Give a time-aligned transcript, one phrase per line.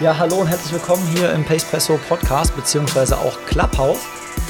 [0.00, 3.98] Ja, hallo und herzlich willkommen hier im Pacepresso Podcast, beziehungsweise auch Clubhouse.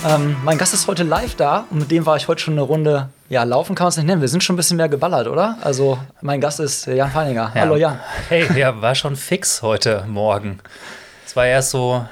[0.06, 2.60] Ähm, mein Gast ist heute live da und mit dem war ich heute schon eine
[2.60, 4.20] Runde, ja, laufen kann man es nicht nennen.
[4.20, 5.56] Wir sind schon ein bisschen mehr geballert, oder?
[5.62, 7.50] Also, mein Gast ist Jan Feininger.
[7.54, 7.62] Ja.
[7.62, 7.98] Hallo Jan.
[8.28, 10.58] Hey, ja, war schon fix heute Morgen.
[11.24, 12.04] Es war erst so,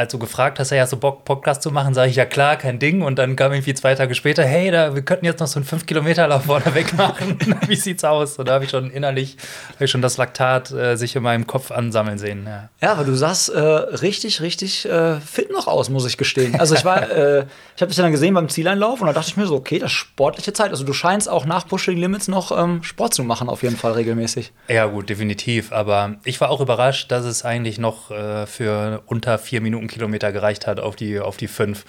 [0.00, 2.78] als du gefragt hast, ja, so Bock, Podcast zu machen, sage ich, ja klar, kein
[2.78, 3.02] Ding.
[3.02, 5.68] Und dann kam irgendwie zwei Tage später, hey, da, wir könnten jetzt noch so einen
[5.68, 7.38] 5-Kilometer-Lauf vorne weg machen.
[7.66, 8.38] Wie sieht's aus?
[8.38, 9.36] Und da habe ich schon innerlich,
[9.74, 12.46] habe ich schon das Laktat äh, sich in meinem Kopf ansammeln sehen.
[12.46, 12.70] Ja.
[12.80, 16.58] Ja, aber du sahst äh, richtig, richtig äh, fit noch aus, muss ich gestehen.
[16.58, 17.44] Also ich war, äh,
[17.76, 19.90] ich habe dich dann gesehen beim Zieleinlauf und da dachte ich mir so, okay, das
[19.90, 20.70] ist sportliche Zeit.
[20.70, 23.92] Also du scheinst auch nach Pushing Limits noch ähm, Sport zu machen, auf jeden Fall
[23.92, 24.52] regelmäßig.
[24.68, 25.72] Ja, gut, definitiv.
[25.72, 30.32] Aber ich war auch überrascht, dass es eigentlich noch äh, für unter vier Minuten Kilometer
[30.32, 31.84] gereicht hat auf die, auf die fünf.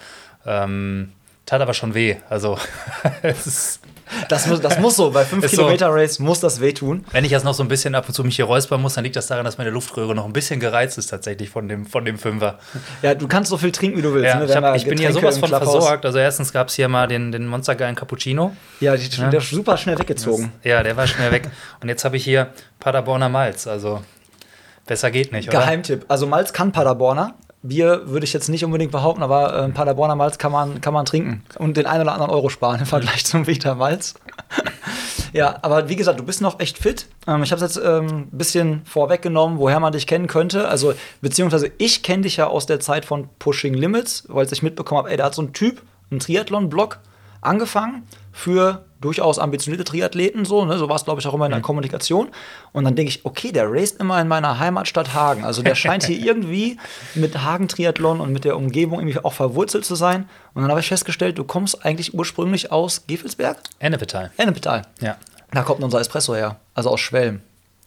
[0.45, 1.13] Ähm,
[1.45, 2.17] tat aber schon weh.
[2.29, 2.57] Also,
[3.21, 3.79] es ist,
[4.29, 5.57] Das muss, das muss so, bei 5 Ist so.
[5.63, 7.05] Kilometer Race muss das wehtun.
[7.11, 9.03] wenn ich jetzt noch so ein bisschen ab und zu mich hier räuspern muss, dann
[9.03, 12.05] liegt das daran, dass meine Luftröhre noch ein bisschen gereizt ist tatsächlich von dem, von
[12.05, 12.59] dem Fünfer.
[13.01, 14.27] Ja, du kannst so viel trinken, wie du willst.
[14.27, 14.45] Ja, ne?
[14.45, 16.05] ich, hab, ich bin hier sowas von versorgt.
[16.05, 18.55] Also erstens gab es hier mal den, den Monstergeilen Cappuccino.
[18.79, 20.51] Ja, die, der ist super schnell weggezogen.
[20.63, 21.49] Ja, der war schnell weg.
[21.81, 23.67] Und jetzt habe ich hier Paderborner Malz.
[23.67, 24.01] Also
[24.85, 25.59] besser geht nicht, oder?
[25.59, 26.05] Geheimtipp.
[26.07, 27.35] Also Malz kann Paderborner.
[27.63, 31.05] Bier würde ich jetzt nicht unbedingt behaupten, aber äh, Paderborner Malz kann man, kann man
[31.05, 31.43] trinken.
[31.59, 34.15] Und den einen oder anderen Euro sparen im Vergleich zum Vita Malz.
[35.33, 37.07] ja, aber wie gesagt, du bist noch echt fit.
[37.27, 40.67] Ähm, ich habe es jetzt ähm, ein bisschen vorweggenommen, woher man dich kennen könnte.
[40.67, 44.99] Also, beziehungsweise ich kenne dich ja aus der Zeit von Pushing Limits, weil ich mitbekommen
[44.99, 46.99] habe, ey, da hat so ein Typ einen Triathlon-Blog
[47.41, 50.77] angefangen für durchaus ambitionierte Triathleten, so, ne?
[50.77, 52.29] so war es, glaube ich, auch immer in der Kommunikation.
[52.71, 55.43] Und dann denke ich, okay, der raced immer in meiner Heimatstadt Hagen.
[55.43, 56.77] Also der scheint hier irgendwie
[57.15, 60.29] mit Hagen-Triathlon und mit der Umgebung irgendwie auch verwurzelt zu sein.
[60.53, 63.57] Und dann habe ich festgestellt, du kommst eigentlich ursprünglich aus Gefelsberg?
[63.79, 64.31] Ennepetal.
[64.37, 64.83] Ennepetal.
[65.01, 65.17] Ja.
[65.51, 67.41] Da kommt unser Espresso her, also aus Schwelm.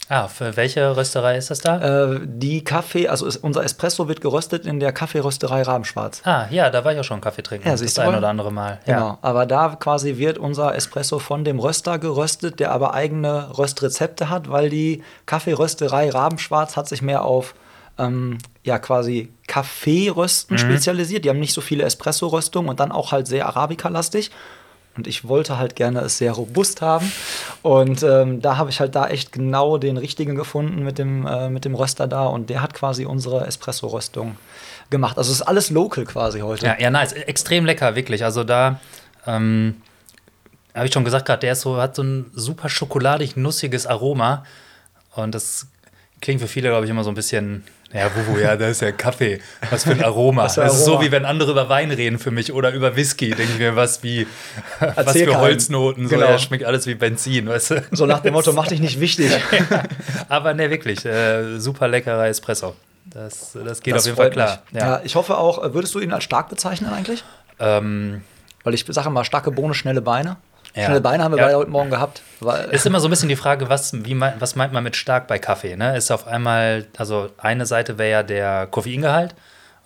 [0.08, 2.12] Ah, für welche Rösterei ist das da?
[2.12, 6.20] Äh, die Kaffee, also ist, unser Espresso wird geröstet in der Kaffeerösterei Rabenschwarz.
[6.24, 7.66] Ah, ja, da war ich auch schon Kaffee trinken.
[7.66, 8.80] Ja, das ein oder andere Mal.
[8.84, 14.28] Genau, aber da quasi wird unser Espresso von dem Röster geröstet, der aber eigene Röstrezepte
[14.28, 17.54] hat, weil die Kaffeerösterei Rabenschwarz hat sich mehr auf
[17.98, 21.24] ähm, ja quasi Kaffeerösten spezialisiert.
[21.24, 24.30] Die haben nicht so viele Espresso-Röstungen und dann auch halt sehr Arabica-lastig.
[24.96, 27.10] Und ich wollte halt gerne es sehr robust haben.
[27.62, 31.48] Und ähm, da habe ich halt da echt genau den richtigen gefunden mit dem, äh,
[31.50, 32.26] mit dem Röster da.
[32.26, 34.36] Und der hat quasi unsere Espresso-Röstung
[34.90, 35.18] gemacht.
[35.18, 36.66] Also es ist alles local quasi heute.
[36.66, 37.12] Ja, ja, nice.
[37.12, 38.24] Extrem lecker, wirklich.
[38.24, 38.80] Also da
[39.26, 39.76] ähm,
[40.74, 44.44] habe ich schon gesagt gerade, der ist so, hat so ein super schokoladig-nussiges Aroma.
[45.14, 45.66] Und das
[46.20, 48.90] klingt für viele, glaube ich, immer so ein bisschen, ja, Wuhu, ja, da ist ja
[48.92, 49.40] Kaffee.
[49.70, 50.42] Was für ein Aroma.
[50.42, 53.30] Das ist so, wie wenn andere über Wein reden für mich oder über Whisky.
[53.30, 54.26] Denke ich mir, was wie,
[54.80, 55.38] was für keinem.
[55.38, 56.08] Holznoten.
[56.08, 56.26] So, Genau.
[56.28, 57.84] ja, schmeckt alles wie Benzin, weißt du?
[57.92, 59.30] So nach dem Motto, mach dich nicht wichtig.
[60.28, 62.74] Aber ne, wirklich, äh, super leckerer Espresso.
[63.06, 64.62] Das, das geht Das auf jeden Fall klar.
[64.72, 64.82] mich.
[64.82, 65.00] Ja.
[65.04, 67.22] ich hoffe auch, würdest du ihn als stark bezeichnen eigentlich?
[67.60, 68.22] Ähm,
[68.64, 70.36] Weil ich sage immer, starke Bohne, schnelle Beine.
[70.74, 70.86] Ja.
[70.86, 71.44] Schnelle Beine haben wir Ja.
[71.46, 72.22] beide heute Morgen gehabt.
[72.72, 75.26] Ist immer so ein bisschen die Frage, was, wie mein, was meint man mit stark
[75.28, 75.76] bei Kaffee?
[75.76, 75.96] Ne?
[75.96, 79.34] Ist auf einmal, also eine Seite wäre ja der Koffeingehalt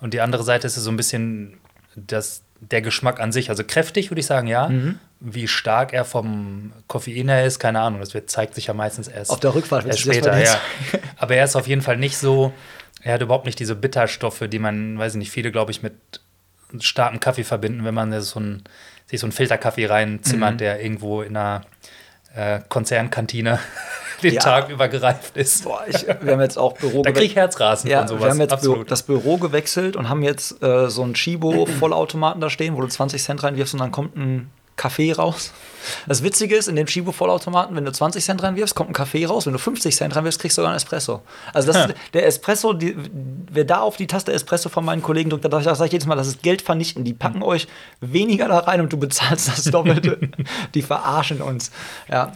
[0.01, 1.59] und die andere Seite ist so ein bisschen
[1.95, 3.51] das, der Geschmack an sich.
[3.51, 4.69] Also kräftig würde ich sagen, ja.
[4.69, 4.99] Mhm.
[5.21, 7.99] Wie stark er vom Koffein her ist, keine Ahnung.
[7.99, 10.39] Das wird, zeigt sich ja meistens erst, Auf der Rückfahrt erst später.
[10.41, 10.61] Ja.
[11.17, 12.53] Aber er ist auf jeden Fall nicht so,
[13.03, 15.95] er hat überhaupt nicht diese Bitterstoffe, die man, weiß ich nicht, viele, glaube ich, mit
[16.81, 18.63] starkem Kaffee verbinden, wenn man so ein,
[19.09, 20.59] sich so einen Filterkaffee reinzimmert, Mhm.
[20.59, 21.63] der irgendwo in einer
[22.37, 23.59] äh, Konzernkantine
[24.23, 24.41] den Ja.
[24.41, 25.65] Tag über gereift ist.
[25.65, 28.23] boah, ich, wir haben jetzt auch Büro Da krieg ich Herzrasen ja, von sowas.
[28.25, 32.51] wir haben jetzt Büro, das Büro gewechselt und haben jetzt äh, so einen Chibo-Vollautomaten da
[32.51, 35.53] stehen, wo du 20 Cent reinwirfst und dann kommt ein Kaffee raus.
[36.07, 39.45] Das Witzige ist, in dem Chibo-Vollautomaten, wenn du 20 Cent reinwirfst, kommt ein Kaffee raus.
[39.45, 41.21] Wenn du 50 Cent reinwirfst, kriegst du sogar einen Espresso.
[41.53, 42.97] Also das ist, der Espresso, die,
[43.51, 46.17] wer da auf die Taste Espresso von meinen Kollegen drückt, da sage ich jedes Mal,
[46.17, 47.05] das ist Geld vernichten.
[47.05, 47.69] Die packen euch
[48.01, 50.19] weniger da rein und du bezahlst das Doppelte.
[50.75, 51.71] die verarschen uns.
[52.09, 52.33] Ja,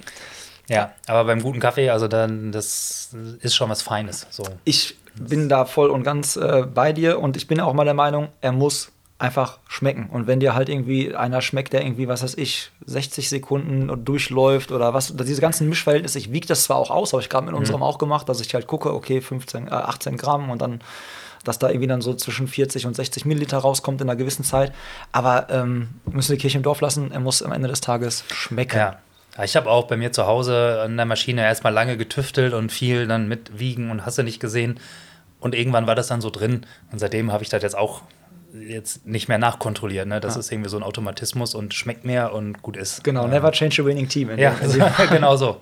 [0.68, 3.10] ja, aber beim guten Kaffee, also dann, das
[3.40, 4.26] ist schon was Feines.
[4.30, 4.44] So.
[4.64, 7.94] ich bin da voll und ganz äh, bei dir und ich bin auch mal der
[7.94, 8.91] Meinung, er muss
[9.22, 10.08] einfach schmecken.
[10.10, 14.72] Und wenn dir halt irgendwie einer schmeckt, der irgendwie, was weiß ich, 60 Sekunden durchläuft
[14.72, 17.54] oder was, diese ganzen Mischverhältnisse, ich wiege das zwar auch aus, habe ich gerade mit
[17.54, 20.80] unserem auch gemacht, dass ich halt gucke, okay, 15, äh, 18 Gramm und dann
[21.44, 24.72] dass da irgendwie dann so zwischen 40 und 60 Milliliter rauskommt in einer gewissen Zeit.
[25.10, 28.76] Aber ähm, müssen die Kirche im Dorf lassen, er muss am Ende des Tages schmecken.
[28.76, 29.00] Ja.
[29.36, 32.70] Ja, Ich habe auch bei mir zu Hause an der Maschine erstmal lange getüftelt und
[32.70, 34.78] viel dann mit Wiegen und hast du nicht gesehen.
[35.40, 36.64] Und irgendwann war das dann so drin.
[36.92, 38.02] Und seitdem habe ich das jetzt auch
[38.52, 40.06] jetzt nicht mehr nachkontrolliert.
[40.06, 40.20] Ne?
[40.20, 43.02] Das ist irgendwie so ein Automatismus und schmeckt mir und gut ist.
[43.02, 43.28] Genau, ja.
[43.28, 44.36] never change a winning team.
[44.38, 44.54] Ja,
[45.10, 45.60] genau so.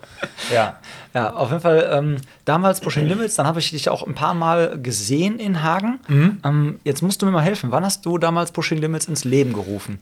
[0.53, 0.79] Ja.
[1.15, 4.35] Ja, auf jeden Fall ähm, damals Pushing Limits, dann habe ich dich auch ein paar
[4.35, 6.01] Mal gesehen in Hagen.
[6.09, 6.41] Mhm.
[6.45, 7.71] Ähm, jetzt musst du mir mal helfen.
[7.71, 9.99] Wann hast du damals Pushing Limits ins Leben gerufen?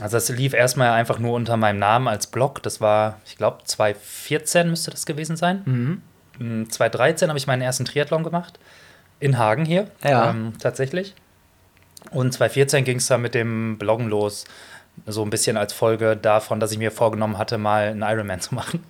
[0.00, 2.62] Also das lief erstmal einfach nur unter meinem Namen als Blog.
[2.62, 6.02] Das war, ich glaube, 2014 müsste das gewesen sein.
[6.38, 8.58] Mm, 2013 habe ich meinen ersten Triathlon gemacht.
[9.18, 9.88] In Hagen hier.
[10.02, 10.30] Ja.
[10.30, 11.14] Ähm, tatsächlich.
[12.10, 14.44] Und 2014 ging es dann mit dem Bloggen los.
[15.06, 18.54] So ein bisschen als Folge davon, dass ich mir vorgenommen hatte, mal einen Ironman zu
[18.54, 18.84] machen.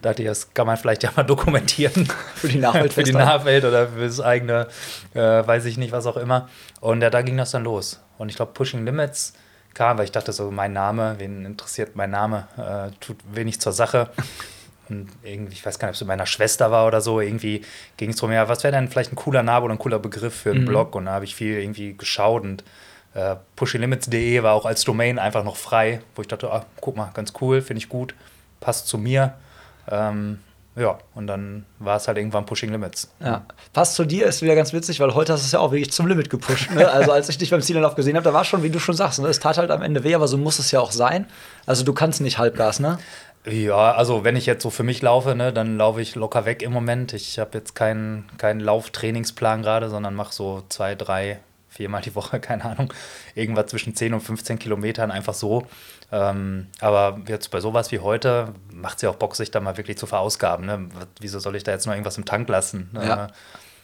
[0.00, 2.06] Da dachte ich, das kann man vielleicht ja mal dokumentieren.
[2.34, 3.12] Für die Nachwelt für die.
[3.12, 4.68] Nachwelt oder für das eigene,
[5.14, 6.48] äh, weiß ich nicht, was auch immer.
[6.80, 8.00] Und ja, da ging das dann los.
[8.18, 9.32] Und ich glaube, Pushing Limits
[9.74, 13.72] kam, weil ich dachte so, mein Name, wen interessiert mein Name, äh, tut wenig zur
[13.72, 14.10] Sache.
[14.92, 17.62] Und irgendwie, ich weiß gar nicht, ob es mit meiner Schwester war oder so, irgendwie
[17.96, 20.34] ging es darum, ja, was wäre denn vielleicht ein cooler Name oder ein cooler Begriff
[20.34, 20.94] für einen Blog?
[20.94, 22.62] Und da habe ich viel irgendwie geschaut und
[23.14, 27.10] äh, pushinglimits.de war auch als Domain einfach noch frei, wo ich dachte, ah, guck mal,
[27.14, 28.14] ganz cool, finde ich gut,
[28.60, 29.34] passt zu mir.
[29.90, 30.38] Ähm,
[30.74, 33.10] ja, und dann war es halt irgendwann Pushing Limits.
[33.20, 33.44] Ja.
[33.74, 35.92] Passt zu dir ist wieder ganz witzig, weil heute hast du es ja auch wirklich
[35.92, 36.70] zum Limit gepusht.
[36.70, 36.90] Ne?
[36.90, 39.20] Also als ich dich beim Zielanlauf gesehen habe, da war schon, wie du schon sagst,
[39.20, 39.28] ne?
[39.28, 41.26] es tat halt am Ende weh, aber so muss es ja auch sein.
[41.66, 42.98] Also du kannst nicht Halbgas, ne?
[43.44, 46.62] Ja, also wenn ich jetzt so für mich laufe, ne, dann laufe ich locker weg
[46.62, 47.12] im Moment.
[47.12, 52.38] Ich habe jetzt keinen keinen Lauftrainingsplan gerade, sondern mache so zwei, drei, viermal die Woche,
[52.40, 52.92] keine Ahnung,
[53.34, 55.66] irgendwas zwischen 10 und 15 Kilometern einfach so.
[56.12, 59.76] Ähm, aber jetzt bei sowas wie heute macht es ja auch Bock, sich da mal
[59.76, 60.66] wirklich zu verausgaben.
[60.66, 60.88] Ne?
[61.20, 62.90] Wieso soll ich da jetzt noch irgendwas im Tank lassen?
[62.94, 63.28] Ja.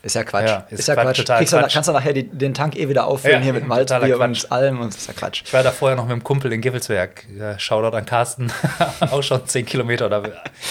[0.02, 0.46] Ist ja Quatsch.
[0.48, 1.52] Ja, ist, ist ja Quatsch, Quatsch.
[1.52, 4.52] du, kannst du nachher die, den Tank eh wieder auffüllen Ja, hier mit Malzbier und
[4.52, 5.42] allem und ist ja Quatsch.
[5.44, 7.26] Ich war da vorher noch mit einem Kumpel in Givelsberg.
[7.36, 8.52] Ja, Shoutout an Carsten.
[9.00, 10.22] auch schon 10 Kilometer oder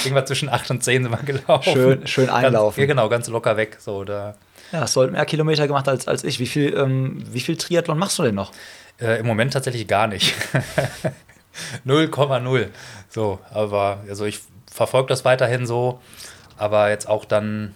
[0.06, 1.74] irgendwas zwischen 8 und 10 sind wir gelaufen.
[1.74, 2.79] Schön- schön einlaufen.
[2.81, 3.77] Ganz, genau, ganz locker weg.
[3.79, 4.35] So, da,
[4.71, 6.39] Ja, hast du halt mehr Kilometer gemacht als, als ich.
[6.39, 8.53] Wie viel, ähm, wie viel Triathlon machst du denn noch?
[9.01, 10.33] Äh, Im Moment tatsächlich gar nicht.
[11.85, 12.68] 0,0.
[13.09, 14.39] So, aber also ich
[14.71, 16.00] verfolge das weiterhin so,
[16.57, 17.73] aber jetzt auch dann,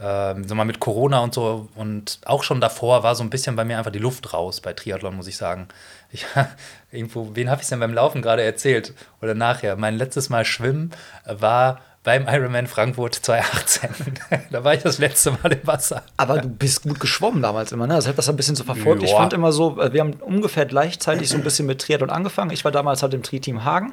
[0.00, 3.56] ähm, sag mal, mit Corona und so und auch schon davor war so ein bisschen
[3.56, 5.68] bei mir einfach die Luft raus bei Triathlon, muss ich sagen.
[6.10, 6.26] Ich,
[6.92, 9.76] irgendwo, wen habe ich denn beim Laufen gerade erzählt oder nachher?
[9.76, 10.90] Mein letztes Mal Schwimmen
[11.26, 13.90] war beim Ironman Frankfurt 2018.
[14.50, 16.02] da war ich das letzte Mal im Wasser.
[16.16, 17.96] Aber du bist gut geschwommen damals immer, ne?
[17.96, 19.04] Ich habe das ein bisschen so verfolgt.
[19.04, 19.18] Ich Ja.
[19.18, 22.50] fand immer so, äh, wir haben ungefähr gleichzeitig so ein bisschen mit Triathlon angefangen.
[22.50, 23.92] Ich war damals halt im Tri-Team Hagen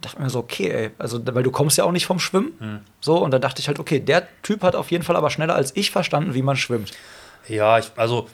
[0.00, 2.52] dachte mir so, okay, ey, also weil du kommst ja auch nicht vom Schwimmen.
[2.58, 2.80] Hm.
[3.00, 5.54] So, und dann dachte ich halt, okay, der Typ hat auf jeden Fall aber schneller
[5.54, 6.92] als ich verstanden, wie man schwimmt.
[7.48, 8.28] Ja, ich, also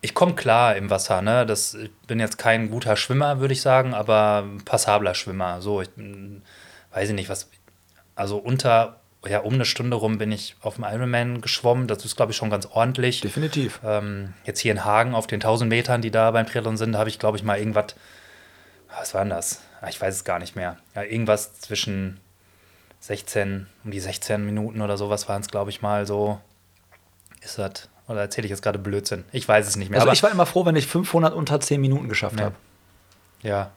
[0.00, 1.46] ich komme klar im Wasser, ne?
[1.46, 5.60] Das, ich bin jetzt kein guter Schwimmer, würde ich sagen, aber passabler Schwimmer.
[5.60, 6.42] So, ich mm,
[6.92, 7.50] weiß ich nicht, was.
[8.14, 11.86] Also unter, ja, um eine Stunde rum bin ich auf dem Ironman geschwommen.
[11.86, 13.20] Das ist, glaube ich, schon ganz ordentlich.
[13.20, 13.80] Definitiv.
[13.84, 17.10] Ähm, jetzt hier in Hagen auf den 1000 Metern, die da beim Triathlon sind, habe
[17.10, 17.94] ich, glaube ich, mal irgendwas.
[18.96, 19.60] Was war denn das?
[19.86, 20.76] Ah, Ich weiß es gar nicht mehr.
[20.94, 22.18] Ja, irgendwas zwischen
[23.00, 26.40] 16, um die 16 Minuten oder sowas waren es, glaube ich, mal so.
[27.40, 27.88] Ist das?
[28.08, 29.24] Oder erzähle ich jetzt gerade Blödsinn?
[29.32, 29.98] Ich weiß es nicht mehr.
[29.98, 32.46] Also aber, ich war immer froh, wenn ich 500 unter 10 Minuten geschafft Ja.
[32.46, 32.54] habe.
[33.42, 33.70] ja.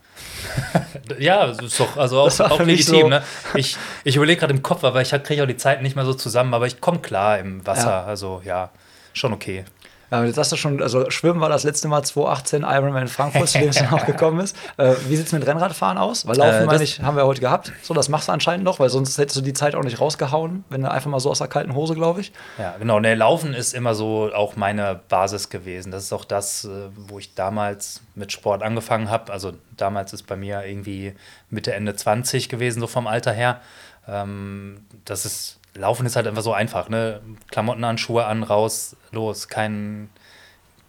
[1.18, 3.02] ja, das ist doch also auch, auch für mich legitim.
[3.02, 3.24] so- Ne?
[3.56, 6.14] Ich, ich überlege gerade im Kopf, aber ich kriege auch die Zeit nicht mehr so
[6.14, 7.90] zusammen, aber ich komme klar im Wasser.
[7.90, 8.04] Ja.
[8.04, 8.70] Also ja,
[9.14, 9.64] schon okay.
[10.12, 13.60] Ja, jetzt hast du schon, also Schwimmen war das letzte Mal 2018 Ironman Frankfurt, zu
[13.60, 14.56] dem es dann auch gekommen ist.
[14.78, 16.26] Äh, wie sieht es mit Rennradfahren aus?
[16.26, 17.72] Weil Laufen, Äh, meine ich, haben wir heute gehabt.
[17.84, 20.64] So, das machst du anscheinend noch, weil sonst hättest du die Zeit auch nicht rausgehauen,
[20.70, 22.32] wenn du einfach mal so aus der kalten Hose, glaube ich.
[22.58, 23.00] Ja, genau.
[23.00, 25.92] Ne, Laufen ist immer so auch meine Basis gewesen.
[25.92, 29.32] Das ist auch das, äh, wo ich damals mit Sport angefangen habe.
[29.32, 31.14] Also damals ist bei mir irgendwie
[31.50, 33.62] Mitte, Ende 20 gewesen, so vom Alter her.
[34.08, 37.22] Ähm, das ist, Laufen ist halt einfach so einfach, ne?
[37.50, 39.48] Klamotten an, Schuhe an, raus, los.
[39.48, 40.10] Kein,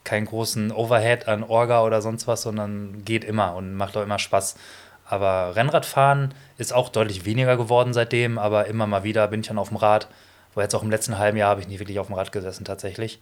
[0.04, 4.18] keinen großen Overhead an Orga oder sonst was, sondern geht immer und macht auch immer
[4.18, 4.56] Spaß.
[5.04, 9.58] Aber Rennradfahren ist auch deutlich weniger geworden seitdem, aber immer mal wieder bin ich dann
[9.58, 10.08] auf dem Rad.
[10.54, 12.64] Wo jetzt auch im letzten halben Jahr habe ich nie wirklich auf dem Rad gesessen
[12.64, 13.20] tatsächlich.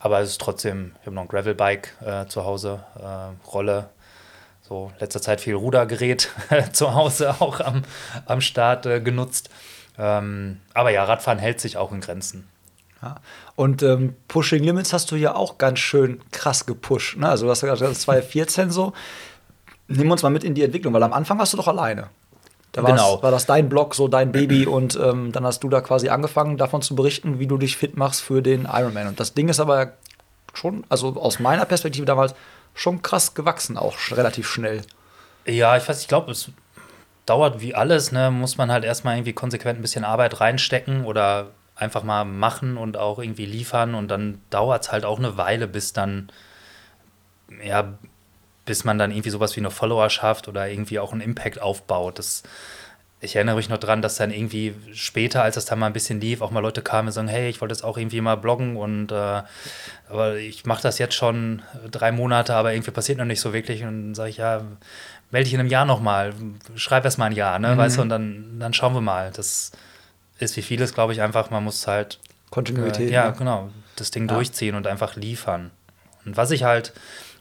[0.00, 3.88] Aber es ist trotzdem, ich habe noch ein Gravelbike äh, zu Hause, äh, Rolle.
[4.62, 6.30] So, letzter Zeit viel Rudergerät
[6.72, 7.82] zu Hause auch am,
[8.26, 9.50] am Start äh, genutzt.
[9.98, 12.48] Ähm, aber ja, Radfahren hält sich auch in Grenzen.
[13.02, 13.16] Ja.
[13.54, 17.16] Und ähm, Pushing Limits hast du ja auch ganz schön krass gepusht.
[17.16, 17.28] Ne?
[17.28, 18.92] Also, du hast ja ist 2014 so.
[19.86, 22.08] Nimm uns mal mit in die Entwicklung, weil am Anfang warst du doch alleine.
[22.72, 23.22] Da Genau.
[23.22, 26.56] war das dein Blog, so dein Baby und ähm, dann hast du da quasi angefangen,
[26.56, 29.08] davon zu berichten, wie du dich fit machst für den Ironman.
[29.08, 29.92] Und das Ding ist aber
[30.54, 32.34] schon, also aus meiner Perspektive damals,
[32.74, 34.82] schon krass gewachsen, auch relativ schnell.
[35.46, 36.50] Ja, ich weiß, ich glaube, es
[37.26, 38.30] dauert wie alles, ne?
[38.30, 42.96] Muss man halt erstmal irgendwie konsequent ein bisschen Arbeit reinstecken oder einfach mal machen und
[42.96, 46.30] auch irgendwie liefern und dann dauert es halt auch eine Weile, bis dann,
[47.64, 47.94] ja,
[48.64, 52.18] bis man dann irgendwie sowas wie eine Followerschaft oder irgendwie auch einen Impact aufbaut.
[52.18, 52.44] Das,
[53.20, 56.20] ich erinnere mich noch dran, dass dann irgendwie später, als es dann mal ein bisschen
[56.20, 58.76] lief, auch mal Leute kamen und sagen, hey, ich wollte jetzt auch irgendwie mal bloggen
[58.76, 59.42] und äh,
[60.08, 63.82] aber ich mache das jetzt schon drei Monate, aber irgendwie passiert noch nicht so wirklich.
[63.82, 64.62] Und dann sage ich, ja,
[65.34, 66.32] melde dich in einem Jahr nochmal,
[66.76, 67.76] schreib erst mal ein Jahr, ne?
[67.76, 69.32] Weißt du, und dann, dann schauen wir mal.
[69.34, 69.72] Das
[70.38, 73.10] ist wie vieles, glaube ich, einfach, man muss halt Kontinuität.
[73.10, 73.34] äh, ja, ne?
[73.36, 73.70] genau.
[73.96, 74.34] Das Ding Ja.
[74.36, 75.72] durchziehen und einfach liefern.
[76.24, 76.92] Und was ich halt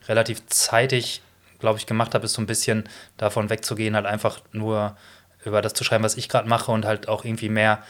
[0.07, 1.21] relativ zeitig,
[1.59, 4.97] glaube ich, gemacht habe, ist so ein bisschen davon wegzugehen, halt einfach nur
[5.45, 7.83] über das zu schreiben, was ich gerade mache und halt auch irgendwie mehr,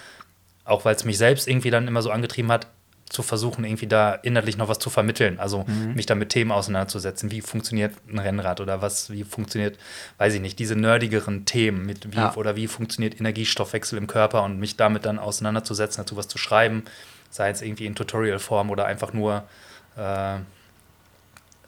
[0.66, 2.68] auch weil es mich selbst irgendwie dann immer so angetrieben hat,
[3.14, 5.40] zu versuchen, irgendwie da inhaltlich noch was zu vermitteln.
[5.40, 5.94] Also Mhm.
[5.94, 7.32] mich da mit Themen auseinanderzusetzen.
[7.32, 9.78] Wie funktioniert ein Rennrad oder was, wie funktioniert,
[10.18, 12.36] weiß ich nicht, diese nerdigeren Themen mit wie, Ja.
[12.36, 16.84] oder wie funktioniert Energiestoffwechsel im Körper und mich damit dann auseinanderzusetzen, dazu was zu schreiben,
[17.30, 19.44] sei es irgendwie in Tutorial-Form oder einfach nur
[19.96, 20.38] äh,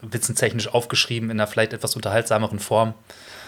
[0.02, 2.94] witzentechnisch aufgeschrieben in einer vielleicht etwas unterhaltsameren Form.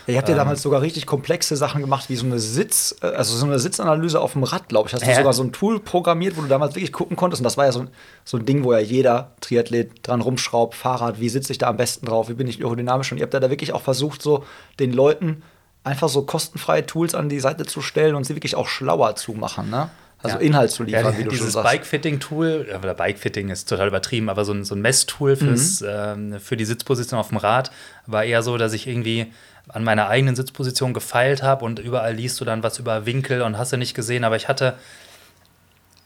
[0.07, 0.39] Ihr habt ja Ähm.
[0.39, 4.19] damals sogar richtig komplexe Sachen gemacht, wie so eine Sitz, äh, also so eine Sitzanalyse
[4.21, 4.93] auf dem Rad, glaube ich.
[4.93, 7.41] Hast du sogar so ein Tool programmiert, wo du damals wirklich gucken konntest.
[7.41, 7.89] Und das war ja so, ein-
[8.23, 11.77] so ein Ding, wo ja jeder Triathlet dran rumschraubt, Fahrrad, wie sitze ich da am
[11.77, 13.11] besten drauf, wie bin ich aerodynamisch.
[13.11, 14.45] Und ihr habt ja da wirklich auch versucht, so
[14.79, 15.43] den Leuten
[15.83, 19.33] einfach so kostenfreie Tools an die Seite zu stellen und sie wirklich auch schlauer zu
[19.33, 19.89] machen, ne?
[20.23, 20.41] Also Ja.
[20.41, 21.69] Inhalt zu liefern, Ja, wie du schon dieses sagst.
[21.71, 25.87] Bike-Fitting-Tool, ja, oder Bike-Fitting ist total übertrieben, aber so ein, so ein Messtool fürs, Mhm.
[25.89, 27.71] ähm, für die Sitzposition auf dem Rad
[28.07, 29.27] war eher so, dass ich irgendwie
[29.69, 33.57] an meiner eigenen Sitzposition gefeilt habe und überall liest du dann was über Winkel und
[33.57, 34.75] hast du nicht gesehen, aber ich hatte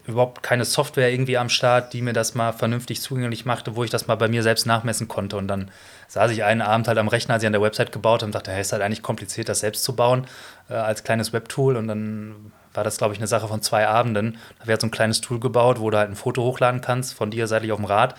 [0.08, 3.92] überhaupt keine Software irgendwie am Start, die mir das mal vernünftig zugänglich machte, wo ich
[3.92, 5.38] das mal bei mir selbst nachmessen konnte.
[5.38, 5.70] Und dann
[6.08, 8.36] saß ich einen Abend halt am Rechner, als ich an der Website gebaut habe und
[8.36, 10.26] dachte, hey, ist halt eigentlich kompliziert, das selbst zu bauen
[10.70, 11.76] äh, als kleines Webtool.
[11.78, 14.38] Und dann war das, glaube ich, eine Sache von zwei Abenden.
[14.60, 17.30] Da wird so ein kleines Tool gebaut, wo du halt ein Foto hochladen kannst von
[17.30, 18.16] dir seitlich auf dem Rad.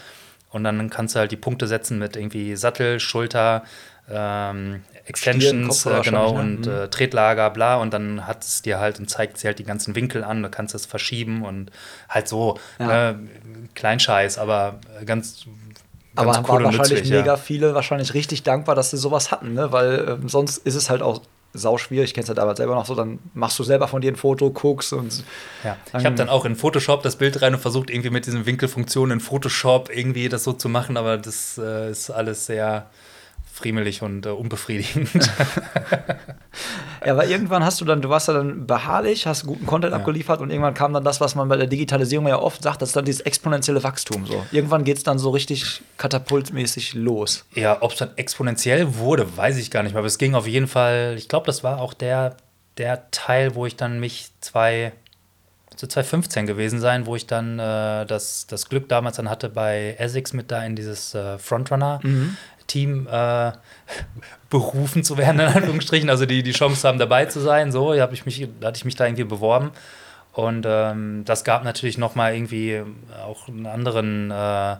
[0.51, 3.65] Und dann kannst du halt die Punkte setzen mit irgendwie Sattel, Schulter,
[4.11, 6.83] ähm, Extensions, Kopf äh, genau, wahrscheinlich, und ne?
[6.83, 9.95] äh, Tretlager, bla, und dann hat es dir halt und zeigt dir halt die ganzen
[9.95, 11.71] Winkel an, du kannst es verschieben und
[12.09, 12.87] halt so, Ja.
[12.87, 13.19] ne,
[13.75, 15.47] Kleinscheiß, aber äh, ganz,
[16.15, 17.37] Aber ganz waren wahrscheinlich nützlich, mega ja.
[17.37, 19.73] viele wahrscheinlich richtig dankbar, dass sie sowas hatten, ne?
[19.73, 21.23] Weil ähm, sonst ist es halt auch
[21.55, 22.11] sau schwierig.
[22.11, 24.17] Ich kenne es ja damals selber noch so, dann machst du selber von dir ein
[24.17, 25.25] Foto, guckst und
[25.65, 25.77] Ja.
[25.99, 29.19] Ich habe dann auch in Photoshop das Bild rein und versucht, irgendwie mit diesen Winkelfunktionen
[29.19, 32.87] in Photoshop irgendwie das so zu machen, aber das äh, ist alles sehr
[33.53, 35.11] friemelig und äh, unbefriedigend.
[37.05, 40.41] Ja, aber irgendwann hast du dann, du warst ja dann beharrlich, hast guten Content abgeliefert
[40.41, 42.97] und irgendwann kam dann das, was man bei der Digitalisierung ja oft sagt, das ist
[42.97, 44.45] dann dieses exponentielle Wachstum so.
[44.53, 47.45] Irgendwann geht es dann so richtig katapultmäßig los.
[47.55, 49.99] Ja, ob es dann exponentiell wurde, weiß ich gar nicht mehr.
[49.99, 52.37] Aber es ging auf jeden Fall, ich glaube, das war auch der,
[52.79, 54.93] der Teil, wo ich dann mich zwei,
[55.75, 59.97] zu 2015 gewesen sein, wo ich dann äh, das, das Glück damals dann hatte, bei
[59.99, 61.39] Essex mit da in dieses äh,
[62.73, 63.53] Frontrunner-Team äh,
[64.51, 66.11] berufen zu werden, in Anführungsstrichen.
[66.11, 67.73] Also die, die Chance haben, dabei zu sein.
[67.73, 69.71] So, hab ich mich, hatte ich mich da irgendwie beworben.
[70.33, 72.83] Und ähm, das gab natürlich noch mal irgendwie
[73.23, 74.77] auch einen anderen, äh,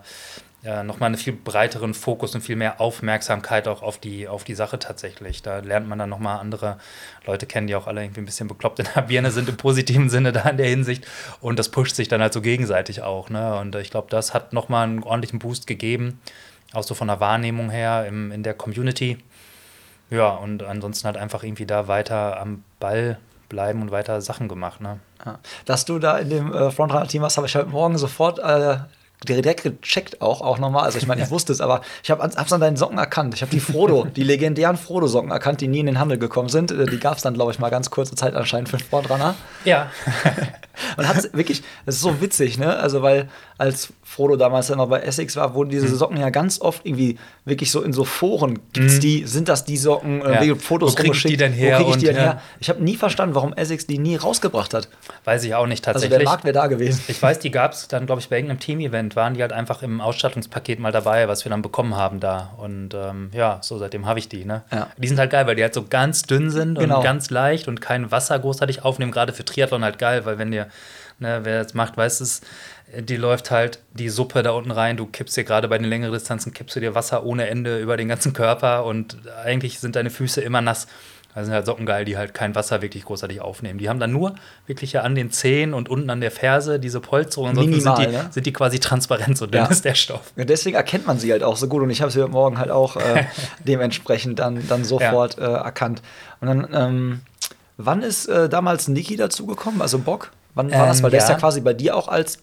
[0.65, 4.45] ja, noch mal einen viel breiteren Fokus und viel mehr Aufmerksamkeit auch auf die, auf
[4.45, 5.43] die Sache tatsächlich.
[5.43, 6.79] Da lernt man dann noch mal andere
[7.27, 10.09] Leute kennen, die auch alle irgendwie ein bisschen bekloppt in der Birne sind, im positiven
[10.09, 11.07] Sinne da in der Hinsicht.
[11.41, 13.29] Und das pusht sich dann halt so gegenseitig auch.
[13.29, 13.57] Ne?
[13.57, 16.21] Und ich glaube, das hat noch mal einen ordentlichen Boost gegeben,
[16.75, 19.19] auch so von der Wahrnehmung her im, in der Community.
[20.11, 24.81] Ja, und ansonsten halt einfach irgendwie da weiter am Ball bleiben und weiter Sachen gemacht.
[24.81, 24.99] Ne?
[25.25, 25.39] Ja.
[25.65, 28.79] Dass du da in dem äh, Frontrunner-Team warst, habe ich heute Morgen sofort äh,
[29.29, 30.85] direkt gecheckt auch, auch nochmal.
[30.85, 33.35] Also ich meine, ich wusste es, aber ich habe es an deinen Socken erkannt.
[33.35, 36.71] Ich habe die Frodo, die legendären Frodo-Socken erkannt, die nie in den Handel gekommen sind.
[36.73, 39.35] Äh, Die gab es dann, glaube ich, mal ganz kurze Zeit anscheinend für Frontrunner.
[39.65, 39.91] Ja.
[40.97, 42.77] Und hat wirklich, das ist so witzig, ne?
[42.77, 45.73] Also, weil als Frodo damals dann noch bei Essex war, wurden Mhm.
[45.73, 49.65] diese Socken ja ganz oft irgendwie wirklich so in so Foren gibt's die, sind das
[49.65, 50.23] die Socken, Mhm.
[50.25, 50.43] Ja.
[50.43, 50.55] ja.
[50.55, 52.23] Fotos Wo krieg ich die denn her Wo krieg ich die denn ja.
[52.23, 52.43] her?
[52.61, 54.89] Ich habe nie verstanden, warum Essex die nie rausgebracht hat.
[55.25, 56.19] Weiß ich auch nicht Also tatsächlich.
[56.19, 57.03] der Markt wäre da gewesen.
[57.09, 59.83] ich weiß, die gab es dann, glaube ich, bei irgendeinem Team-Event, waren die halt einfach
[59.83, 62.53] im Ausstattungspaket mal dabei, was wir dann bekommen haben da.
[62.59, 64.45] Und ähm, ja, so seitdem habe ich die.
[64.45, 64.63] Ne?
[64.71, 64.89] Ja.
[64.99, 66.99] Die sind halt geil, weil die halt so ganz dünn sind Genau.
[66.99, 69.11] und ganz leicht und kein Wasser großartig aufnehmen.
[69.13, 70.67] Gerade für Triathlon halt geil, weil wenn dir,
[71.19, 72.41] ne, wer das macht, weiß es,
[73.01, 74.97] die läuft halt die Suppe da unten rein.
[74.97, 77.97] Du kippst dir gerade bei den längeren Distanzen, kippst du dir Wasser ohne Ende über
[77.97, 80.87] den ganzen Körper und eigentlich sind deine Füße immer nass.
[81.35, 83.79] Da sind halt Socken geil, die halt kein Wasser wirklich großartig aufnehmen.
[83.79, 84.35] Die haben dann nur
[84.67, 87.49] wirklich ja an den Zehen und unten an der Ferse diese Polsterung.
[87.49, 88.27] Ansonsten Minimal, sind, die, ne?
[88.31, 89.67] sind die quasi transparent, so dünn Ja.
[89.69, 90.33] ist der Stoff.
[90.37, 92.59] Ja, deswegen erkennt man sie halt auch so gut und ich habe sie heute Morgen
[92.59, 93.25] halt auch äh,
[93.67, 96.03] dementsprechend dann, dann sofort äh, erkannt.
[96.43, 97.21] Und dann, ähm,
[97.79, 100.33] wann ist äh, damals Niki dazugekommen, also Bock?
[100.55, 100.99] Wann war das?
[100.99, 101.35] Ähm, Weil der ist ja.
[101.37, 102.39] quasi bei dir auch als,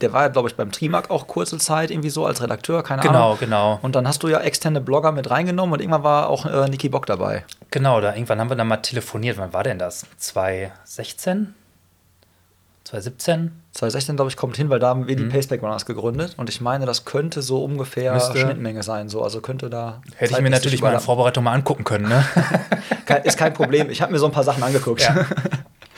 [0.00, 3.02] der war ja, glaube ich, beim Trimark auch kurze Zeit irgendwie so als Redakteur, keine
[3.02, 3.38] Genau, Ahnung.
[3.40, 3.78] genau.
[3.82, 6.88] Und dann hast du ja externe Blogger mit reingenommen und irgendwann war auch äh, Niki
[6.88, 7.44] Bock dabei.
[7.70, 9.36] Genau, da irgendwann haben wir dann mal telefoniert.
[9.38, 10.06] Wann war denn das?
[10.18, 11.54] 2016?
[12.84, 13.52] 2017?
[13.72, 15.28] 2016, glaube ich, kommt hin, weil da haben wir die Mhm.
[15.28, 19.40] Paceback Runners gegründet und ich meine, das könnte so ungefähr Müsste- Schnittmenge sein, so, also
[19.42, 20.00] könnte da.
[20.16, 21.00] Hätte ich mir natürlich mal in.
[21.00, 22.24] Vorbereitung mal angucken können, ne?
[23.24, 23.90] Ist kein Problem.
[23.90, 25.02] Ich habe mir so ein paar Sachen angeguckt.
[25.02, 25.14] Ja.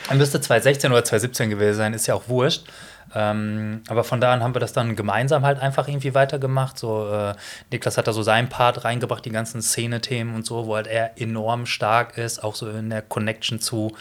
[0.09, 2.65] Dann müsste 2016 oder 2017 gewesen sein, ist ja auch wurscht.
[3.13, 6.77] Ähm, aber von da an haben wir das dann gemeinsam halt einfach irgendwie weitergemacht.
[6.77, 7.33] So, äh,
[7.71, 11.19] Niklas hat da so seinen Part reingebracht, die ganzen Szene-Themen und so, wo halt er
[11.19, 13.95] enorm stark ist, auch so in der Connection zu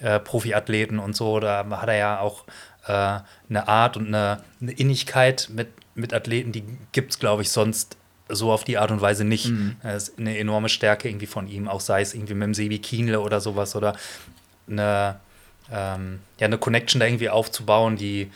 [0.00, 1.40] äh, Profiathleten und so.
[1.40, 2.44] Da hat er ja auch
[2.86, 7.50] äh, eine Art und eine, eine Innigkeit mit, mit Athleten, die gibt es, glaube ich,
[7.50, 7.96] sonst
[8.28, 9.50] so auf die Art und Weise nicht.
[9.82, 12.78] Das ist eine enorme Stärke irgendwie von ihm, auch sei es irgendwie mit dem Sebi
[12.78, 13.96] Kienle oder sowas oder
[14.68, 15.16] eine,
[15.72, 18.30] ähm, ja, eine Connection da irgendwie aufzubauen, die,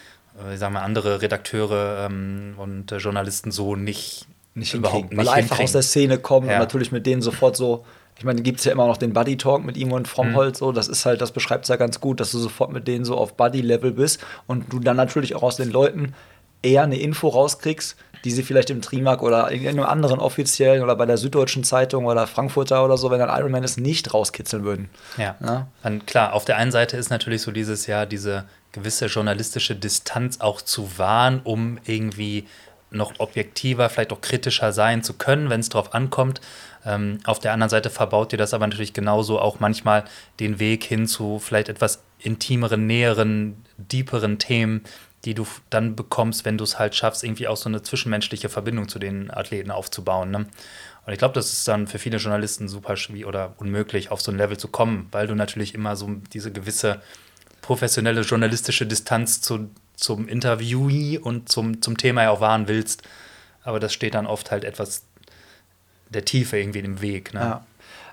[0.47, 5.19] äh, ich sag mal, andere Redakteure ähm, und äh, Journalisten so nicht, nicht überhaupt nicht
[5.19, 6.55] weil einfach aus der Szene kommt Ja.
[6.55, 7.85] und natürlich mit denen sofort so.
[8.17, 10.71] Ich meine, gibt es ja immer noch den Buddy Talk mit ihm und Fromhold, so.
[10.71, 13.17] Das ist halt, das beschreibt es ja ganz gut, dass du sofort mit denen so
[13.17, 16.15] auf Buddy-Level bist und du dann natürlich auch aus den Leuten
[16.63, 20.97] eher eine Info rauskriegst, die sie vielleicht im Trimark oder in irgendeinem anderen offiziellen oder
[20.97, 24.89] bei der Süddeutschen Zeitung oder Frankfurter oder so, wenn ein Ironman ist, nicht rauskitzeln würden.
[25.19, 25.37] Ja.
[25.41, 25.69] Ja.
[25.83, 30.41] Dann klar, auf der einen Seite ist natürlich so dieses Jahr diese gewisse journalistische Distanz
[30.41, 32.47] auch zu wahren, um irgendwie
[32.91, 36.41] noch objektiver, vielleicht auch kritischer sein zu können, wenn es drauf ankommt.
[36.87, 40.05] Ähm, auf der anderen Seite verbaut dir das aber natürlich genauso auch manchmal
[40.41, 44.83] den Weg hin zu vielleicht etwas intimeren, näheren, deeperen Themen,
[45.25, 48.89] die du dann bekommst, wenn du es halt schaffst, irgendwie auch so eine zwischenmenschliche Verbindung
[48.89, 50.31] zu den Athleten aufzubauen.
[50.31, 50.47] Ne?
[51.07, 54.31] Und ich glaube, das ist dann für viele Journalisten super schwierig oder unmöglich, auf so
[54.31, 57.01] ein Level zu kommen, weil du natürlich immer so diese gewisse
[57.63, 63.03] professionelle journalistische Distanz zu, zum Interviewee und zum, zum Thema ja auch wahren willst.
[63.63, 65.05] Aber das steht dann oft halt etwas
[66.11, 67.33] der Tiefe irgendwie im Weg.
[67.33, 67.41] Ne?
[67.41, 67.67] Ja.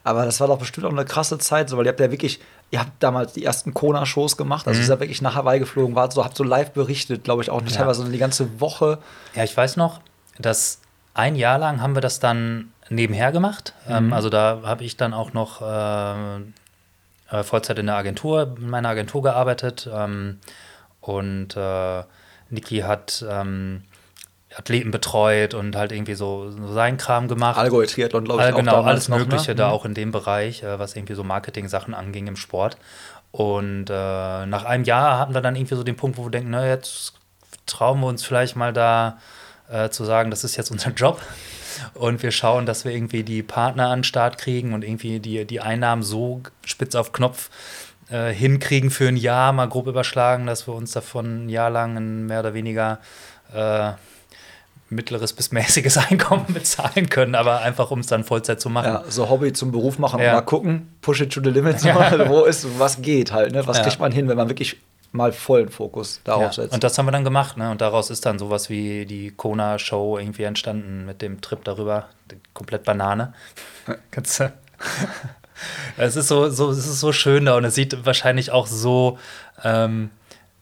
[0.03, 2.39] Aber das war doch bestimmt auch eine krasse Zeit, so, weil ihr habt ja wirklich,
[2.71, 6.13] ihr habt damals die ersten Kona-Shows gemacht, also ihr seid wirklich nach Hawaii geflogen, wart
[6.13, 7.79] so, habt so live berichtet, glaube ich, auch nicht Ja.
[7.79, 8.97] teilweise die ganze Woche.
[9.36, 9.99] Ja, ich weiß noch,
[10.39, 10.79] dass
[11.13, 13.73] ein Jahr lang haben wir das dann nebenher gemacht.
[13.88, 13.95] Mhm.
[13.95, 16.38] Ähm, also da habe ich dann auch noch äh,
[17.29, 19.89] äh, Vollzeit in der Agentur, in meiner Agentur gearbeitet.
[19.93, 20.39] Ähm,
[21.01, 22.03] und äh,
[22.49, 23.84] Niki hat ähm,
[24.55, 27.57] Athleten betreut und halt irgendwie so, so seinen Kram gemacht.
[27.57, 29.55] Allgäu Triathlon, glaube ich, All, genau, alles noch, Mögliche ne?
[29.55, 29.73] da Mhm.
[29.73, 32.77] auch in dem Bereich, äh, was irgendwie so Marketing-Sachen anging im Sport.
[33.31, 36.49] Und äh, nach einem Jahr hatten wir dann irgendwie so den Punkt, wo wir denken,
[36.51, 37.13] na, jetzt
[37.65, 39.17] trauen wir uns vielleicht mal da
[39.69, 41.21] äh, zu sagen, das ist jetzt unser Job.
[41.93, 45.45] Und wir schauen, dass wir irgendwie die Partner an den Start kriegen und irgendwie die,
[45.45, 47.49] die Einnahmen so spitz auf Knopf
[48.09, 52.25] äh, hinkriegen für ein Jahr, mal grob überschlagen, dass wir uns davon ein Jahr lang
[52.25, 52.99] mehr oder weniger
[53.53, 53.91] äh,
[54.91, 58.93] mittleres bis mäßiges Einkommen bezahlen können, aber einfach um es dann Vollzeit zu machen.
[58.93, 60.30] Ja, so Hobby zum Beruf machen Ja.
[60.30, 61.89] und mal gucken, push it to the limit, so,
[62.27, 63.65] wo ist, was geht halt, ne?
[63.67, 63.84] Was Ja.
[63.84, 64.77] kriegt man hin, wenn man wirklich
[65.13, 66.73] mal vollen Fokus darauf Ja, setzt.
[66.73, 67.69] und das haben wir dann gemacht, ne?
[67.71, 72.08] Und daraus ist dann sowas wie die Kona-Show irgendwie entstanden mit dem Trip darüber.
[72.54, 73.34] Komplett Banane.
[74.12, 74.54] Kannst du.
[75.97, 79.19] Es ist so, so, es ist so schön da und es sieht wahrscheinlich auch so
[79.63, 80.10] ähm,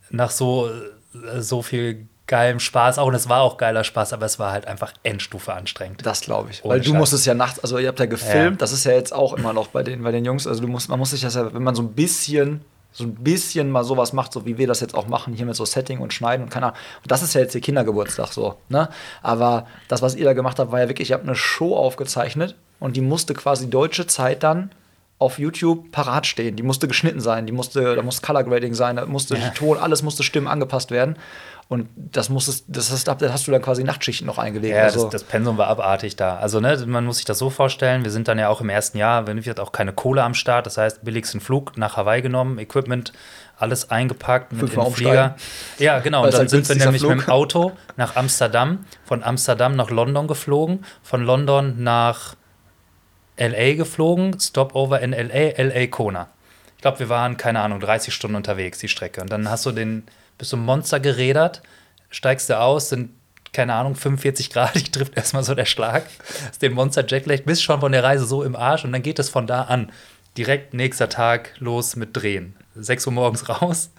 [0.10, 0.68] nach so,
[1.14, 3.08] äh, so viel geilem Spaß auch.
[3.08, 6.06] Und es war auch geiler Spaß, aber es war halt einfach Endstufe anstrengend.
[6.06, 6.64] Das glaube ich.
[6.64, 6.98] Ohne Weil du Scheiß.
[6.98, 8.58] musstest ja nachts, also ihr habt ja gefilmt, Ja.
[8.58, 10.88] das ist ja jetzt auch immer noch bei den, bei den Jungs, also du musst,
[10.88, 12.62] man muss sich das ja, wenn man so ein bisschen,
[12.94, 15.56] so ein bisschen mal sowas macht, so wie wir das jetzt auch machen, hier mit
[15.56, 16.78] so Setting und Schneiden und keine Ahnung.
[17.04, 18.90] Und das ist ja jetzt ihr Kindergeburtstag so, ne?
[19.22, 22.56] Aber das, was ihr da gemacht habt, war ja wirklich, ihr habt eine Show aufgezeichnet
[22.80, 24.72] und die musste quasi deutsche Zeit dann
[25.20, 26.56] auf YouTube parat stehen.
[26.56, 29.50] Die musste geschnitten sein, die musste, da musste Color Grading sein, da musste Ja.
[29.50, 31.18] Ton, alles musste Stimmen angepasst werden.
[31.70, 34.76] Und das musstest, das hast, das hast du dann quasi Nachtschichten noch eingelegt.
[34.76, 36.38] Ja, also, das, das Pensum war abartig da.
[36.38, 38.98] Also, ne, man muss sich das so vorstellen, wir sind dann ja auch im ersten
[38.98, 42.58] Jahr, wenn wir auch keine Kohle am Start, das heißt, billigsten Flug nach Hawaii genommen,
[42.58, 43.14] Equipment,
[43.56, 45.36] alles eingepackt mit den Flieger.
[45.78, 46.24] Ja, genau.
[46.26, 47.30] Und dann halt sind wir nämlich mit dem Flug.
[47.30, 52.36] Auto nach Amsterdam, von Amsterdam nach London geflogen, von London nach
[53.38, 56.30] LA geflogen, Stopover in LA, LA Kona.
[56.78, 59.22] Ich glaube, wir waren, keine Ahnung, 30 Stunden unterwegs, die Strecke.
[59.22, 60.04] Und dann hast du den,
[60.40, 61.62] bist du im Monster gerädert,
[62.10, 63.12] steigst du aus, sind,
[63.54, 66.06] keine Ahnung, 45 Grad, ich trifft erstmal so der Schlag,
[66.48, 69.20] hast den Monster Jetlag, bist schon von der Reise so im Arsch und dann geht
[69.20, 69.92] es von da an.
[70.38, 72.56] direkt nächster Tag los mit Drehen.
[72.76, 73.92] 6 Uhr morgens raus,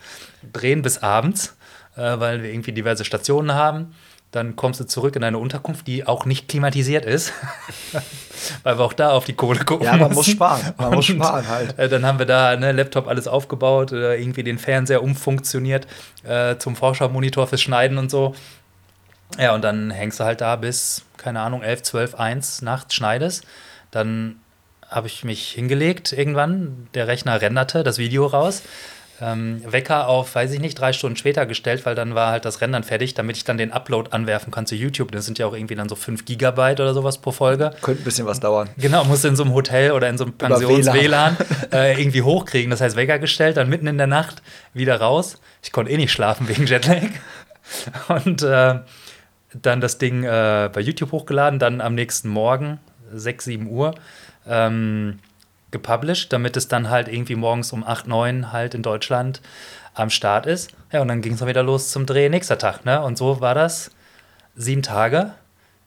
[0.53, 1.57] drehen bis abends,
[1.96, 3.94] äh, weil wir irgendwie diverse Stationen haben.
[4.33, 7.33] Dann kommst du zurück in eine Unterkunft, die auch nicht klimatisiert ist,
[8.62, 9.85] weil wir auch da auf die Kohle gucken.
[9.87, 10.14] Ja, man müssen.
[10.14, 10.75] muss sparen.
[10.77, 11.79] Man muss Und, sparen halt.
[11.79, 15.88] Äh, dann haben wir da ne, Laptop alles aufgebaut, äh, irgendwie den Fernseher umfunktioniert
[16.23, 18.35] äh, zum Vorschau-Monitor fürs Schneiden und so.
[19.38, 23.45] Ja, und dann hängst du halt da bis, keine Ahnung, 11, 12, 1 nachts schneidest.
[23.90, 24.37] Dann
[24.88, 28.62] habe ich mich hingelegt irgendwann, der Rechner renderte das Video raus.
[29.20, 32.61] Ähm, Wecker auf, weiß ich nicht, drei Stunden später gestellt, weil dann war halt das
[32.61, 35.12] Rendern fertig, damit ich dann den Upload anwerfen kann zu YouTube.
[35.12, 37.72] Das sind ja auch irgendwie dann so 5 Gigabyte oder sowas pro Folge.
[37.83, 38.70] Könnte ein bisschen was dauern.
[38.78, 41.37] Genau, musste in so einem Hotel oder in so einem Pensions-WLAN
[41.72, 42.70] äh, irgendwie hochkriegen.
[42.70, 45.38] Das heißt, Wecker gestellt, dann mitten in der Nacht wieder raus.
[45.62, 47.11] Ich konnte eh nicht schlafen wegen Jetlag.
[48.09, 48.80] Und äh,
[49.52, 52.78] dann das Ding äh, bei YouTube hochgeladen, dann am nächsten Morgen,
[53.12, 53.94] 6, 7 Uhr,
[54.48, 55.18] ähm,
[55.70, 59.40] gepublished, damit es dann halt irgendwie morgens um 8, 9 halt in Deutschland
[59.94, 60.70] am Start ist.
[60.92, 62.85] Ja, und dann ging es wieder los zum Dreh nächster Tag.
[62.85, 63.02] Ne?
[63.02, 63.90] Und so war das
[64.54, 65.33] sieben Tage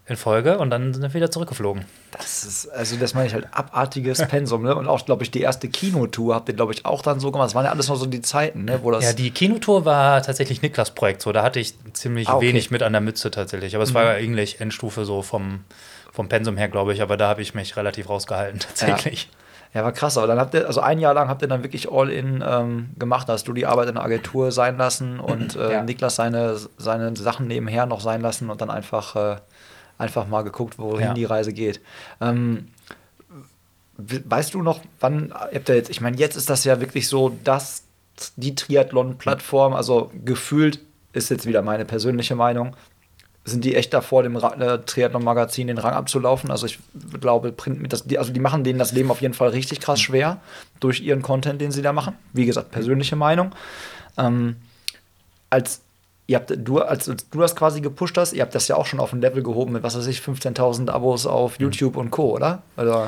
[0.06, 1.86] in Folge und dann sind wir wieder zurückgeflogen.
[2.12, 4.76] Das ist, also das meine ich halt abartiges Pensum, ne?
[4.76, 7.48] Und auch, glaube ich, die erste Kinotour habt ihr, glaube ich, auch dann so gemacht.
[7.48, 8.80] Das waren ja alles noch so die Zeiten, ne?
[8.84, 9.06] Wo das.
[9.06, 11.22] Ja, die Kinotour war tatsächlich Niklas Projekt.
[11.22, 12.48] So, da hatte ich ziemlich Ah, okay.
[12.50, 13.76] wenig mit an der Mütze tatsächlich.
[13.76, 15.64] Aber es war ja eigentlich Endstufe so vom,
[16.12, 17.02] vom Pensum her, glaube ich.
[17.02, 19.30] Aber da habe ich mich relativ rausgehalten tatsächlich.
[19.32, 19.38] Ja,
[19.82, 22.44] war krass, aber dann habt ihr, also ein Jahr lang habt ihr dann wirklich All-In
[22.48, 25.84] ähm, gemacht, da hast du die Arbeit in der Agentur sein lassen und äh, Ja.
[25.84, 29.36] Niklas seine, seine Sachen nebenher noch sein lassen und dann einfach, äh,
[29.98, 31.14] einfach mal geguckt, wohin Ja.
[31.16, 31.80] die Reise geht.
[32.22, 32.68] Ähm,
[33.98, 36.80] we- weißt du noch, wann, ihr habt ja jetzt, ich meine, jetzt ist das ja
[36.80, 37.84] wirklich so, dass
[38.36, 40.80] die Triathlon-Plattform, also gefühlt
[41.14, 42.76] ist jetzt wieder meine persönliche Meinung,
[43.46, 46.50] sind die echt davor, dem äh, Triathlon-Magazin den Rang abzulaufen.
[46.50, 46.80] Also ich
[47.20, 49.82] glaube, Print mit das, die, also die machen denen das Leben auf jeden Fall richtig
[49.82, 50.38] krass schwer
[50.80, 52.16] durch ihren Content, den sie da machen.
[52.32, 53.54] Wie gesagt, persönliche Meinung.
[54.18, 54.56] Ähm,
[55.50, 55.82] als
[56.28, 58.86] ihr habt, du, als, als du das quasi gepusht hast, ihr habt das ja auch
[58.86, 62.32] schon auf ein Level gehoben mit, was weiß ich, 15.000 Abos auf YouTube und Co.,
[62.32, 62.64] oder?
[62.78, 63.08] Also,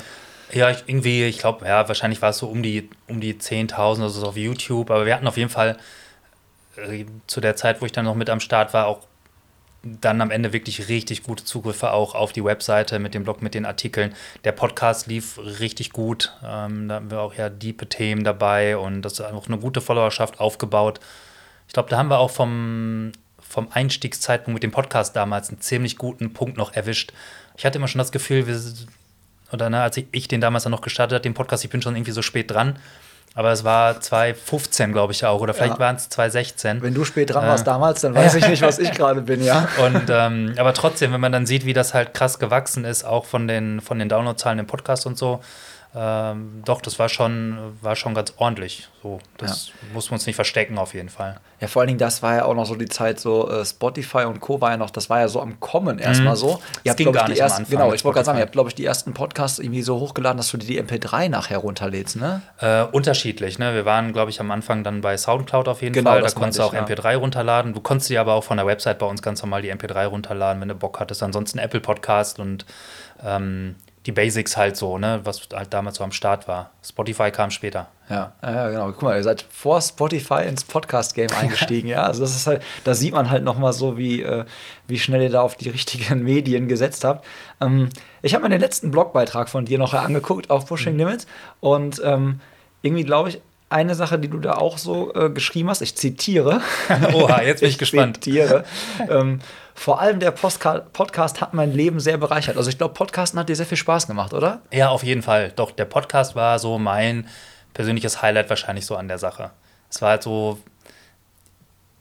[0.51, 3.97] Ja, ich, irgendwie, ich glaube, ja, wahrscheinlich war es so um die, um die 10.000
[3.99, 4.91] oder so auf YouTube.
[4.91, 5.77] Aber wir hatten auf jeden Fall
[6.75, 8.99] äh, zu der Zeit, wo ich dann noch mit am Start war, auch
[9.85, 13.53] dann am Ende wirklich richtig gute Zugriffe auch auf die Webseite mit dem Blog, mit
[13.53, 14.15] den Artikeln.
[14.43, 16.33] Der Podcast lief richtig gut.
[16.43, 19.81] Ähm, da haben wir auch ja diepe Themen dabei und das ist auch eine gute
[19.81, 20.99] Followerschaft aufgebaut.
[21.67, 25.97] Ich glaube, da haben wir auch vom, vom Einstiegszeitpunkt mit dem Podcast damals einen ziemlich
[25.97, 27.13] guten Punkt noch erwischt.
[27.55, 28.59] Ich hatte immer schon das Gefühl, wir,
[29.51, 31.81] oder ne, als ich, ich den damals dann noch gestartet habe, den Podcast, ich bin
[31.81, 32.79] schon irgendwie so spät dran.
[33.37, 35.79] Aber es war 2015, glaube ich auch, oder vielleicht Ja.
[35.79, 36.81] waren es 2016.
[36.81, 37.47] wenn du spät dran Äh.
[37.49, 39.67] warst damals, dann weiß ich nicht, was ich gerade bin, ja.
[39.85, 43.25] Und ähm, aber trotzdem, wenn man dann sieht, wie das halt krass gewachsen ist, auch
[43.25, 45.41] von den, von den Downloadzahlen im Podcast und so,
[45.97, 48.89] ähm, doch, das war schon, war schon ganz ordentlich.
[49.01, 51.39] So, das muss man uns nicht verstecken, auf jeden Fall.
[51.61, 54.25] Ja, vor allen Dingen, das war ja auch noch so die Zeit, so äh, Spotify
[54.25, 54.59] und Co.
[54.59, 56.59] war ja noch, das war ja so am Kommen erstmal so.
[56.83, 58.75] Ihr habt, glaube ich, die ersten, genau, ich wollte gerade sagen, ihr habt, glaube ich,
[58.75, 62.41] die ersten Podcasts irgendwie so hochgeladen, dass du dir die MP3 nachher runterlädst, ne?
[62.59, 63.73] Äh, unterschiedlich, ne?
[63.73, 66.21] Wir waren, glaube ich, am Anfang dann bei Soundcloud auf jeden Genau, Fall.
[66.23, 67.73] Da konntest du auch ich, MP3 runterladen.
[67.73, 70.59] Du konntest dir aber auch von der Website bei uns ganz normal die MP3 runterladen,
[70.61, 71.23] wenn du Bock hattest.
[71.23, 72.65] Ansonsten Apple Podcast und
[73.23, 73.75] ähm,
[74.05, 75.21] die Basics halt so, ne?
[75.23, 76.71] Was halt damals so am Start war.
[76.83, 77.87] Spotify kam später.
[78.09, 78.91] Ja, ja, genau.
[78.91, 82.03] Guck mal, ihr seid vor Spotify ins Podcast-Game eingestiegen, ja.
[82.03, 84.45] Also das ist halt, da sieht man halt noch mal so, wie, äh,
[84.87, 87.25] wie schnell ihr da auf die richtigen Medien gesetzt habt.
[87.59, 87.89] Ähm,
[88.21, 91.25] ich habe mir den letzten Blogbeitrag von dir noch angeguckt auf Pushing Limits
[91.59, 92.41] und ähm,
[92.83, 96.61] irgendwie glaube ich, eine Sache, die du da auch so äh, geschrieben hast, ich zitiere.
[97.13, 98.23] Oha, jetzt bin ich gespannt.
[98.23, 98.63] Zitiere.
[99.09, 99.39] ähm,
[99.75, 102.57] vor allem der Postka Podcast hat mein Leben sehr bereichert.
[102.57, 104.61] Also ich glaube, Podcasten hat dir sehr viel Spaß gemacht, oder?
[104.71, 105.51] Ja, auf jeden Fall.
[105.55, 107.27] Doch, der Podcast war so mein
[107.73, 109.51] persönliches Highlight wahrscheinlich so an der Sache.
[109.89, 110.59] Es war halt so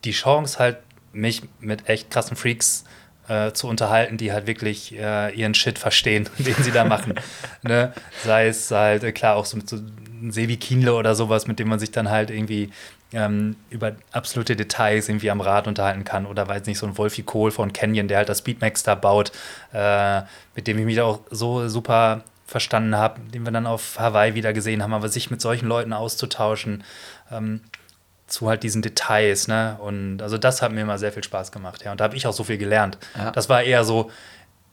[0.05, 0.79] die Chance, halt
[1.13, 2.85] mich mit echt krassen Freaks
[3.29, 7.15] äh, zu unterhalten, die halt wirklich äh, ihren Shit verstehen, den sie da machen.
[7.63, 7.93] ne?
[8.25, 9.79] Sei es halt, äh, klar, auch so mit so
[10.29, 12.71] Sevi Kienle oder sowas, mit dem man sich dann halt irgendwie
[13.15, 16.27] ähm, über absolute Details irgendwie am Rad unterhalten kann.
[16.27, 19.33] Oder weiß nicht, so ein Wolfie Kohl von Canyon, der halt das Speedmax da baut,
[19.73, 20.23] äh,
[20.55, 24.53] mit dem ich mich auch so super verstanden habe, den wir dann auf Hawaii wieder
[24.53, 26.85] gesehen haben, aber sich mit solchen Leuten auszutauschen,
[27.31, 27.61] ähm,
[28.27, 29.77] zu halt diesen Details, ne?
[29.81, 31.93] Und also das hat mir immer sehr viel Spaß gemacht, ja.
[31.93, 32.99] Und da habe ich auch so viel gelernt.
[33.17, 33.31] Ja.
[33.31, 34.11] Das war eher so,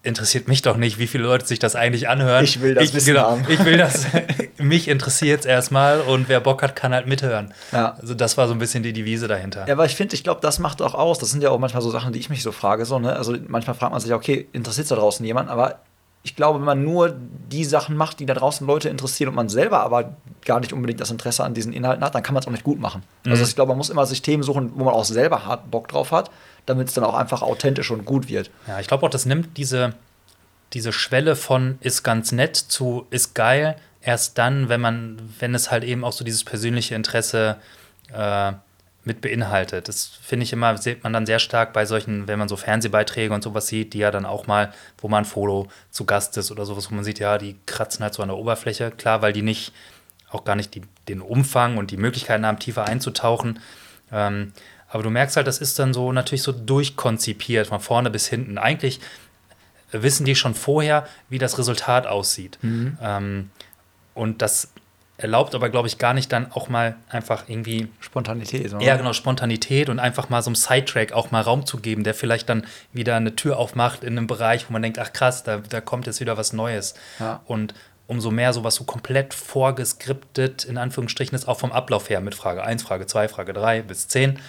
[0.04, 2.44] interessiert mich doch nicht, wie viele Leute sich das eigentlich anhören.
[2.44, 3.46] Ich will das Wissen genau, haben.
[3.50, 4.08] Ich will das,
[4.58, 7.54] mich interessiert es erstmal und wer Bock hat, kann halt mithören.
[7.72, 7.98] Ja.
[8.02, 9.66] Also das war so ein bisschen die Devise dahinter.
[9.68, 11.20] Ja, aber ich finde, ich glaube, das macht auch aus.
[11.20, 12.86] Das sind ja auch manchmal so Sachen, die ich mich so frage.
[12.86, 13.16] So, ne?
[13.16, 15.50] Also manchmal fragt man sich, okay, interessiert da draußen jemand?
[15.50, 15.80] Aber
[16.24, 17.16] ich glaube, wenn man nur
[17.50, 21.00] die Sachen macht, die da draußen Leute interessieren und man selber aber gar nicht unbedingt
[21.00, 23.04] das Interesse an diesen Inhalten hat, dann kann man es auch nicht gut machen.
[23.26, 25.88] Also ich glaube, man muss immer sich Themen suchen, wo man auch selber hart Bock
[25.88, 26.30] drauf hat,
[26.66, 28.52] damit es dann auch einfach authentisch und gut wird.
[28.68, 29.94] Ja, ich glaube auch, das nimmt diese,
[30.74, 35.72] diese Schwelle von ist ganz nett zu ist geil erst dann, wenn man, wenn es
[35.72, 37.58] halt eben auch so dieses persönliche Interesse
[38.14, 38.54] äh,
[39.04, 39.88] mit beinhaltet.
[39.88, 43.34] Das finde ich immer, sieht man dann sehr stark bei solchen, wenn man so Fernsehbeiträge
[43.34, 46.52] und sowas sieht, die ja dann auch mal, wo mal ein Foto zu Gast ist
[46.52, 48.92] oder sowas, wo man sieht, ja, die kratzen halt so an der Oberfläche.
[48.92, 49.74] Klar, weil die nicht,
[50.30, 53.60] auch gar nicht die, den Umfang und die Möglichkeiten haben, tiefer einzutauchen.
[54.12, 54.54] Ähm,
[54.92, 58.58] aber du merkst halt, das ist dann so natürlich so durchkonzipiert, von vorne bis hinten.
[58.58, 59.00] Eigentlich
[59.92, 62.60] wissen die schon vorher, wie das Resultat aussieht.
[63.02, 63.50] Ähm,
[64.14, 64.74] und das
[65.18, 68.74] erlaubt aber, glaube ich, gar nicht dann auch mal einfach irgendwie Spontanität.
[68.74, 68.84] oder?
[68.84, 72.14] ja, genau, Spontanität und einfach mal so einem Sidetrack auch mal Raum zu geben, der
[72.14, 75.58] vielleicht dann wieder eine Tür aufmacht in einem Bereich, wo man denkt, ach krass, da,
[75.58, 76.96] da kommt jetzt wieder was Neues.
[77.20, 77.42] Ja.
[77.46, 77.74] Und
[78.08, 82.64] umso mehr sowas so komplett vorgeskriptet, in Anführungsstrichen, ist auch vom Ablauf her mit Frage
[82.64, 84.40] 1, Frage 2, Frage 3 bis 10.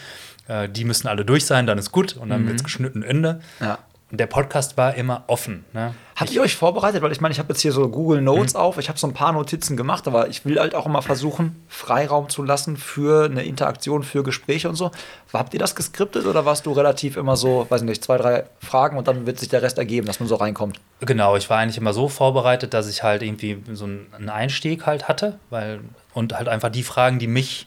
[0.52, 3.40] Äh, die müssen alle durch sein, dann ist gut und dann wird's geschnitten Ende.
[3.60, 3.78] Ja.
[4.10, 5.64] Und der Podcast war immer offen.
[5.72, 5.94] Ne?
[6.16, 7.00] Habt ihr euch vorbereitet?
[7.00, 8.24] Weil ich meine, ich habe jetzt hier so Google Mhm.
[8.26, 8.76] Notes auf.
[8.76, 12.28] Ich habe so ein paar Notizen gemacht, aber ich will halt auch immer versuchen, Freiraum
[12.28, 14.90] zu lassen für eine Interaktion, für Gespräche und so.
[15.32, 18.98] Habt ihr das geskriptet oder warst du relativ immer so, weiß nicht, zwei, drei Fragen
[18.98, 20.78] und dann wird sich der Rest ergeben, dass man so reinkommt?
[21.00, 25.08] Genau, ich war eigentlich immer so vorbereitet, dass ich halt irgendwie so einen Einstieg halt
[25.08, 25.80] hatte, weil
[26.12, 27.66] und halt einfach die Fragen, die mich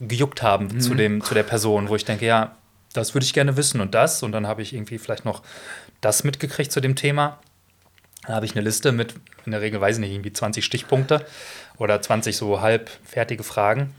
[0.00, 2.52] gejuckt haben zu dem zu der Person, wo ich denke, ja,
[2.92, 5.42] das würde ich gerne wissen und das und dann habe ich irgendwie vielleicht noch
[6.00, 7.38] das mitgekriegt zu dem Thema.
[8.26, 9.14] Dann habe ich eine Liste mit
[9.46, 11.24] in der Regel weiß ich nicht irgendwie 20 Stichpunkte
[11.78, 13.94] oder 20 so halb fertige Fragen.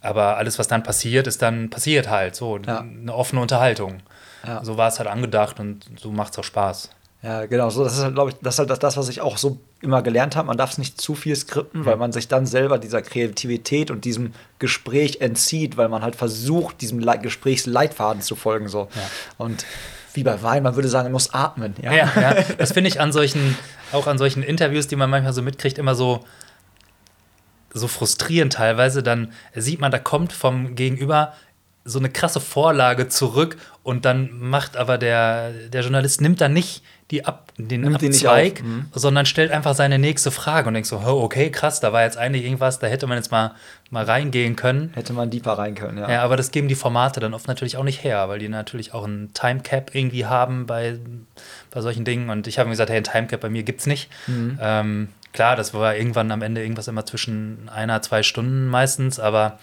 [0.00, 2.80] Aber alles, was dann passiert, ist dann passiert halt so Ja.
[2.80, 3.98] eine offene Unterhaltung.
[4.46, 4.62] Ja.
[4.64, 6.90] So war es halt angedacht und so macht es auch Spaß.
[7.22, 7.70] Ja, genau.
[7.70, 10.02] So, das ist halt, glaube ich, das ist halt das, was ich auch so immer
[10.02, 10.46] gelernt habe.
[10.48, 14.04] Man darf es nicht zu viel skripten, weil man sich dann selber dieser Kreativität und
[14.04, 18.68] diesem Gespräch entzieht, weil man halt versucht, diesem Le Gesprächsleitfaden zu folgen.
[18.68, 18.88] So.
[18.94, 19.10] Ja.
[19.38, 19.66] Und
[20.14, 21.74] wie bei Wein, man würde sagen, man muss atmen.
[21.82, 22.34] Ja, Ja, ja.
[22.58, 23.56] Das finde ich an solchen,
[23.92, 26.24] auch an solchen Interviews, die man manchmal so mitkriegt, immer so,
[27.72, 29.02] so frustrierend teilweise.
[29.02, 31.34] Dann sieht man, da kommt vom Gegenüber
[31.86, 36.82] so eine krasse Vorlage zurück und dann macht aber der, der Journalist nimmt dann nicht
[37.12, 38.86] die Ab, den Nimmt Abzweig, auf, mhm.
[38.92, 42.18] sondern stellt einfach seine nächste Frage und denkt so, oh, okay, krass, da war jetzt
[42.18, 43.54] eigentlich irgendwas, da hätte man jetzt mal,
[43.90, 44.90] mal reingehen können.
[44.94, 46.10] Hätte man deeper rein können, ja.
[46.10, 48.92] Ja, aber das geben die Formate dann oft natürlich auch nicht her, weil die natürlich
[48.92, 50.98] auch einen Timecap irgendwie haben bei,
[51.70, 52.28] bei solchen Dingen.
[52.28, 54.10] Und ich habe mir gesagt, hey, ein Timecap bei mir gibt es nicht.
[54.60, 59.60] Ähm, klar, das war irgendwann am Ende irgendwas immer zwischen einer, zwei Stunden meistens, aber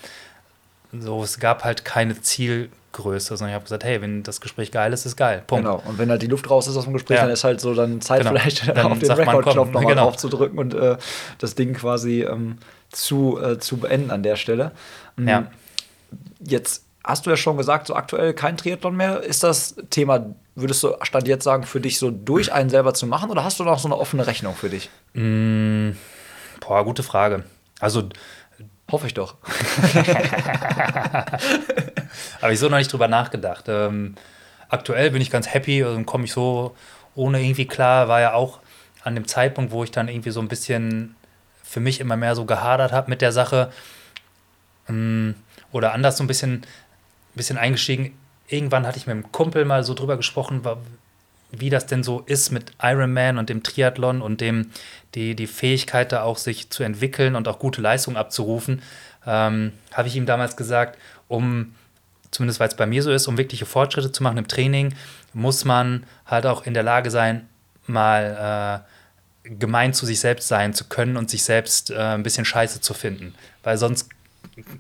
[1.00, 4.94] so, es gab halt keine Zielgröße, sondern ich habe gesagt, hey, wenn das Gespräch geil
[4.94, 5.44] ist, ist geil.
[5.48, 5.66] Punkt.
[5.66, 5.82] Genau.
[5.86, 7.24] Und wenn halt die Luft raus ist aus dem Gespräch, Ja.
[7.24, 8.32] dann ist halt so dann Zeit Genau.
[8.32, 10.06] vielleicht Dann auf den Rekordknopf nochmal genau.
[10.06, 10.98] drauf zu drücken und äh,
[11.40, 12.58] das Ding quasi ähm,
[12.92, 14.72] zu, äh, zu beenden an der Stelle.
[15.16, 15.28] Mhm.
[15.28, 15.48] Ja.
[16.40, 19.22] Jetzt hast du ja schon gesagt, so aktuell kein Triathlon mehr.
[19.22, 20.26] Ist das Thema,
[20.56, 23.60] würdest du Stand jetzt sagen, für dich so durch einen selber zu machen oder hast
[23.60, 24.90] du noch so eine offene Rechnung für dich?
[26.62, 27.44] Boah, gute Frage.
[27.80, 28.04] Also,
[28.94, 29.36] Hoffe ich doch.
[32.42, 33.66] Habe ich so noch nicht drüber nachgedacht.
[33.68, 34.14] Ähm,
[34.70, 36.76] aktuell bin ich ganz happy, also komme ich so
[37.16, 38.08] ohne irgendwie klar.
[38.08, 38.60] War ja auch
[39.04, 41.16] an dem Zeitpunkt, wo ich dann irgendwie so ein bisschen
[41.64, 43.72] für mich immer mehr so gehadert habe mit der Sache.
[44.88, 45.34] Ähm,
[45.72, 46.62] oder anders so ein bisschen,
[47.34, 48.16] bisschen eingestiegen.
[48.48, 50.64] Irgendwann hatte ich mit einem Kumpel mal so drüber gesprochen,
[51.56, 54.72] wie das denn so ist mit Ironman und dem Triathlon und dem,
[55.14, 58.82] die, die Fähigkeit da auch sich zu entwickeln und auch gute Leistungen abzurufen,
[59.26, 61.76] ähm, habe ich ihm damals gesagt, um,
[62.32, 64.96] zumindest weil es bei mir so ist, um wirkliche Fortschritte zu machen im Training,
[65.34, 67.48] muss man halt auch in der Lage sein,
[67.86, 68.84] mal
[69.46, 72.82] äh, gemein zu sich selbst sein zu können und sich selbst äh, ein bisschen scheiße
[72.82, 73.36] zu finden.
[73.62, 74.10] Weil sonst,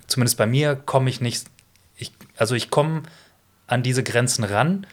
[0.07, 1.45] zumindest bei mir, komme ich nicht,
[1.97, 3.03] ich, also ich komme
[3.67, 4.87] an diese Grenzen ran,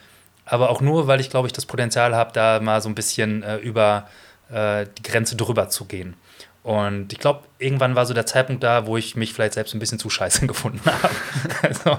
[0.50, 3.44] aber auch nur, weil ich, glaube ich, das Potenzial habe, da mal so ein bisschen
[3.44, 4.08] äh, über
[4.50, 6.16] äh, die Grenze drüber zu gehen.
[6.64, 9.78] Und ich glaube, irgendwann war so der Zeitpunkt da, wo ich mich vielleicht selbst ein
[9.78, 11.14] bisschen zu scheiße gefunden habe.
[11.62, 11.98] also,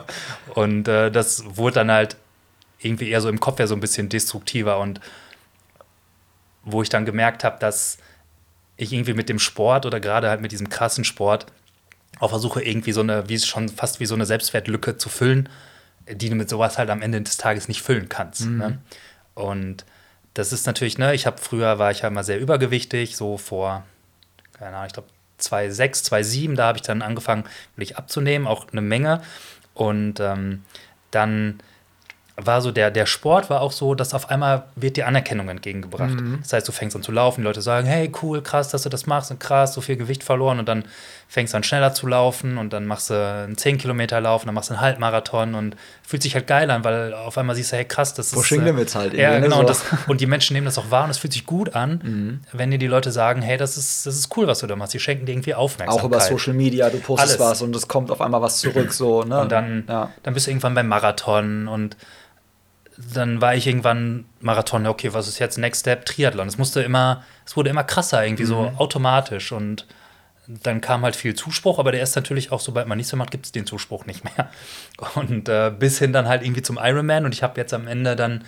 [0.53, 2.17] und äh, das wurde dann halt
[2.79, 4.99] irgendwie eher so im Kopf ja so ein bisschen destruktiver und
[6.63, 7.99] wo ich dann gemerkt habe, dass
[8.75, 11.45] ich irgendwie mit dem Sport oder gerade halt mit diesem krassen Sport
[12.19, 15.49] auch versuche, irgendwie so eine, wie es schon fast wie so eine Selbstwertlücke zu füllen,
[16.09, 18.45] die du mit sowas halt am Ende des Tages nicht füllen kannst.
[18.45, 18.79] Ne?
[19.33, 19.85] Und
[20.33, 23.83] das ist natürlich, ne, ich habe früher war ich ja immer sehr übergewichtig, so vor,
[24.53, 27.43] keine Ahnung, ich glaube 2006, 2007, da habe ich dann angefangen,
[27.75, 29.21] wirklich abzunehmen, auch eine Menge.
[29.73, 30.63] Und ähm,
[31.09, 31.61] dann
[32.37, 36.15] war so der, der Sport war auch so, dass auf einmal wird dir Anerkennung entgegengebracht.
[36.41, 38.89] Das heißt, du fängst an zu laufen, die Leute sagen, hey, cool, krass, dass du
[38.89, 40.85] das machst und krass, so viel Gewicht verloren und dann
[41.27, 44.47] fängst du an schneller zu laufen und dann machst du einen 10 Kilometer Lauf und
[44.47, 47.71] dann machst du einen Halbmarathon und fühlt sich halt geil an, weil auf einmal siehst
[47.71, 48.65] du, hey, krass, das Pushing ist...
[48.65, 49.55] Limits halt Ja, ne, genau.
[49.55, 49.61] so.
[49.61, 52.41] Und, das, und die Menschen nehmen das auch wahr und es fühlt sich gut an,
[52.51, 54.93] wenn dir die Leute sagen, hey, das ist, das ist cool, was du da machst.
[54.93, 56.03] Die schenken dir irgendwie Aufmerksamkeit.
[56.03, 57.51] Auch über Social Media, du postest Alles.
[57.51, 59.41] was und es kommt auf einmal was zurück, so, ne?
[59.41, 60.11] Und dann, ja.
[60.23, 61.95] dann bist du irgendwann beim Marathon und
[63.13, 66.05] dann war ich irgendwann Marathon, okay, was ist jetzt Next Step?
[66.05, 66.47] Triathlon.
[66.47, 68.77] Es musste immer, es wurde immer krasser, irgendwie so Mhm.
[68.77, 69.87] automatisch und
[70.47, 73.31] dann kam halt viel Zuspruch, aber der ist natürlich auch, sobald man nichts mehr macht,
[73.31, 74.49] gibt es den Zuspruch nicht mehr.
[75.15, 78.15] Und äh, bis hin dann halt irgendwie zum Ironman und ich habe jetzt am Ende
[78.17, 78.43] dann,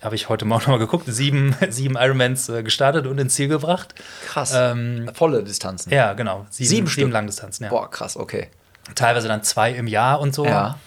[0.00, 3.94] habe ich heute Morgen nochmal geguckt, sieben, sieben Ironmans äh, gestartet und ins Ziel gebracht.
[4.26, 4.52] Krass.
[4.54, 5.92] Ähm, Volle Distanzen.
[5.92, 6.46] ja, genau.
[6.50, 7.10] Sieben, Sieben sieben?
[7.10, 7.70] Langdistanzen, ja.
[7.70, 8.48] Boah, krass, okay.
[8.94, 10.46] Teilweise dann zwei im Jahr und so.
[10.46, 10.78] Ja.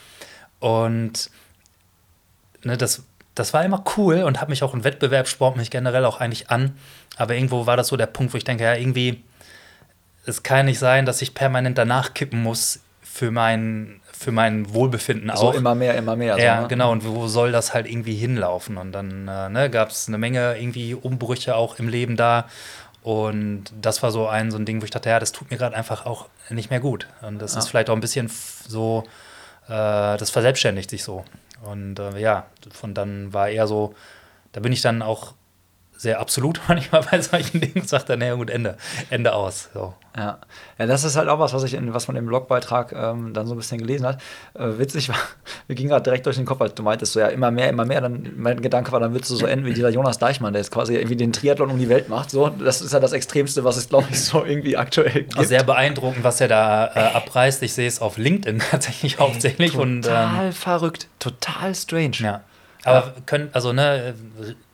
[0.60, 1.30] Und
[2.63, 3.04] ne, das,
[3.36, 6.50] das war immer cool und hat mich auch im Wettbewerb sport mich generell auch eigentlich
[6.50, 6.78] an.
[7.17, 9.24] Aber irgendwo war das so der Punkt, wo ich denke, ja, irgendwie,
[10.26, 15.32] es kann nicht sein, dass ich permanent danach kippen muss für mein, für mein Wohlbefinden
[15.36, 15.54] So auch.
[15.56, 16.38] immer mehr, immer mehr.
[16.38, 16.67] ja, so, ne?
[16.67, 16.91] genau.
[16.91, 18.78] Und wo soll das halt irgendwie hinlaufen?
[18.78, 22.45] Und dann äh, ne, gab es eine Menge irgendwie Umbrüche auch im Leben da.
[23.02, 25.58] Und das war so ein, so ein Ding, wo ich dachte, ja, das tut mir
[25.58, 27.08] gerade einfach auch nicht mehr gut.
[27.22, 27.60] Und das Ja.
[27.60, 28.30] ist vielleicht auch ein bisschen
[28.67, 29.04] so,
[29.67, 29.72] äh,
[30.17, 31.24] das verselbstständigt sich so.
[31.63, 33.93] Und äh, ja, von dann war eher so,
[34.52, 35.34] da bin ich dann auch
[36.00, 38.78] sehr absolut manchmal bei solchen Dingen, sagt dann, naja, gut, Ende,
[39.10, 39.70] Ende aus.
[39.74, 39.94] So.
[40.16, 40.40] Ja.
[40.78, 43.48] ja, das ist halt auch was, was ich in, was man im Blogbeitrag ähm, dann
[43.48, 44.22] so ein bisschen gelesen hat.
[44.54, 45.18] Äh, witzig war,
[45.68, 47.84] wir gingen gerade direkt durch den Kopf, als du meintest, so ja, immer mehr, immer
[47.84, 48.00] mehr.
[48.00, 50.72] Dann mein Gedanke war, dann würdest du so enden wie dieser Jonas Deichmann, der jetzt
[50.72, 52.32] quasi irgendwie den Triathlon um die Welt macht.
[52.32, 55.38] So, das ist ja das Extremste, was es, glaube ich, so irgendwie aktuell gibt.
[55.38, 57.62] Also sehr beeindruckend, was er da äh, abreißt.
[57.64, 59.76] Ich sehe es auf LinkedIn tatsächlich hauptsächlich.
[59.76, 62.18] und, ähm, total verrückt, total strange.
[62.20, 62.42] Ja.
[62.86, 64.16] Aber können, also ne,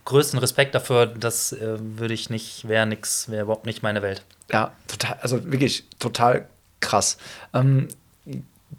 [0.06, 4.24] größten Respekt dafür, das äh, würde ich nicht, wäre nix, wäre überhaupt nicht meine Welt.
[4.52, 6.48] Ja, total, also wirklich total
[6.80, 7.18] krass.
[7.54, 7.88] Ähm,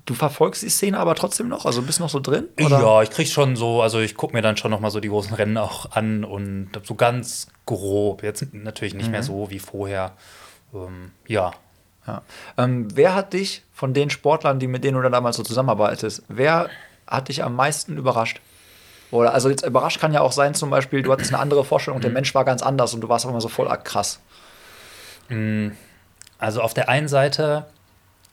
[0.06, 2.48] du verfolgst die Szene aber trotzdem noch, also bist noch so drin?
[2.60, 2.80] Oder?
[2.80, 5.08] Ja, ich krieg schon so, also ich gucke mir dann schon noch mal so die
[5.08, 8.22] großen Rennen auch an und so ganz grob.
[8.22, 10.12] Jetzt natürlich nicht mehr so wie vorher.
[10.72, 11.52] Ähm, ja.
[12.06, 12.22] Ja.
[12.56, 16.22] Ähm, wer hat dich von den Sportlern, die mit denen du da damals so zusammenarbeitest,
[16.28, 16.70] wer
[17.06, 18.40] hat dich am meisten überrascht?
[19.10, 21.96] Oder also jetzt überrascht kann ja auch sein, zum Beispiel, du hattest eine andere Vorstellung
[21.96, 24.20] und der Mensch war ganz anders und du warst auch immer so voll krass.
[26.38, 27.66] Also auf der einen Seite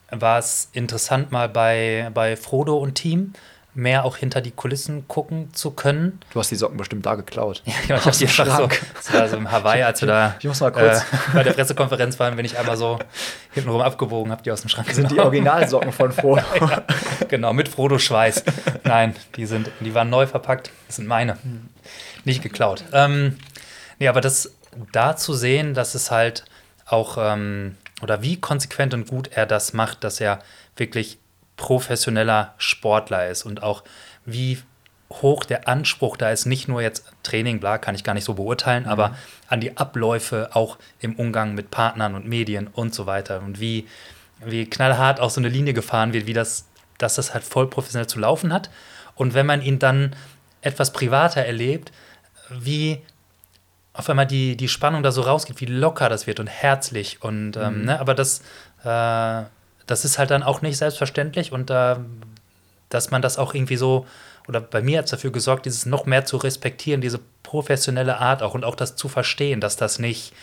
[0.09, 3.33] war es interessant, mal bei, bei Frodo und Team
[3.75, 6.19] mehr auch hinter die Kulissen gucken zu können.
[6.31, 7.61] Du hast die Socken bestimmt da geklaut.
[7.65, 10.07] Ja, genau, ich habe die dem einfach so, das war so im Hawaii, als wir
[10.07, 12.99] da Ich muss mal kurz- äh, bei der Pressekonferenz waren, bin ich einmal so
[13.51, 15.19] hintenrum abgebogen, habe die aus dem Schrank Das sind die.
[15.19, 16.43] Originalsocken von Frodo.
[17.29, 18.43] Genau, mit Frodo Schweiß.
[18.83, 20.69] Nein, die, sind, die waren neu verpackt.
[20.87, 21.37] Das sind meine.
[22.25, 22.83] Nicht geklaut.
[22.93, 23.37] Ähm,
[23.99, 24.53] nee, aber das
[24.91, 26.45] da zu sehen, dass es halt
[26.85, 30.39] auch, ähm, oder wie konsequent und gut er das macht, dass er
[30.75, 31.17] wirklich
[31.63, 33.85] professioneller Sportler ist und auch
[34.25, 34.61] wie
[35.09, 38.33] hoch der Anspruch da ist, nicht nur jetzt Training, bla, kann ich gar nicht so
[38.33, 39.15] beurteilen, aber
[39.47, 43.87] an die Abläufe auch im Umgang mit Partnern und Medien und so weiter und wie,
[44.43, 46.65] wie knallhart auch so eine Linie gefahren wird, wie das,
[46.97, 48.69] dass das halt voll professionell zu laufen hat.
[49.15, 50.13] Und wenn man ihn dann
[50.59, 51.93] etwas privater erlebt,
[52.49, 53.01] wie
[53.93, 57.21] auf einmal die, die Spannung da so rausgeht, wie locker das wird und herzlich.
[57.21, 58.41] Und ähm, ne, aber das,
[58.83, 59.43] äh,
[59.87, 61.95] das ist halt dann auch nicht selbstverständlich und äh,
[62.89, 64.05] dass man das auch irgendwie so,
[64.47, 68.43] oder bei mir hat es dafür gesorgt, dieses noch mehr zu respektieren, diese professionelle Art
[68.43, 70.33] auch und auch das zu verstehen, dass das nicht,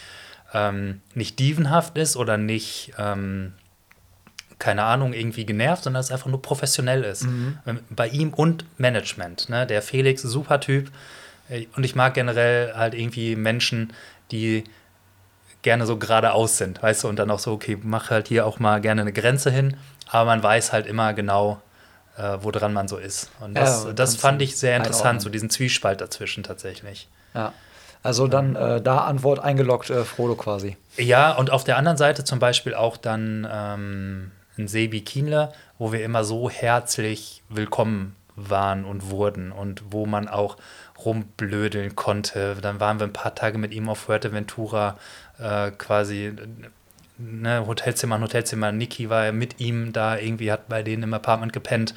[0.53, 3.53] ähm, nicht dievenhaft ist oder nicht, ähm,
[4.59, 7.23] keine Ahnung, irgendwie genervt, sondern dass es einfach nur professionell ist.
[7.67, 9.49] Ähm, Bei ihm und Management.
[9.49, 9.67] Ne?
[9.67, 10.91] Der Felix, super Typ.
[11.49, 13.93] Äh, Und ich mag generell halt irgendwie Menschen,
[14.31, 14.65] die
[15.63, 18.59] gerne so geradeaus sind, weißt du, und dann auch so, okay, mach halt hier auch
[18.59, 19.77] mal gerne eine Grenze hin,
[20.09, 21.61] aber man weiß halt immer genau,
[22.17, 23.31] äh, woran man so ist.
[23.41, 27.09] Und das, Ja, das fand ich sehr interessant, so diesen Zwiespalt dazwischen tatsächlich.
[27.35, 27.53] Ja.
[28.03, 30.77] Also dann äh, da Antwort eingeloggt, äh, Frodo quasi.
[30.97, 35.93] Ja, und auf der anderen Seite zum Beispiel auch dann ähm, ein Sebi Kienle, wo
[35.93, 40.57] wir immer so herzlich willkommen waren und wurden und wo man auch
[41.05, 42.57] rumblödeln konnte.
[42.61, 44.97] Dann waren wir ein paar Tage mit ihm auf Fuerteventura
[45.41, 46.33] äh, quasi
[47.19, 48.73] ne, Hotelzimmer an Hotelzimmer.
[48.73, 51.95] Niki war ja mit ihm da irgendwie, hat bei denen im Apartment gepennt.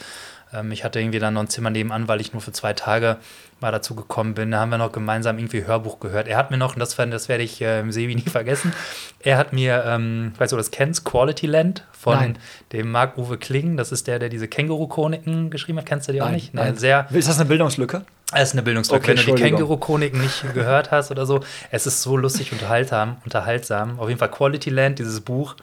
[0.53, 3.17] Ähm, ich hatte irgendwie dann noch ein Zimmer nebenan, weil ich nur für zwei Tage
[3.59, 4.51] mal dazu gekommen bin.
[4.51, 6.27] Da haben wir noch gemeinsam irgendwie Hörbuch gehört.
[6.27, 8.73] Er hat mir noch, und das, das werde ich äh, im Sebi nie vergessen,
[9.19, 12.37] er hat mir, ähm, weißt du, das kennst, Quality Land von Nein.
[12.71, 13.77] dem Marc-Uwe Kling.
[13.77, 15.85] Das ist der, der diese Känguru-Chroniken geschrieben hat.
[15.85, 16.53] Kennst du die auch Nein, nicht?
[16.53, 16.75] Nee, nein.
[16.75, 18.03] sehr, Ist das eine Bildungslücke?
[18.35, 19.11] Es ist eine Bildungslücke.
[19.11, 19.41] Okay, Wenn du die.
[19.43, 23.99] Känguru-Chroniken nicht gehört hast oder so, es ist so lustig unterhaltsam, unterhaltsam.
[23.99, 25.55] Auf jeden Fall Quality Land, dieses Buch.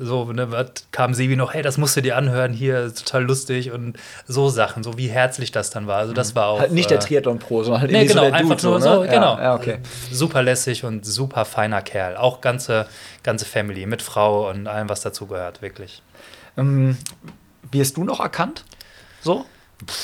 [0.00, 3.72] So, ne, was kam Sebi noch, hey, das musst du dir anhören, hier, total lustig
[3.72, 3.96] und
[4.28, 5.98] so Sachen, so wie herzlich das dann war.
[5.98, 6.60] Also das war auch.
[6.60, 9.02] Halt nicht der äh, Triathlon Pro, sondern halt Nee, genau, so der einfach nur so,
[9.02, 9.08] ne?
[9.08, 9.36] genau.
[9.38, 9.78] Ja, okay.
[10.12, 12.16] Super lässig und super feiner Kerl.
[12.16, 12.86] Auch ganze,
[13.24, 16.02] ganze Family mit Frau und allem, was dazu gehört, wirklich.
[16.56, 16.96] Ähm,
[17.72, 18.64] wirst du noch erkannt?
[19.20, 19.46] So?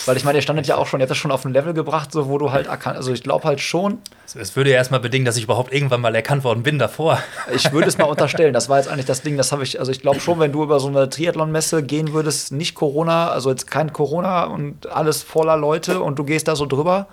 [0.07, 1.75] Weil ich meine, ihr standet ja auch schon, ihr habt das schon auf ein Level
[1.75, 3.99] gebracht, so wo du halt erkannt, also ich glaube halt schon,
[4.33, 7.19] Es- würde ja erstmal bedingen, dass ich überhaupt irgendwann mal erkannt worden bin davor.
[7.55, 9.91] ich würde es mal unterstellen, das war jetzt eigentlich das Ding, das habe ich, also
[9.91, 13.69] ich glaube schon, wenn du über so eine Triathlon-Messe gehen würdest, nicht Corona, also jetzt
[13.69, 17.09] kein Corona und alles voller Leute und du gehst da so drüber.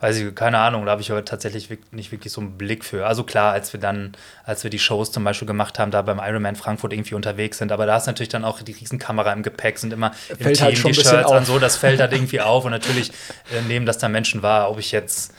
[0.00, 3.06] Weiß ich, keine Ahnung, da habe ich aber tatsächlich nicht wirklich so einen Blick für.
[3.06, 4.12] Also klar, als wir dann,
[4.44, 7.72] als wir die Shows zum Beispiel gemacht haben, da beim Ironman Frankfurt irgendwie unterwegs sind,
[7.72, 10.64] aber da ist natürlich dann auch die Riesenkamera im Gepäck, sind immer im Fällt Team
[10.66, 11.46] halt schon die Shirts an, auf.
[11.46, 13.10] so, das fällt halt irgendwie auf und natürlich
[13.52, 15.32] äh, nehmen das dann Menschen wahr, ob ich jetzt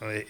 [0.00, 0.24] äh,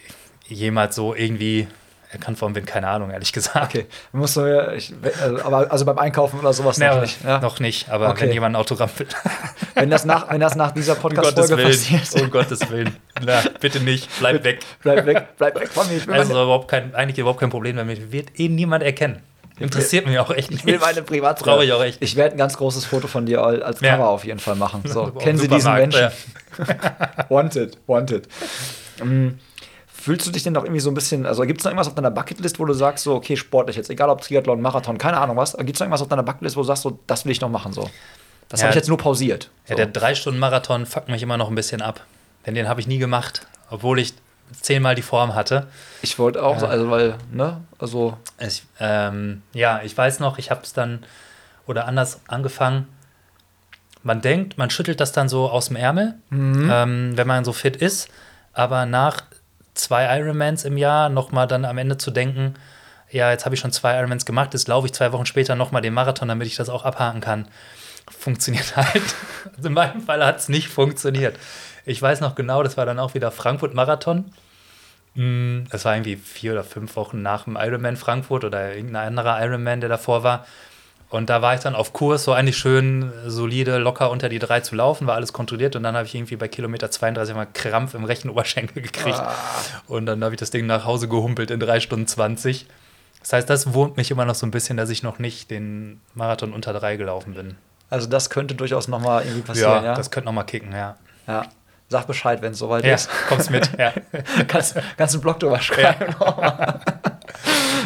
[0.47, 1.67] jemals so irgendwie
[2.15, 3.55] erkannt worden bin, keine Ahnung, ehrlich gesagt.
[3.75, 7.23] okay, musst du ja, ich, also, aber also beim Einkaufen oder sowas Nee, noch nicht,
[7.23, 7.39] ja?
[7.39, 8.21] Noch nicht, aber Okay.
[8.23, 9.07] wenn jemand ein Autogramm will,
[9.75, 13.79] Wenn das nach, wenn das nach dieser um Podcast-Folge passiert, um Gottes Willen, na, bitte
[13.81, 14.59] nicht, bleib weg.
[14.81, 17.75] bleib weg, bleib weg von mir, ich will, Also überhaupt kein, eigentlich überhaupt kein Problem
[17.75, 18.11] damit.
[18.11, 19.21] Wird eh niemand erkennen.
[19.57, 20.61] Interessiert mich auch echt nicht.
[20.61, 21.55] ich will meine Privatsphäre.
[21.55, 22.01] Brauche ich auch echt.
[22.01, 23.95] Ich werde ein ganz großes Foto von dir als Ja.
[23.95, 24.81] Cover auf jeden Fall machen.
[24.85, 26.09] So, kennen Sie diesen Menschen?
[27.29, 28.27] Wanted, wanted.
[29.01, 29.39] Ähm,
[30.05, 31.95] Fühlst du dich denn noch irgendwie so ein bisschen, also gibt es noch irgendwas auf
[31.95, 35.35] deiner Bucketlist, wo du sagst, so, okay, sportlich jetzt, egal ob Triathlon, Marathon, keine Ahnung
[35.35, 37.41] was, gibt es noch irgendwas auf deiner Bucketlist, wo du sagst, so, das will ich
[37.41, 37.89] noch machen, so?
[38.47, 38.65] Das Ja.
[38.65, 39.49] habe ich jetzt nur pausiert.
[39.65, 39.75] Ja, So.
[39.77, 42.01] der Drei-Stunden-Marathon fuckt mich immer noch ein bisschen ab.
[42.45, 44.13] Denn den habe ich nie gemacht, obwohl ich
[44.61, 45.65] zehnmal die Form hatte.
[46.03, 50.51] ich wollte auch, so, also, weil, ne, also, Ich, ähm, ja, ich weiß noch, ich
[50.51, 51.03] habe es dann
[51.65, 52.87] oder anders angefangen.
[54.03, 57.75] Man denkt, man schüttelt das dann so aus dem Ärmel, ähm, wenn man so fit
[57.75, 58.07] ist.
[58.53, 59.23] Aber nach
[59.75, 62.55] zwei Ironmans im Jahr nochmal dann am Ende zu denken,
[63.11, 65.81] ja, jetzt habe ich schon zwei Ironmans gemacht, jetzt laufe ich zwei Wochen später nochmal
[65.81, 67.47] den Marathon, damit ich das auch abhaken kann.
[68.09, 69.15] Funktioniert halt.
[69.55, 71.37] Also in meinem Fall hat es nicht funktioniert.
[71.85, 74.33] Ich weiß noch genau, das war dann auch wieder Frankfurt-Marathon.
[75.15, 79.41] Mm, Das war irgendwie vier oder fünf Wochen nach dem Ironman Frankfurt oder irgendein anderer
[79.43, 80.45] Ironman, der davor war.
[81.09, 84.59] Und da war ich dann auf Kurs, so eigentlich schön solide, locker unter die drei
[84.61, 85.75] zu laufen, war alles kontrolliert.
[85.75, 89.21] Und dann habe ich irgendwie bei Kilometer 32 mal Krampf im rechten Oberschenkel gekriegt.
[89.87, 92.65] Und dann habe ich das Ding nach Hause gehumpelt in drei Stunden 20.
[93.21, 96.01] Das heißt, das wurmt mich immer noch so ein bisschen, dass ich noch nicht den
[96.15, 97.55] Marathon unter drei gelaufen bin.
[97.89, 99.93] also das könnte durchaus noch mal irgendwie passieren, ja?
[99.95, 100.95] das könnte noch mal kicken, ja.
[101.27, 101.45] ja.
[101.89, 103.09] Sag Bescheid, wenn es soweit Ja, ist.
[103.29, 103.93] kommst mit, ja.
[104.47, 106.13] kannst, kannst einen Blog drüber schreiben.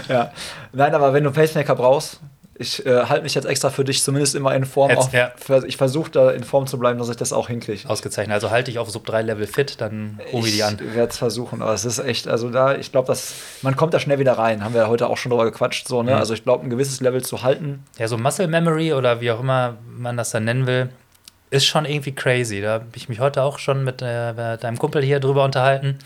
[0.08, 0.32] Ja.
[0.74, 2.20] Nein, aber wenn du Pacemaker brauchst,
[2.60, 5.14] ich äh, halte mich jetzt extra für dich zumindest immer in Form Jetzt, auf.
[5.14, 5.32] ja.
[5.66, 7.90] Ich versuche da in Form zu bleiben, dass ich das auch hinkriege.
[7.90, 8.34] Ausgezeichnet.
[8.34, 10.74] Also halte ich auf Sub 3 Level fit, dann rufe ich die an.
[10.74, 13.94] Ich werde es versuchen, aber es ist echt, also da, ich glaube, dass man kommt
[13.94, 14.62] da schnell wieder rein.
[14.62, 16.12] Haben wir heute auch schon drüber gequatscht, so, ne?
[16.12, 16.18] Mhm.
[16.18, 17.86] Also ich glaube, ein gewisses Level zu halten.
[17.98, 20.90] Ja, so Muscle Memory oder wie auch immer man das dann nennen will,
[21.52, 22.60] ist schon irgendwie crazy.
[22.60, 25.98] Da habe ich mich heute auch schon mit äh, deinem Kumpel hier drüber unterhalten.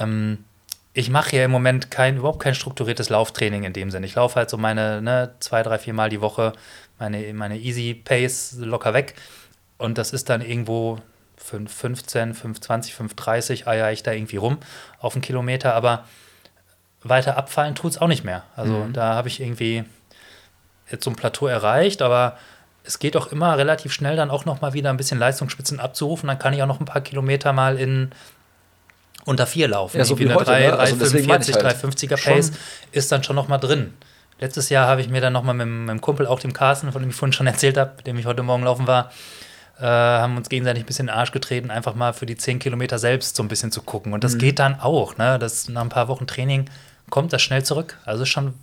[0.00, 0.38] Ähm,
[0.96, 4.06] ich mache ja im Moment kein, überhaupt kein strukturiertes Lauftraining in dem Sinne.
[4.06, 6.52] Ich laufe halt so meine ne, zwei, drei, vier Mal die Woche
[7.00, 9.14] meine, meine Easy Pace locker weg.
[9.76, 11.00] Und das ist dann irgendwo
[11.36, 14.58] 5, 15, 520, 530 eier ich da irgendwie rum
[15.00, 15.74] auf einen Kilometer.
[15.74, 16.04] Aber
[17.02, 18.44] weiter abfallen tut es auch nicht mehr.
[18.54, 19.84] Also da habe ich irgendwie
[20.90, 22.38] jetzt so ein Plateau erreicht, aber
[22.84, 26.28] es geht auch immer relativ schnell dann auch noch mal wieder ein bisschen Leistungsspitzen abzurufen.
[26.28, 28.12] Dann kann ich auch noch ein paar Kilometer mal in
[29.24, 29.98] unter vier laufen.
[29.98, 30.78] Ja, so wie eine heute, 3, ne?
[30.78, 32.16] Also deswegen meine ich 345, halt.
[32.16, 32.52] 350er Schon- Pace
[32.92, 33.94] ist dann schon noch mal drin.
[34.40, 37.00] Letztes Jahr habe ich mir dann noch mal mit meinem Kumpel, auch dem Carsten, von
[37.02, 39.10] dem ich vorhin schon erzählt habe, mit dem ich heute Morgen laufen war,
[39.80, 42.58] äh, haben uns gegenseitig ein bisschen in den Arsch getreten, einfach mal für die 10
[42.58, 44.12] Kilometer selbst so ein bisschen zu gucken.
[44.12, 44.22] Und Mhm.
[44.22, 45.16] das geht dann auch.
[45.16, 45.38] Ne?
[45.38, 46.66] Das, nach ein paar Wochen Training
[47.10, 47.96] kommt das schnell zurück.
[48.04, 48.54] Also ist schon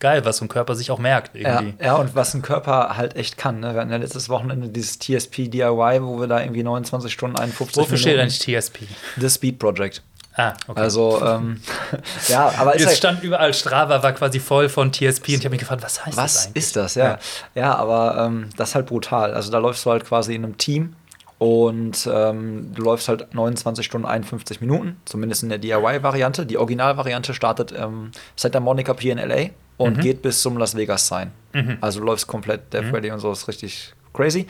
[0.00, 1.84] geil, was so ein Körper sich auch merkt Ja, irgendwie.
[1.84, 3.60] ja, und was ein Körper halt echt kann.
[3.60, 3.74] Ne?
[3.74, 7.76] Wir hatten ja letztes Wochenende dieses TSP DIY, wo wir da irgendwie 29 Stunden 51
[7.76, 8.80] Wofür steht eigentlich TSP?
[9.18, 10.02] The Speed Project.
[10.34, 10.80] Ah, okay.
[10.80, 11.60] Also, ähm,
[12.28, 15.50] ja, aber Jetzt halt, stand überall, Strava war quasi voll von TSP und ich habe
[15.50, 16.94] mich gefragt, was heißt das was ist das?
[16.94, 17.18] Ja,
[17.54, 17.74] ja.
[17.74, 19.34] aber ähm, das ist halt brutal.
[19.34, 20.94] Also, da läufst du halt quasi in einem Team
[21.40, 26.44] und ähm, du läufst halt 29 Stunden 51 Minuten, zumindest in der DIY-Variante.
[26.44, 31.08] Die Originalvariante startet ähm, Santa Monica Pier in LA und geht bis zum Las Vegas
[31.08, 31.32] Sign.
[31.80, 34.46] Also, du läufst komplett Death Valley und so, ist richtig crazy.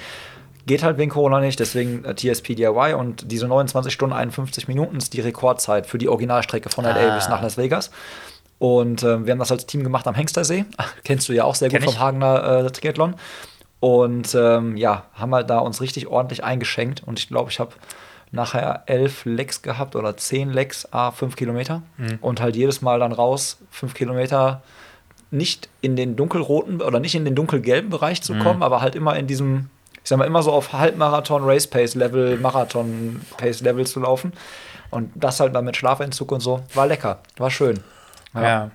[0.66, 4.97] Geht halt wegen Corona nicht, deswegen äh, TSP DIY und diese 29 Stunden 51 Minuten
[4.97, 7.14] ist die Rekordzeit für die Originalstrecke von LA Ah.
[7.14, 7.93] bis nach Las Vegas.
[8.59, 10.64] Und äh, wir haben das als Team gemacht am Hengstersee.
[11.05, 11.99] Kennst du ja auch sehr gut vom.
[12.01, 13.14] Hagener äh, Triathlon.
[13.81, 17.03] Und ähm, ja, haben halt da uns richtig ordentlich eingeschenkt.
[17.05, 17.72] Und ich glaube, ich habe
[18.31, 21.83] nachher elf Lecks gehabt oder zehn Lecks, a fünf Kilometer.
[21.97, 22.18] Mhm.
[22.20, 24.62] Und halt jedes Mal dann raus, fünf Kilometer
[25.31, 29.16] nicht in den dunkelroten oder nicht in den dunkelgelben Bereich zu kommen, aber halt immer
[29.16, 29.70] in diesem,
[30.03, 34.33] ich sag mal, immer so auf Halbmarathon, Race Pace Level, Marathon Pace Level zu laufen.
[34.91, 36.62] Und das halt dann mit Schlafentzug und so.
[36.74, 37.78] War lecker, war schön.
[38.35, 38.70] Ja.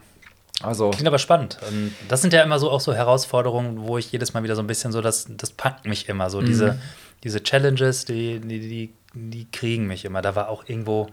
[0.61, 1.57] Also, Klingt aber spannend.
[1.67, 4.63] Und das sind ja immer so auch so Herausforderungen, wo ich jedes Mal wieder so
[4.63, 6.29] ein bisschen so, das, das packt mich immer.
[6.29, 6.79] So diese,
[7.23, 10.21] diese Challenges, die, die, die, die kriegen mich immer.
[10.21, 11.07] Da war auch irgendwo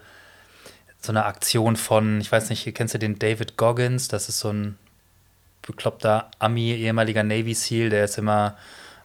[1.01, 4.09] so eine Aktion von, ich weiß nicht, kennst du den David Goggins?
[4.09, 4.79] Das ist so ein
[5.67, 8.57] bekloppter Ami, ehemaliger Navy SEAL, der ist immer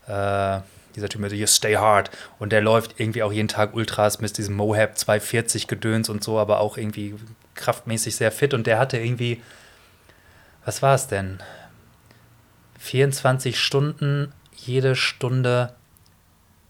[0.08, 0.60] äh,
[0.96, 2.10] dieser Typ mit You Stay Hard
[2.40, 6.40] und der läuft irgendwie auch jeden Tag Ultras mit diesem Mohab 240 Gedöns und so,
[6.40, 7.16] aber auch irgendwie
[7.56, 9.42] kraftmäßig sehr fit und der hatte irgendwie,
[10.68, 11.40] was war es denn?
[12.80, 15.74] 24 Stunden, jede Stunde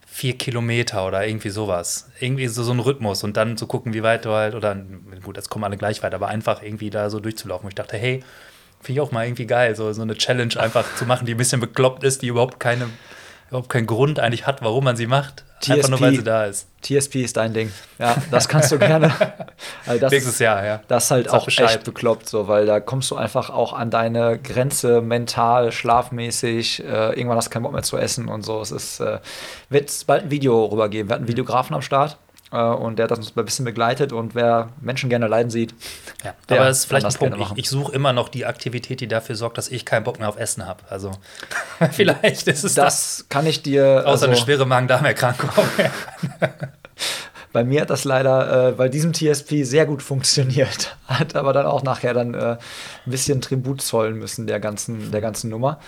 [0.05, 2.09] vier Kilometer oder irgendwie sowas.
[2.19, 4.77] Irgendwie so, so ein Rhythmus und dann zu gucken, wie weit du halt, oder
[5.23, 7.65] gut, jetzt kommen alle gleich weit, aber einfach irgendwie da so durchzulaufen.
[7.65, 8.23] Und ich dachte, hey,
[8.81, 11.37] finde ich auch mal irgendwie geil, so, so eine Challenge einfach zu machen, die ein
[11.37, 12.89] bisschen bekloppt ist, die überhaupt keine,
[13.49, 15.43] überhaupt keinen Grund eigentlich hat, warum man sie macht.
[15.67, 16.01] Einfach nur, TSP.
[16.01, 16.67] weil sie da ist.
[16.83, 17.71] TSP ist dein Ding.
[17.97, 19.11] Ja, das kannst du gerne.
[19.87, 20.81] Also das, Nächstes Jahr, ja.
[20.87, 21.69] Das ist halt Sag auch Bescheid.
[21.69, 26.83] echt bekloppt, so, weil da kommst du einfach auch an deine Grenze mental, schlafmäßig.
[26.83, 28.61] Äh, irgendwann hast du keinen Bock mehr zu essen und so.
[28.61, 29.19] Es ist, äh,
[29.69, 31.09] wird es bald ein Video rübergeben.
[31.09, 32.17] Wir hatten einen Videografen am Start
[32.55, 34.13] und der hat uns ein bisschen begleitet.
[34.13, 35.73] Und wer Menschen gerne leiden sieht,
[36.23, 37.37] Ja, Der aber es ist vielleicht ein das Punkt.
[37.39, 40.29] Ich, ich suche immer noch die Aktivität, die dafür sorgt, dass ich keinen Bock mehr
[40.29, 40.79] auf Essen habe.
[40.89, 41.11] Also
[41.91, 42.75] vielleicht ist es das.
[43.19, 44.03] das kann ich dir.
[44.05, 45.49] Außer eine also- schwere Magen-Darm-Erkrankung.
[47.53, 50.95] Bei mir hat das leider äh, bei diesem TSP sehr gut funktioniert.
[51.07, 52.59] Hat aber dann auch nachher dann äh, ein
[53.11, 55.79] bisschen Tribut zollen müssen der ganzen, der ganzen Nummer.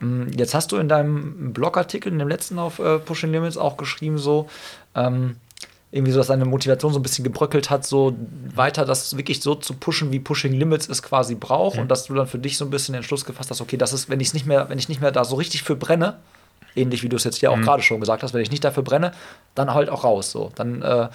[0.00, 3.76] Mm, Jetzt hast du in deinem Blogartikel, in dem letzten auf äh, Pushing Limits auch
[3.76, 4.48] geschrieben, so
[4.94, 5.36] ähm,
[5.94, 8.16] irgendwie so, dass deine Motivation so ein bisschen gebröckelt hat, so
[8.52, 12.14] weiter das wirklich so zu pushen, wie Pushing Limits es quasi braucht und dass du
[12.14, 14.28] dann für dich so ein bisschen den Schluss gefasst hast, okay, das ist, wenn ich
[14.28, 16.16] es nicht mehr, wenn ich nicht mehr da so richtig für brenne,
[16.74, 18.82] ähnlich wie du es jetzt ja auch gerade schon gesagt hast, wenn ich nicht dafür
[18.82, 19.12] brenne,
[19.54, 20.32] dann halt auch raus.
[20.32, 20.50] So.
[20.56, 21.08] Dann äh,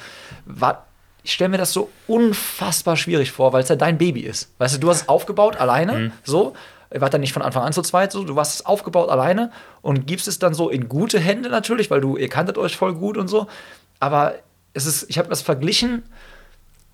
[0.46, 0.86] war,
[1.24, 4.50] ich stelle mir das so unfassbar schwierig vor, weil es ja dein Baby ist.
[4.60, 6.54] Weißt du, du hast es aufgebaut alleine, so.
[6.92, 8.24] Ihr wart dann nicht von Anfang an zu zweit, so.
[8.24, 9.52] Du warst es aufgebaut alleine
[9.82, 12.96] und gibst es dann so in gute Hände natürlich, weil du, ihr kanntet euch voll
[12.96, 13.48] gut und so.
[14.00, 14.36] Aber
[14.74, 16.04] es ist, ich habe das verglichen,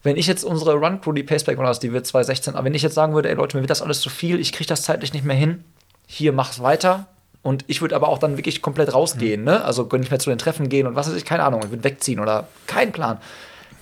[0.04, 2.84] wenn ich jetzt unsere Run Crew, die Paceback Runners, die wird 2016, aber wenn ich
[2.84, 5.14] jetzt sagen würde, ey Leute, mir wird das alles zu viel, ich kriege das zeitlich
[5.14, 5.64] nicht mehr hin,
[6.06, 7.08] hier mach's weiter.
[7.42, 9.64] Und ich würde aber auch dann wirklich komplett rausgehen, ne?
[9.64, 11.84] Also nicht mehr zu den Treffen gehen und was weiß ich, keine Ahnung, ich würde
[11.84, 13.20] wegziehen oder kein Plan.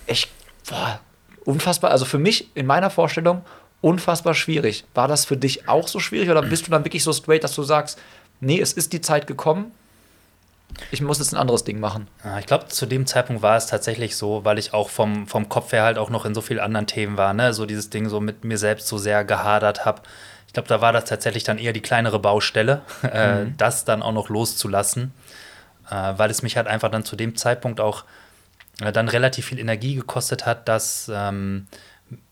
[0.06, 0.30] Echt,
[0.68, 1.00] boah,
[1.46, 1.90] unfassbar.
[1.90, 3.42] Also für mich in meiner Vorstellung
[3.80, 4.84] unfassbar schwierig.
[4.94, 7.54] War das für dich auch so schwierig oder bist du dann wirklich so straight, dass
[7.54, 7.98] du sagst,
[8.40, 9.72] nee, es ist die Zeit gekommen,
[10.90, 12.08] ich muss jetzt ein anderes Ding machen?
[12.40, 15.72] Ich glaube, zu dem Zeitpunkt war es tatsächlich so, weil ich auch vom, vom Kopf
[15.72, 17.52] her halt auch noch in so vielen anderen Themen war, ne?
[17.52, 20.02] So dieses Ding so mit mir selbst so sehr gehadert habe.
[20.46, 24.12] Ich glaube, da war das tatsächlich dann eher die kleinere Baustelle, äh, das dann auch
[24.12, 25.12] noch loszulassen,
[25.90, 28.04] äh, weil es mich halt einfach dann zu dem Zeitpunkt auch
[28.80, 31.66] äh, dann relativ viel Energie gekostet hat, das ähm,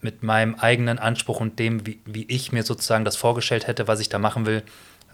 [0.00, 4.00] mit meinem eigenen Anspruch und dem, wie, wie ich mir sozusagen das vorgestellt hätte, was
[4.00, 4.62] ich da machen will,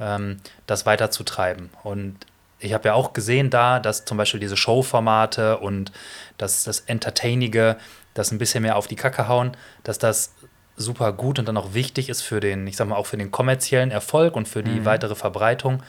[0.00, 1.70] ähm, das weiterzutreiben.
[1.82, 2.16] Und
[2.60, 5.92] ich habe ja auch gesehen da, dass zum Beispiel diese Showformate und
[6.38, 7.76] das, das Entertainige,
[8.14, 9.52] das ein bisschen mehr auf die Kacke hauen,
[9.84, 10.34] dass das
[10.76, 13.30] super gut und dann auch wichtig ist für den, ich sag mal, auch für den
[13.30, 15.82] kommerziellen Erfolg und für die weitere Verbreitung,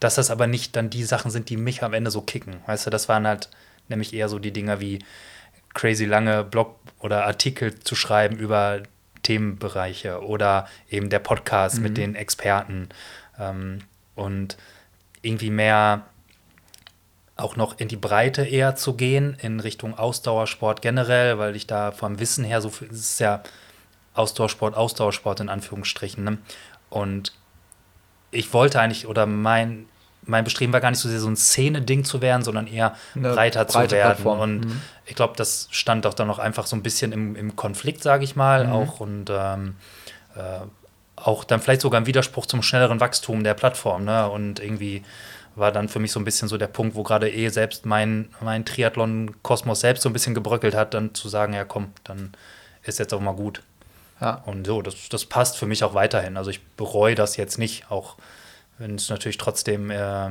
[0.00, 2.56] dass das aber nicht dann die Sachen sind, die mich am Ende so kicken.
[2.66, 3.48] Weißt du, das waren halt
[3.88, 4.98] nämlich eher so die Dinger wie
[5.72, 8.82] crazy lange Blog oder Artikel zu schreiben über
[9.22, 12.90] Themenbereiche oder eben der Podcast mit den Experten.
[13.38, 13.78] Ähm,
[14.14, 14.56] und
[15.22, 16.02] irgendwie mehr
[17.36, 21.90] auch noch in die Breite eher zu gehen, in Richtung Ausdauersport generell, weil ich da
[21.90, 23.42] vom Wissen her so viel, es ist ja
[24.14, 26.22] Ausdauersport, Ausdauersport in Anführungsstrichen.
[26.22, 26.38] Ne?
[26.90, 27.32] Und
[28.30, 29.86] ich wollte eigentlich, oder mein,
[30.22, 33.30] mein Bestreben war gar nicht so sehr so ein Szene-Ding zu werden, sondern eher Eine
[33.30, 33.90] breiter zu werden.
[33.90, 34.38] Plattform.
[34.38, 38.02] Und ich glaube, das stand auch dann noch einfach so ein bisschen im, im Konflikt,
[38.02, 39.74] sage ich mal, auch und ähm,
[40.36, 40.60] äh,
[41.16, 44.04] auch dann vielleicht sogar im Widerspruch zum schnelleren Wachstum der Plattform.
[44.04, 44.28] Ne?
[44.28, 45.02] Und irgendwie
[45.56, 48.28] war dann für mich so ein bisschen so der Punkt, wo gerade eh selbst mein,
[48.40, 52.32] mein Triathlon-Kosmos selbst so ein bisschen gebröckelt hat, dann zu sagen, ja komm, dann
[52.82, 53.62] ist jetzt auch mal gut.
[54.20, 54.42] Ja.
[54.46, 56.36] Und so, das, das passt für mich auch weiterhin.
[56.36, 58.16] Also ich bereue das jetzt nicht, auch
[58.78, 60.30] wenn es natürlich trotzdem äh,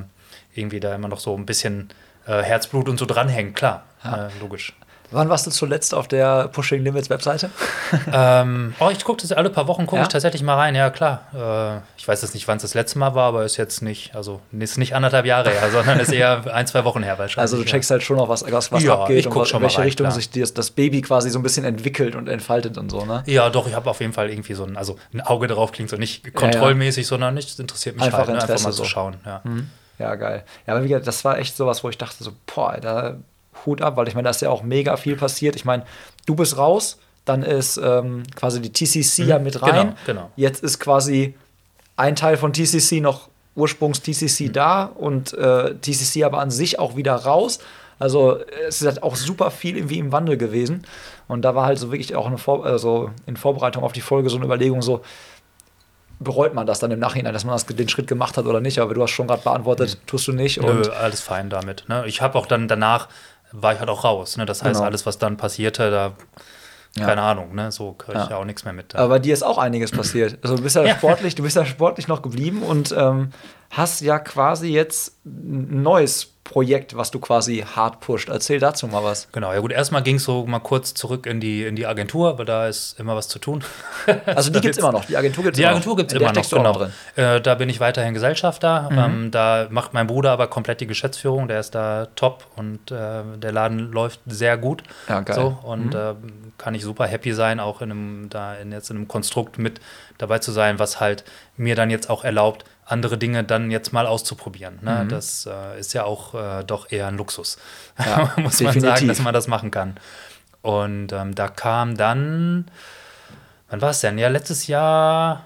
[0.54, 1.90] irgendwie da immer noch so ein bisschen
[2.26, 4.74] äh, Herzblut und so dranhängt, klar, äh, logisch.
[5.14, 7.52] Wann warst du zuletzt auf der Pushing Limits Webseite?
[8.12, 10.02] ähm, oh, ich gucke das alle paar Wochen, gucke Ja?
[10.04, 11.22] ich tatsächlich mal rein, ja klar.
[11.34, 14.16] Äh, ich weiß jetzt nicht, wann es das letzte Mal war, aber ist jetzt nicht,
[14.16, 17.38] also ist nicht anderthalb Jahre her, sondern ist eher ein, zwei Wochen her wahrscheinlich.
[17.38, 19.60] Also du checkst halt schon noch, was, was, was Ja, abgeht ich und was, schon
[19.60, 20.16] in welche rein, Richtung klar.
[20.16, 23.24] sich das, das Baby quasi so ein bisschen entwickelt und entfaltet und so, ne?
[23.28, 25.90] Ja, doch, ich habe auf jeden Fall irgendwie so ein, also ein Auge drauf klingt
[25.92, 28.42] so nicht kontrollmäßig, sondern nicht, das interessiert mich Einfach halt, ne?
[28.42, 28.84] einfach mal so.
[28.84, 29.18] zu schauen.
[29.26, 29.42] Ja.
[30.00, 30.44] Ja, geil.
[30.66, 33.18] Ja, aber wie gesagt, das war echt sowas, wo ich dachte so, boah, da
[33.66, 35.56] Hut ab, weil ich meine, da ist ja auch mega viel passiert.
[35.56, 35.84] Ich meine,
[36.26, 39.74] du bist raus, dann ist ähm, quasi die TCC ja mit rein.
[39.74, 40.32] Genau, genau.
[40.36, 41.36] Jetzt ist quasi
[41.96, 44.54] ein Teil von TCC noch Ursprungs-TCC Mhm.
[44.54, 47.60] da und äh, TCC aber an sich auch wieder raus.
[48.00, 50.86] Also es ist halt auch super viel irgendwie im Wandel gewesen.
[51.28, 54.30] Und da war halt so wirklich auch eine Vor also in Vorbereitung auf die Folge
[54.30, 55.02] so eine Überlegung so,
[56.20, 58.80] bereut man das dann im Nachhinein, dass man das, den Schritt gemacht hat oder nicht?
[58.80, 60.62] Aber du hast schon gerade beantwortet, tust du nicht.
[60.62, 60.68] Mhm.
[60.68, 61.86] Nö, alles fein damit.
[61.88, 62.04] Ne?
[62.08, 63.08] Ich habe auch dann danach,
[63.54, 64.36] war ich halt auch raus.
[64.38, 64.46] Ne?
[64.46, 64.86] Das heißt, Genau.
[64.86, 66.12] alles, was dann passierte, da,
[66.96, 67.06] Ja.
[67.08, 67.72] keine Ahnung, ne?
[67.72, 68.32] so kriege ich Ja.
[68.32, 68.94] ja auch nichts mehr mit.
[68.96, 70.38] Aber bei dir ist auch einiges passiert.
[70.44, 70.96] Also du bist ja, Ja.
[70.96, 73.30] sportlich, du bist ja sportlich noch geblieben und ähm,
[73.72, 78.28] hast ja quasi jetzt ein neues Projekt, was du quasi hart pusht.
[78.28, 79.30] Erzähl dazu mal was.
[79.32, 82.38] Genau, ja gut, erstmal ging es so mal kurz zurück in die, in die Agentur,
[82.38, 83.64] weil da ist immer was zu tun.
[84.26, 85.06] Also die gibt es immer noch.
[85.06, 85.98] Die Agentur gibt es Die immer Agentur noch.
[85.98, 86.74] gibt es In der immer noch, genau.
[86.74, 86.94] drin.
[87.16, 88.90] Äh, da bin ich weiterhin Gesellschafter.
[88.92, 88.98] Mhm.
[89.00, 91.48] Ähm, da macht mein Bruder aber komplett die Geschäftsführung.
[91.48, 94.84] Der ist da top und äh, der Laden läuft sehr gut.
[95.08, 95.38] Ja, geil.
[95.38, 95.42] Mhm.
[95.42, 96.14] So, und äh,
[96.58, 99.80] kann ich super happy sein, auch in einem, da in jetzt in einem Konstrukt mit
[100.18, 101.24] dabei zu sein, was halt
[101.56, 104.80] mir dann jetzt auch erlaubt, andere Dinge dann jetzt mal auszuprobieren.
[104.82, 104.86] Mhm.
[104.86, 105.06] Ne?
[105.10, 107.58] Das äh, ist ja auch äh, doch eher ein Luxus,
[107.98, 108.82] Ja, muss man definitiv.
[108.82, 109.98] sagen, dass man das machen kann.
[110.62, 112.66] Und ähm, da kam dann,
[113.70, 114.18] wann war es denn?
[114.18, 115.46] Ja, letztes Jahr,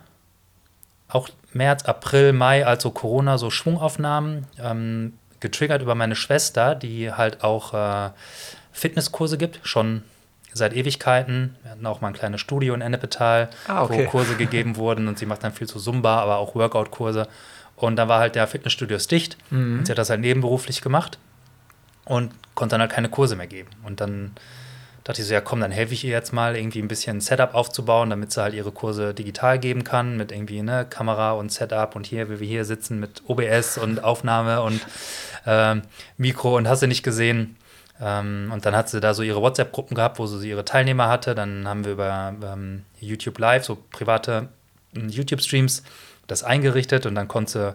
[1.10, 7.44] auch März, April, Mai, also Corona, so Schwungaufnahmen, ähm, getriggert über meine Schwester, die halt
[7.44, 8.12] auch äh,
[8.72, 10.04] Fitnesskurse gibt, schon
[10.58, 11.55] seit Ewigkeiten.
[11.64, 14.05] Wir hatten auch mal ein kleines Studio in Ennepetal, Ah, okay.
[14.05, 17.28] wo Kurse gegeben wurden und sie macht dann viel zu Zumba, aber auch Workout-Kurse.
[17.76, 19.38] Und dann war halt der Fitnessstudio dicht.
[19.51, 19.80] Mhm.
[19.80, 21.20] Und sie hat das halt nebenberuflich gemacht
[22.05, 23.70] und konnte dann halt keine Kurse mehr geben.
[23.86, 24.32] Und dann
[25.03, 27.53] dachte ich so, ja komm, dann helfe ich ihr jetzt mal, irgendwie ein bisschen Setup
[27.53, 31.95] aufzubauen, damit sie halt ihre Kurse digital geben kann, mit irgendwie ne, Kamera und Setup
[31.95, 34.82] und hier, wie wir hier sitzen, mit OBS und Aufnahme und
[35.45, 35.84] ähm,
[36.18, 37.55] Mikro und hast du nicht gesehen.
[38.02, 41.36] Ähm, und dann hat sie da so ihre WhatsApp-Gruppen gehabt, wo sie ihre Teilnehmer hatte.
[41.36, 44.50] Dann haben wir über ähm, YouTube Live, so private
[44.95, 45.84] ähm, YouTube-Streams,
[46.28, 47.74] das eingerichtet und dann konnte sie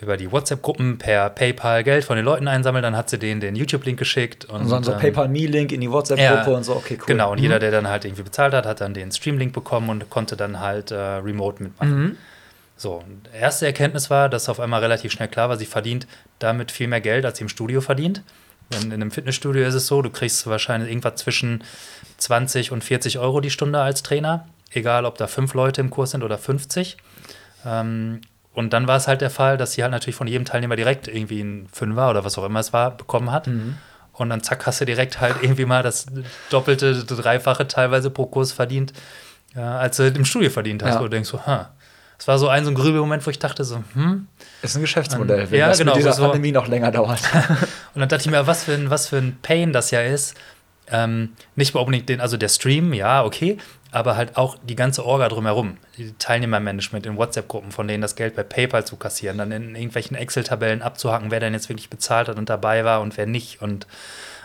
[0.00, 2.82] über die WhatsApp-Gruppen per PayPal Geld von den Leuten einsammeln.
[2.82, 4.46] Dann hat sie denen den YouTube-Link geschickt.
[4.46, 6.74] Und, Und so, so ähm, PayPal-Me-Link in die WhatsApp-Gruppe ja, und so.
[6.74, 7.06] Okay, cool.
[7.06, 10.10] Genau, und jeder, der dann halt irgendwie bezahlt hat, hat dann den Stream-Link bekommen und
[10.10, 12.18] konnte dann halt äh, remote mitmachen.
[12.76, 16.08] So, und die erste Erkenntnis war, dass auf einmal relativ schnell klar war, sie verdient
[16.40, 18.22] damit viel mehr Geld, als sie im Studio verdient.
[18.72, 21.62] Denn in einem Fitnessstudio ist es so, du kriegst wahrscheinlich irgendwas zwischen
[22.18, 26.12] 20 und 40 Euro die Stunde als Trainer, egal ob da fünf Leute im Kurs
[26.12, 26.96] sind oder 50.
[27.64, 28.20] Ähm,
[28.54, 31.08] und dann war es halt der Fall, dass sie halt natürlich von jedem Teilnehmer direkt
[31.08, 33.46] irgendwie einen Fünfer oder was auch immer es war, bekommen hat.
[34.12, 36.06] Und dann zack, hast du direkt halt irgendwie mal das
[36.50, 38.92] doppelte, dreifache teilweise pro Kurs verdient,
[39.54, 40.94] ja, als du im Studio verdient hast.
[40.94, 41.00] Ja.
[41.00, 41.70] Wo du denkst so, ha.
[42.22, 44.28] Es war so ein so ein Grübelmoment, wo ich dachte so, hm.
[44.62, 47.20] Ist ein Geschäftsmodell, wenn Ja, das genau, mit dieser so- Pandemie noch länger dauert.
[47.94, 50.36] Und dann dachte ich mir, was für ein, was für ein Pain das ja ist.
[50.88, 53.58] Ähm, nicht mal unbedingt den, also der Stream, ja, okay,
[53.90, 55.78] aber halt auch die ganze Orga drumherum.
[55.98, 60.16] Die Teilnehmermanagement in WhatsApp-Gruppen, von denen das Geld bei PayPal zu kassieren, dann in irgendwelchen
[60.16, 63.88] Excel-Tabellen abzuhaken, wer denn jetzt wirklich bezahlt hat und dabei war und wer nicht und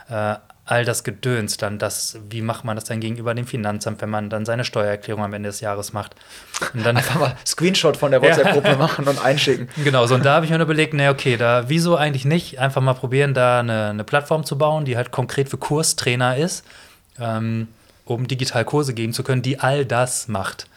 [0.09, 0.34] äh,
[0.68, 4.30] all das Gedöns, dann das, wie macht man das dann gegenüber dem Finanzamt, wenn man
[4.30, 6.15] dann seine Steuererklärung am Ende des Jahres macht.
[6.74, 9.70] Und dann Einfach mal Screenshot von der WhatsApp-Gruppe machen und einschicken.
[9.84, 12.82] Genau, so und da habe ich mir überlegt, na okay, da wieso eigentlich nicht einfach
[12.82, 16.65] mal probieren, da eine, eine Plattform zu bauen, die halt konkret für Kurstrainer ist,
[17.18, 17.70] ähm,
[18.03, 20.68] um digital Kurse geben zu können, die all das macht.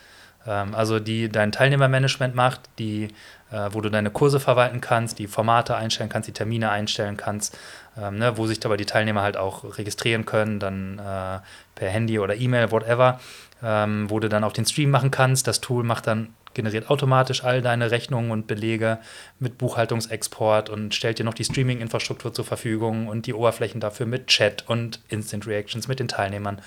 [0.47, 3.09] Ähm, also die dein Teilnehmermanagement macht, die,
[3.51, 7.59] äh, wo du deine Kurse verwalten kannst, die Formate einstellen kannst, die Termine einstellen kannst,
[7.99, 11.39] ähm, ne, wo sich aber die Teilnehmer halt auch registrieren können, dann äh,
[11.75, 13.21] per Handy oder E-Mail, whatever,
[13.63, 15.47] ähm, wo du dann auch den Stream machen kannst.
[15.47, 18.99] Das Tool macht dann generiert automatisch all deine Rechnungen und Belege
[19.39, 24.27] mit Buchhaltungsexport und stellt dir noch die Streaming-Infrastruktur zur Verfügung und die Oberflächen dafür mit
[24.27, 26.61] Chat und Instant Reactions mit den Teilnehmern.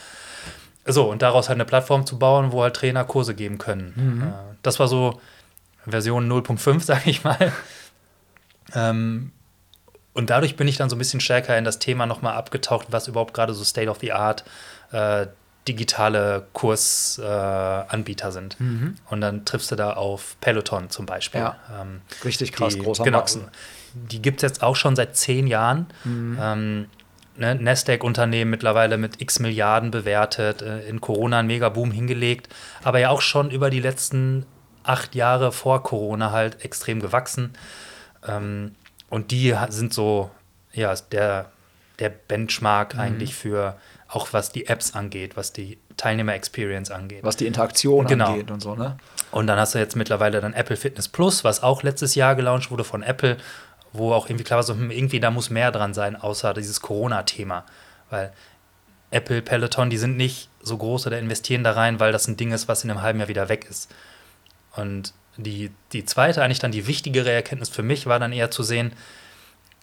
[0.86, 3.94] So, und daraus halt eine Plattform zu bauen, wo halt Trainer Kurse geben können.
[4.22, 5.22] Äh, das war so
[5.86, 7.52] Version 0.5, sage ich mal.
[8.74, 9.32] Ähm,
[10.14, 13.08] und dadurch bin ich dann so ein bisschen stärker in das Thema nochmal abgetaucht, was
[13.08, 14.44] überhaupt gerade so State of the Art
[14.92, 15.28] äh,
[15.68, 18.60] digitale Kursanbieter äh, sind.
[18.60, 18.96] Mhm.
[19.10, 21.42] Und dann triffst du da auf Peloton zum Beispiel.
[21.42, 21.56] Ja.
[21.82, 23.48] Ähm, Richtig krass, die, groß am genau, Wachsen.
[23.94, 25.88] Die gibt es jetzt auch schon seit zehn Jahren.
[26.04, 26.38] Mhm.
[26.40, 26.86] Ähm,
[27.38, 32.54] ne, Nasdaq-Unternehmen mittlerweile mit x Milliarden bewertet, äh, in Corona einen Megaboom hingelegt,
[32.84, 34.46] aber ja auch schon über die letzten
[34.84, 37.54] acht Jahre vor Corona halt extrem gewachsen.
[38.28, 38.76] Ähm,
[39.14, 40.32] und die sind so,
[40.72, 41.52] ja, der,
[42.00, 47.24] der Benchmark eigentlich für auch was die Apps angeht, was die Teilnehmer-Experience angeht.
[47.24, 48.32] Was die Interaktion Genau.
[48.32, 48.98] angeht und so, ne?
[49.30, 52.72] Und dann hast du jetzt mittlerweile dann Apple Fitness Plus, was auch letztes Jahr gelauncht
[52.72, 53.38] wurde von Apple,
[53.92, 56.82] wo auch irgendwie klar war, so, hm, irgendwie da muss mehr dran sein, außer dieses
[56.82, 57.66] Corona-Thema.
[58.10, 58.34] Weil
[59.12, 62.52] Apple, Peloton, die sind nicht so groß oder investieren da rein, weil das ein Ding
[62.52, 63.94] ist, was in einem halben Jahr wieder weg ist.
[64.76, 68.64] Und die, die zweite, eigentlich dann die wichtigere Erkenntnis für mich, war dann eher zu
[68.64, 68.94] sehen,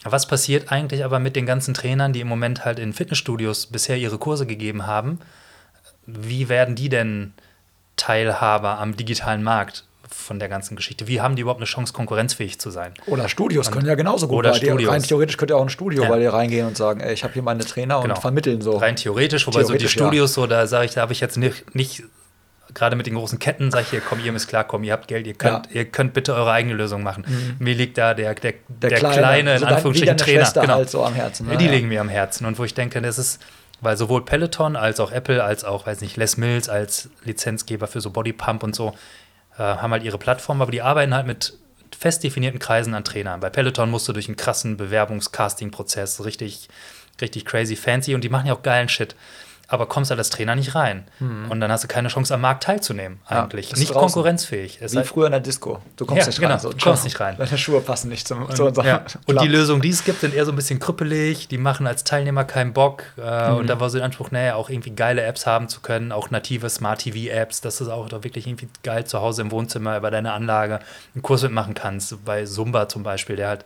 [0.05, 3.97] was passiert eigentlich aber mit den ganzen Trainern, die im Moment halt in Fitnessstudios bisher
[3.97, 5.19] ihre Kurse gegeben haben?
[6.07, 7.35] Wie werden die denn
[7.97, 11.07] Teilhaber am digitalen Markt von der ganzen Geschichte?
[11.07, 12.95] Wie haben die überhaupt eine Chance, konkurrenzfähig zu sein?
[13.07, 14.69] Oder Studios können ja genauso gut Oder bei dir.
[14.69, 14.93] Studios.
[14.93, 16.09] Rein theoretisch könnte ja auch ein Studio Ja.
[16.09, 18.15] bei dir reingehen und sagen, ey, ich habe hier meine Trainer Genau.
[18.15, 18.79] und vermitteln so.
[18.79, 20.03] Rein theoretisch, wobei so die Theoretisch, ja.
[20.07, 22.05] Studios, so da sage ich, da habe ich jetzt nicht, nicht
[22.75, 25.27] gerade mit den großen Ketten, sage ich hier, komm, ihr müsst klarkommen, ihr habt Geld,
[25.27, 25.73] ihr könnt, Ja.
[25.73, 27.25] ihr könnt bitte eure eigene Lösung machen.
[27.59, 30.41] Mir liegt da der, der, der, kleine, in so Anführungsstrichen, Trainer.
[30.45, 30.75] Schwester Genau.
[30.75, 31.47] halt so am Herzen.
[31.47, 31.57] ne?
[31.57, 31.71] die Ja.
[31.73, 32.47] liegen mir am Herzen.
[32.47, 33.41] Und wo ich denke, das ist,
[33.81, 38.01] weil sowohl Peloton als auch Apple, als auch, weiß nicht, Les Mills als Lizenzgeber für
[38.01, 38.95] so Bodypump und so,
[39.57, 41.55] äh, haben halt ihre Plattform, aber die arbeiten halt mit
[41.99, 43.41] fest definierten Kreisen an Trainern.
[43.41, 46.69] Bei Peloton musst du durch einen krassen Bewerbungs-Casting-Prozess, richtig,
[47.21, 49.15] richtig crazy fancy und die machen ja auch geilen Shit.
[49.73, 51.05] Aber kommst halt als Trainer nicht rein.
[51.21, 53.69] Und dann hast du keine Chance, am Markt teilzunehmen, Ja, eigentlich.
[53.71, 54.07] bist nicht draußen.
[54.15, 54.79] konkurrenzfähig.
[54.81, 55.79] Es Wie früher in der Disco.
[55.97, 56.59] Du kommst Ja, nicht genau, rein.
[56.59, 57.37] So, du kommst nicht rein.
[57.39, 59.05] Deine Schuhe passen nicht zum, zu unserem ja.
[59.27, 59.47] Und die.
[59.47, 61.47] Lösungen, die es gibt, sind eher so ein bisschen krüppelig.
[61.47, 63.05] Die machen als Teilnehmer keinen Bock.
[63.17, 66.11] Äh, Und da war so der Anspruch, naja, auch irgendwie geile Apps haben zu können,
[66.11, 70.11] auch native Smart-TV-Apps, dass du auch doch wirklich irgendwie geil zu Hause im Wohnzimmer über
[70.11, 70.81] deine Anlage
[71.15, 72.25] einen Kurs mitmachen kannst.
[72.25, 73.65] Bei Zumba zum Beispiel, der halt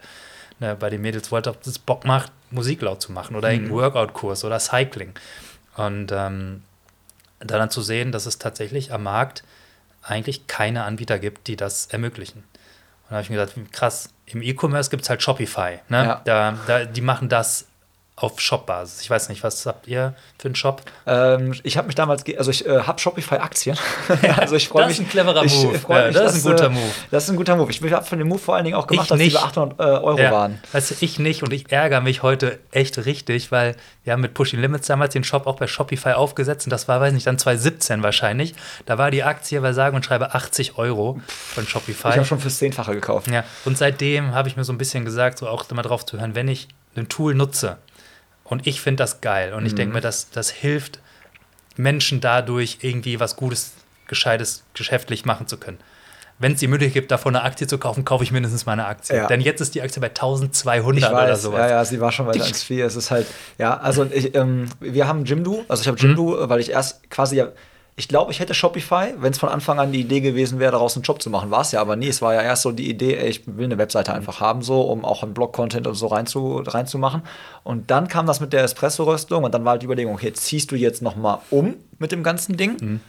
[0.60, 3.78] ne, bei den Mädels wollte, ob es Bock macht, Musik laut zu machen oder irgendeinen
[3.80, 5.14] Workout-Kurs oder Cycling.
[5.76, 6.62] Und ähm,
[7.40, 9.44] dann zu sehen, dass es tatsächlich am Markt
[10.02, 12.38] eigentlich keine Anbieter gibt, die das ermöglichen.
[12.38, 15.80] Und da habe ich mir gedacht, krass, im E-Commerce gibt es halt Shopify.
[15.88, 16.04] Ne?
[16.04, 16.22] Ja.
[16.24, 17.66] Da, da, die machen das
[18.16, 19.00] auf Shop-Basis.
[19.00, 20.82] Ich weiß nicht, was habt ihr für einen Shop?
[21.04, 23.76] Ähm, ich habe mich damals, also ich äh, habe Shopify-Aktien.
[24.36, 25.00] also ich freue das mich.
[25.00, 25.74] ist ein cleverer Move.
[25.74, 26.90] Ich Ja, mich, das ist ein guter äh, Move.
[27.10, 27.70] Das ist ein guter Move.
[27.72, 29.32] Ich habe von dem Move vor allen Dingen auch gemacht, Ich dass nicht.
[29.32, 30.60] diese 800 äh, Euro waren.
[30.70, 34.34] Weißt du, ich nicht und ich ärgere mich heute echt richtig, weil wir haben mit
[34.34, 37.38] Pushing Limits damals den Shop auch bei Shopify aufgesetzt und das war, weiß nicht, dann
[37.38, 38.54] 2017 wahrscheinlich.
[38.86, 42.10] Da war die Aktie bei sage und schreibe 80 Euro von Shopify.
[42.10, 43.26] Ich habe schon fürs Zehnfache gekauft.
[43.28, 46.20] Ja, und seitdem habe ich mir so ein bisschen gesagt, so auch immer drauf zu
[46.20, 47.78] hören, wenn ich ein Tool nutze
[48.44, 51.00] und ich finde das geil und ich denke mir, das, das hilft
[51.76, 53.72] Menschen dadurch irgendwie was Gutes,
[54.06, 55.78] Gescheites geschäftlich machen zu können.
[56.38, 58.86] Wenn es die Möglichkeit gibt, davon eine Aktie zu kaufen, kaufe ich mindestens mal eine
[58.86, 59.16] Aktie.
[59.16, 59.26] Ja.
[59.28, 61.58] Denn jetzt ist die Aktie bei 1200 Ich oder weiß, sowas.
[61.60, 62.82] ja, ja, sie war schon bei ganz viel.
[62.84, 63.26] Es ist halt,
[63.56, 66.48] ja, also ich, ähm, wir haben Jimdo, also ich habe Jimdo, Mhm.
[66.48, 67.48] weil ich erst quasi, ja,
[67.96, 70.96] ich glaube, ich hätte Shopify, wenn es von Anfang an die Idee gewesen wäre, daraus
[70.96, 71.52] einen Job zu machen.
[71.52, 72.08] War es ja aber nie.
[72.08, 74.16] Es war ja erst so die Idee, ey, ich will eine Webseite Mhm.
[74.16, 77.22] einfach haben, so, um auch einen Blog-Content und so reinzu, reinzumachen.
[77.62, 80.72] Und dann kam das mit der Espresso-Röstung und dann war halt die Überlegung, okay, ziehst
[80.72, 82.72] du jetzt noch mal um mit dem ganzen Ding?
[82.80, 83.00] Mhm.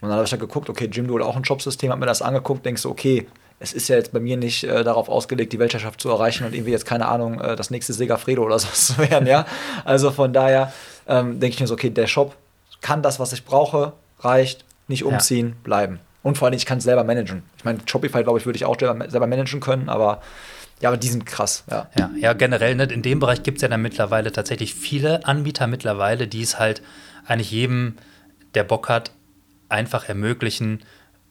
[0.00, 2.22] Und dann habe ich dann geguckt, okay, Jimdo hat auch ein Jobsystem, habe mir das
[2.22, 3.28] angeguckt, denkst so, okay,
[3.60, 6.52] es ist ja jetzt bei mir nicht äh, darauf ausgelegt, die Weltherrschaft zu erreichen und
[6.52, 9.46] irgendwie jetzt, keine Ahnung, äh, das nächste Segafredo oder so zu werden, ja.
[9.84, 10.72] Also von daher
[11.06, 12.34] ähm, denke ich mir so, okay, der Shop
[12.80, 13.92] kann das, was ich brauche,
[14.24, 16.00] reicht, nicht umziehen, bleiben.
[16.22, 17.42] Und vor allem, ich kann es selber managen.
[17.56, 20.22] Ich meine, Shopify, glaube ich, würde ich auch selber selber managen können, aber
[20.80, 21.88] ja, aber die sind krass, ja.
[21.96, 25.68] Ja, ja generell, ne, in dem Bereich gibt es ja dann mittlerweile tatsächlich viele Anbieter
[25.68, 26.82] mittlerweile, die es halt
[27.24, 27.96] eigentlich jedem,
[28.54, 29.12] der Bock hat,
[29.68, 30.82] einfach ermöglichen,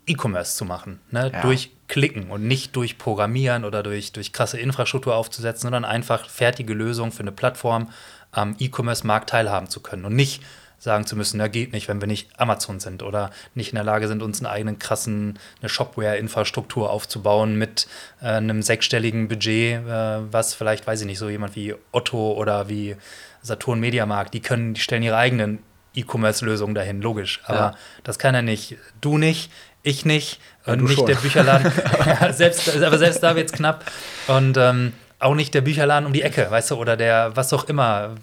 [0.07, 0.99] E-Commerce zu machen.
[1.11, 1.31] Ne?
[1.33, 1.41] Ja.
[1.41, 6.73] Durch Klicken und nicht durch Programmieren oder durch, durch krasse Infrastruktur aufzusetzen, sondern einfach fertige
[6.73, 7.89] Lösungen für eine Plattform
[8.31, 10.41] am E-Commerce-Markt teilhaben zu können und nicht
[10.83, 13.83] sagen zu müssen, na geht nicht, wenn wir nicht Amazon sind oder nicht in der
[13.83, 17.87] Lage sind, uns einen eigenen krassen eine Shopware-Infrastruktur aufzubauen mit
[18.21, 22.67] äh, einem sechsstelligen Budget, äh, was vielleicht, weiß ich nicht, so jemand wie Otto oder
[22.67, 22.95] wie
[23.43, 25.59] Saturn Mediamarkt, die können, die stellen ihre eigenen
[25.93, 27.41] E-Commerce-Lösungen dahin, logisch.
[27.45, 27.75] Aber Ja.
[28.03, 28.77] das kann er nicht.
[29.01, 29.51] Du nicht,
[29.83, 31.05] ich nicht, und du nicht schon.
[31.05, 31.71] der Bücherladen.
[32.05, 33.85] ja, selbst, aber selbst da wird es knapp.
[34.27, 37.65] Und ähm, auch nicht der Bücherladen um die Ecke, weißt du, oder der was auch
[37.65, 38.15] immer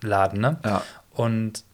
[0.00, 0.58] Laden, ne?
[0.64, 0.82] Ja.
[1.10, 1.64] Und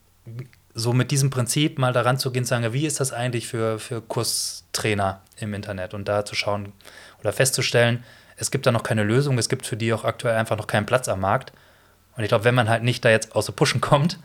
[0.73, 3.79] so mit diesem Prinzip mal daran zu gehen, zu sagen, wie ist das eigentlich für,
[3.79, 6.73] für Kurstrainer im Internet und da zu schauen
[7.19, 8.03] oder festzustellen,
[8.37, 10.85] es gibt da noch keine Lösung, es gibt für die auch aktuell einfach noch keinen
[10.85, 11.51] Platz am Markt.
[12.15, 14.17] Und ich glaube, wenn man halt nicht da jetzt aus der Pushen kommt,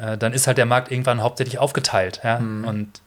[0.00, 2.20] äh, dann ist halt der Markt irgendwann hauptsächlich aufgeteilt.
[2.22, 2.38] Ja?
[2.38, 2.64] Mhm.
[2.64, 3.00] Und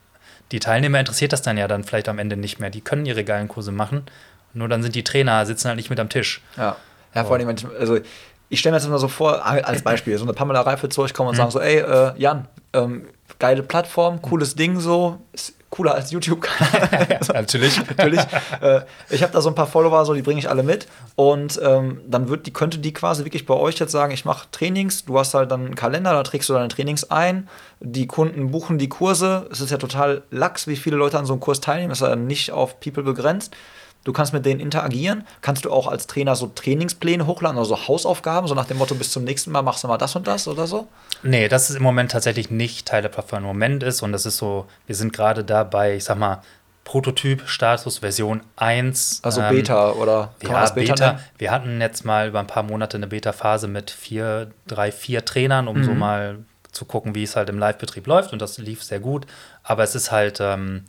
[0.51, 2.69] die Teilnehmer interessiert das dann ja dann vielleicht am Ende nicht mehr.
[2.69, 4.03] Die können ihre geilen Kurse machen,
[4.53, 6.41] nur dann sind die Trainer, sitzen halt nicht mit am Tisch.
[6.57, 6.75] Ja,
[7.15, 7.47] ja vor allem,
[7.79, 7.99] also
[8.51, 11.01] ich stelle mir jetzt mal so vor, als Beispiel, so eine Pamela Reif wird zu
[11.01, 13.05] euch kommen und sagen so, ey, äh, Jan, ähm,
[13.39, 17.07] geile Plattform, cooles Ding so, ist cooler als YouTube-Kanal.
[17.09, 17.79] Ja, natürlich.
[17.97, 18.19] natürlich.
[18.59, 20.87] Äh, ich habe da so ein paar Follower, so die bringe ich alle mit.
[21.15, 24.47] Und ähm, dann wird die, könnte die quasi wirklich bei euch jetzt sagen, ich mache
[24.51, 27.47] Trainings, du hast halt dann einen Kalender, da trägst du deine Trainings ein,
[27.79, 29.47] die Kunden buchen die Kurse.
[29.49, 32.17] Es ist ja total lax, wie viele Leute an so einem Kurs teilnehmen, ist ja
[32.17, 33.55] nicht auf People begrenzt.
[34.03, 35.25] Du kannst mit denen interagieren.
[35.41, 39.11] Kannst du auch als Trainer so Trainingspläne hochladen, also Hausaufgaben, so nach dem Motto, bis
[39.11, 40.87] zum nächsten Mal machst du mal das und das oder so?
[41.21, 44.01] Nee, das ist im Moment tatsächlich nicht Teil der Plattform im Moment ist.
[44.01, 46.41] Und das ist so, wir sind gerade da bei, ich sag mal,
[46.83, 49.19] Prototyp, Status, Version 1.
[49.23, 52.97] Also Beta oder kann ja, Beta, Beta Wir hatten jetzt mal über ein paar Monate
[52.97, 55.83] eine Beta-Phase mit vier, drei, vier Trainern, um mhm.
[55.83, 56.39] so mal
[56.71, 58.33] zu gucken, wie es halt im Live-Betrieb läuft.
[58.33, 59.27] Und das lief sehr gut.
[59.61, 60.39] Aber es ist halt.
[60.41, 60.85] Ähm,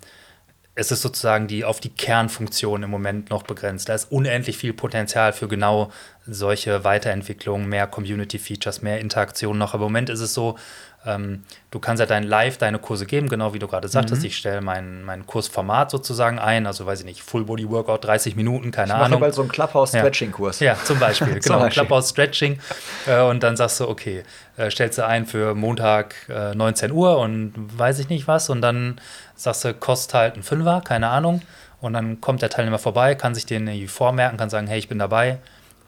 [0.75, 3.89] es ist sozusagen die auf die Kernfunktion im Moment noch begrenzt.
[3.89, 5.93] Da ist unendlich viel Potenzial für genau
[6.27, 9.75] solche Weiterentwicklungen, mehr Community-Features, mehr Interaktion noch.
[9.75, 10.57] Aber im Moment ist es so,
[11.05, 14.23] ähm, du kannst ja dein Live deine Kurse geben, genau wie du gerade sagtest.
[14.23, 14.29] Mhm.
[14.29, 18.37] Ich stelle mein, mein Kursformat sozusagen ein, also weiß ich nicht, Full Body Workout, 30
[18.37, 19.19] Minuten, keine ich Ahnung.
[19.19, 20.61] Ich bald so einen Clubhouse-Stretching-Kurs.
[20.61, 20.75] Ja.
[20.75, 20.85] ja.
[20.85, 22.61] zum Beispiel, genau, Clubhouse-Stretching.
[23.07, 24.23] Äh, und dann sagst du, okay,
[24.57, 28.49] äh, stellst du ein für Montag äh, 19 Uhr und weiß ich nicht was.
[28.49, 29.01] Und dann
[29.43, 31.43] sagst du, kostet halt ein Fünfer, keine Ahnung.
[31.81, 34.89] Und dann kommt der Teilnehmer vorbei, kann sich den irgendwie vormerken, kann sagen, hey, ich
[34.89, 35.39] bin dabei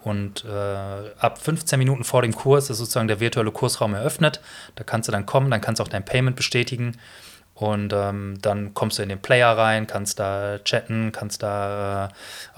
[0.05, 4.39] und äh, ab 15 Minuten vor dem Kurs ist sozusagen der virtuelle Kursraum eröffnet.
[4.75, 6.97] Da kannst du dann kommen, dann kannst du auch dein Payment bestätigen.
[7.55, 12.09] Und ähm, dann kommst du in den Player rein, kannst da chatten, kannst da äh,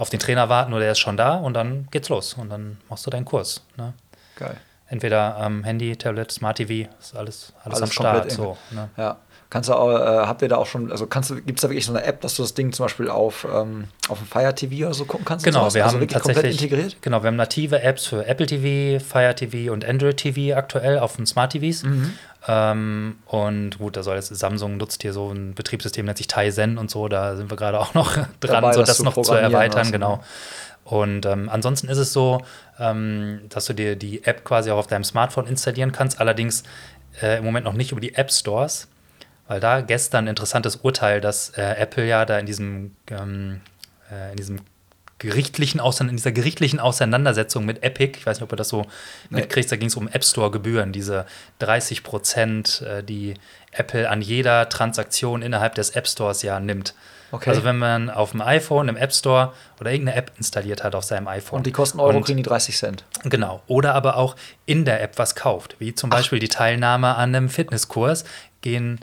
[0.02, 2.34] auf den Trainer warten oder der ist schon da und dann geht's los.
[2.34, 3.64] Und dann machst du deinen Kurs.
[3.78, 3.94] Ne?
[4.36, 4.58] Geil.
[4.88, 8.32] Entweder am Handy, Tablet, Smart TV, ist alles, alles, alles am Start.
[8.32, 8.90] So, ne?
[8.98, 9.18] Ja.
[9.50, 11.70] Kannst du auch, äh, habt ihr da auch schon, also kannst du, gibt es da
[11.70, 14.54] wirklich so eine App, dass du das Ding zum Beispiel auf, ähm, auf dem Fire
[14.54, 15.46] TV oder so gucken kannst?
[15.46, 16.98] Genau, wir also haben tatsächlich integriert?
[17.02, 21.16] Genau, wir haben native Apps für Apple TV, Fire TV und Android TV aktuell auf
[21.16, 21.84] den Smart TVs.
[21.84, 22.14] Mhm.
[22.50, 26.78] Ähm, und gut, da soll jetzt Samsung nutzt hier so ein Betriebssystem, nennt sich Tizen
[26.78, 29.34] und so, da sind wir gerade auch noch dran, Dabei, so das, das noch zu
[29.34, 30.22] erweitern, genau.
[30.84, 32.42] Und ähm, ansonsten ist es so,
[32.80, 36.64] ähm, dass du dir die App quasi auch auf deinem Smartphone installieren kannst, allerdings
[37.22, 38.88] äh, im Moment noch nicht über die App Stores.
[39.48, 43.62] Weil da gestern ein interessantes Urteil, dass äh, Apple ja da in diesem, ähm,
[44.12, 44.60] äh, in diesem
[45.20, 48.84] gerichtlichen in dieser gerichtlichen Auseinandersetzung mit Epic, ich weiß nicht, ob ihr das so
[49.30, 49.42] nee.
[49.42, 51.26] mitkriegt, da ging es um App Store-Gebühren, diese
[51.60, 53.34] 30 Prozent, äh, die
[53.72, 56.94] Apple an jeder Transaktion innerhalb des App Stores ja nimmt.
[57.32, 57.50] Okay.
[57.50, 61.04] Also wenn man auf dem iPhone im App Store oder irgendeine App installiert hat auf
[61.04, 61.58] seinem iPhone.
[61.58, 63.04] Und die kosten Euro, und, kriegen die 30 Cent.
[63.24, 63.62] Genau.
[63.68, 64.36] Oder aber auch
[64.66, 66.18] in der App was kauft, wie zum Ach.
[66.18, 68.24] Beispiel die Teilnahme an einem Fitnesskurs,
[68.62, 69.00] gehen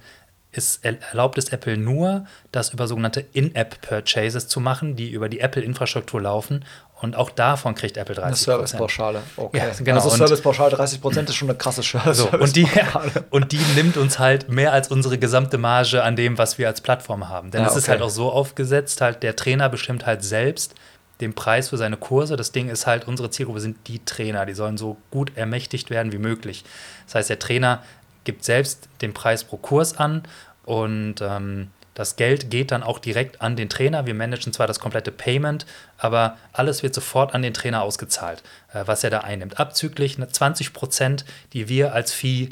[0.57, 6.23] ist, erlaubt es Apple nur, das über sogenannte In-App-Purchases zu machen, die über die Apple-Infrastruktur
[6.23, 6.65] laufen.
[7.01, 9.23] Und auch davon kriegt Apple 30 Eine Servicepauschale.
[9.37, 9.59] Okay.
[9.59, 9.97] Ja, genau.
[9.97, 12.17] Also Servicepauschale 30 Prozent ist schon eine krasse Service.
[12.17, 12.67] So, und, die,
[13.31, 16.81] und die nimmt uns halt mehr als unsere gesamte Marge an dem, was wir als
[16.81, 17.51] Plattform haben.
[17.51, 17.81] Denn ja, es okay.
[17.81, 20.75] ist halt auch so aufgesetzt, halt der Trainer bestimmt halt selbst
[21.21, 22.37] den Preis für seine Kurse.
[22.37, 24.47] Das Ding ist halt, unsere Zielgruppe sind die Trainer.
[24.47, 26.65] Die sollen so gut ermächtigt werden wie möglich.
[27.07, 27.83] Das heißt, der Trainer
[28.25, 30.23] gibt selbst den Preis pro Kurs an
[30.65, 34.05] und ähm, das Geld geht dann auch direkt an den Trainer.
[34.05, 35.65] Wir managen zwar das komplette Payment,
[35.97, 39.61] aber alles wird sofort an den Trainer ausgezahlt, äh, was er da einnimmt.
[39.61, 42.49] Abzüglich 20 Prozent, die wir als Fee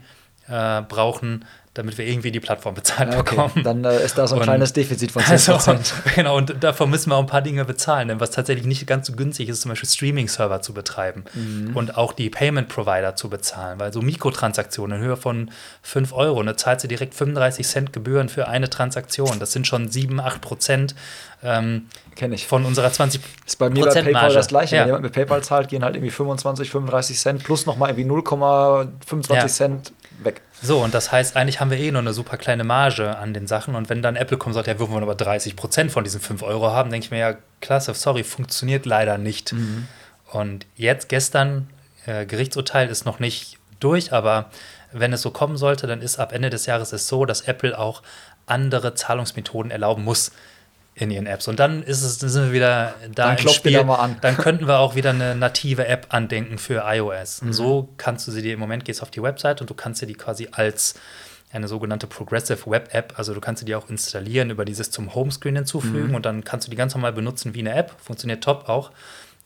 [0.48, 1.44] äh, brauchen,
[1.74, 3.36] damit wir irgendwie die Plattform bezahlt okay.
[3.36, 3.64] bekommen.
[3.64, 5.52] Dann äh, ist da so ein und kleines Defizit von 10%.
[5.52, 5.72] Also,
[6.14, 8.08] genau, und davon müssen wir auch ein paar Dinge bezahlen.
[8.08, 11.74] Denn was tatsächlich nicht ganz so günstig ist, zum Beispiel Streaming-Server zu betreiben mhm.
[11.74, 13.80] und auch die Payment-Provider zu bezahlen.
[13.80, 15.50] Weil so Mikrotransaktionen in Höhe von
[15.80, 19.38] 5 Euro, da zahlst du direkt 35 Cent Gebühren für eine Transaktion.
[19.38, 20.94] Das sind schon 7, 8 Prozent.
[21.42, 22.46] Ähm, Kenne ich.
[22.46, 24.34] Von unserer 20 Ist bei mir bei PayPal Marge.
[24.34, 24.76] das gleiche.
[24.76, 24.82] Ja.
[24.82, 29.34] Wenn jemand mit PayPal zahlt, gehen halt irgendwie 25, 35 Cent plus nochmal irgendwie 0,25
[29.34, 29.46] ja.
[29.48, 29.92] Cent
[30.22, 30.42] weg.
[30.62, 33.48] So, und das heißt, eigentlich haben wir eh nur eine super kleine Marge an den
[33.48, 33.74] Sachen.
[33.74, 36.20] Und wenn dann Apple kommt und sagt, ja, wir wollen aber 30 Prozent von diesen
[36.20, 39.52] 5 Euro haben, denke ich mir, ja, klasse, sorry, funktioniert leider nicht.
[39.52, 39.88] Mhm.
[40.30, 41.68] Und jetzt, gestern,
[42.06, 44.50] äh, Gerichtsurteil ist noch nicht durch, aber
[44.92, 47.76] wenn es so kommen sollte, dann ist ab Ende des Jahres es so, dass Apple
[47.76, 48.02] auch
[48.46, 50.30] andere Zahlungsmethoden erlauben muss
[50.94, 51.48] in ihren Apps.
[51.48, 53.82] Und dann ist es, dann sind wir wieder da dann im Spiel.
[53.84, 54.16] Mal an.
[54.20, 57.42] Dann könnten wir auch wieder eine native App andenken für iOS.
[57.42, 57.52] Mhm.
[57.52, 60.06] So kannst du sie dir im Moment gehst auf die Website und du kannst dir
[60.06, 60.94] die quasi als
[61.52, 65.14] eine sogenannte Progressive Web App, also du kannst sie dir auch installieren, über dieses zum
[65.14, 66.14] Homescreen hinzufügen mhm.
[66.14, 67.94] und dann kannst du die ganz normal benutzen wie eine App.
[68.02, 68.90] Funktioniert top auch.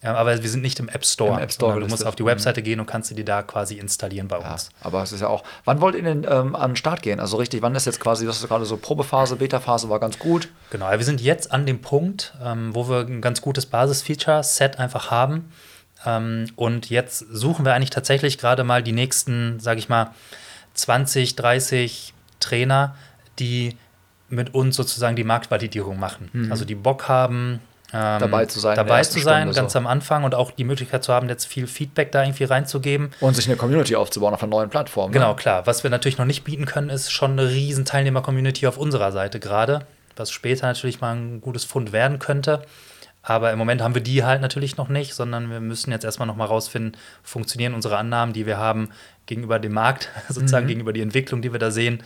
[0.07, 1.33] Ja, aber wir sind nicht im App Store.
[1.37, 3.75] Im App Store du musst auf die Webseite gehen und kannst sie dir da quasi
[3.75, 4.71] installieren bei Ja, uns.
[4.81, 5.43] aber es ist ja auch.
[5.65, 7.21] Wann wollt ihr denn ähm, an den Start gehen?
[7.21, 10.49] Also richtig, wann ist jetzt quasi, das ist gerade so Probephase, Beta-Phase war ganz gut.
[10.71, 14.79] Genau, ja, wir sind jetzt an dem Punkt, ähm, wo wir ein ganz gutes Basis-Feature-Set
[14.79, 15.51] einfach haben.
[16.05, 20.11] Ähm, und jetzt suchen wir eigentlich tatsächlich gerade mal die nächsten, sage ich mal,
[20.75, 22.95] 20, 30 Trainer,
[23.39, 23.77] die
[24.29, 26.49] mit uns sozusagen die Marktvalidierung machen.
[26.51, 27.61] Also die Bock haben,
[27.97, 28.21] ähm, Mhm.
[28.21, 29.79] Dabei zu sein dabei zu sein, Stunde ganz so.
[29.79, 33.11] am Anfang und auch die Möglichkeit zu haben, jetzt viel Feedback da irgendwie reinzugeben.
[33.21, 35.13] Und sich eine Community aufzubauen auf einer neuen Plattform.
[35.13, 35.37] Genau, Ne?
[35.37, 35.67] klar.
[35.67, 39.41] Was wir natürlich noch nicht bieten können, ist schon eine riesen Teilnehmer-Community auf unserer Seite
[39.41, 39.87] gerade,
[40.17, 42.63] was später natürlich mal ein gutes Fund werden könnte.
[43.23, 46.29] Aber im Moment haben wir die halt natürlich noch nicht, sondern wir müssen jetzt erstmal
[46.29, 48.91] noch mal rausfinden, funktionieren unsere Annahmen, die wir haben
[49.27, 52.03] gegenüber dem Markt, sozusagen gegenüber die Entwicklung, die wir da sehen,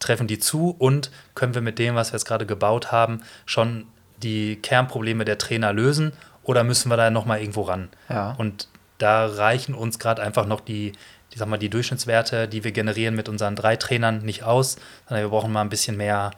[0.00, 3.86] treffen die zu und können wir mit dem, was wir jetzt gerade gebaut haben, schon
[4.22, 6.12] die Kernprobleme der Trainer lösen
[6.42, 7.88] oder müssen wir da noch mal irgendwo ran?
[8.08, 8.34] Ja.
[8.38, 10.92] Und da reichen uns gerade einfach noch die,
[11.32, 14.76] die, sag mal, die Durchschnittswerte, die wir generieren mit unseren drei Trainern, nicht aus,
[15.08, 16.30] sondern wir brauchen mal ein bisschen mehr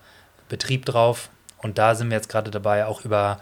[0.49, 1.29] Betrieb drauf.
[1.59, 3.41] Und da sind wir jetzt gerade dabei, auch über,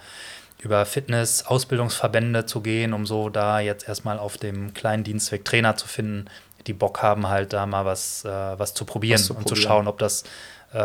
[0.61, 5.87] über Fitness-Ausbildungsverbände zu gehen, um so da jetzt erstmal auf dem kleinen Dienstweg Trainer zu
[5.87, 6.27] finden,
[6.67, 9.55] die Bock haben, halt da mal was, äh, was zu probieren Was zu und zu
[9.55, 9.69] probieren.
[9.69, 10.25] schauen, ob das,
[10.75, 10.79] äh,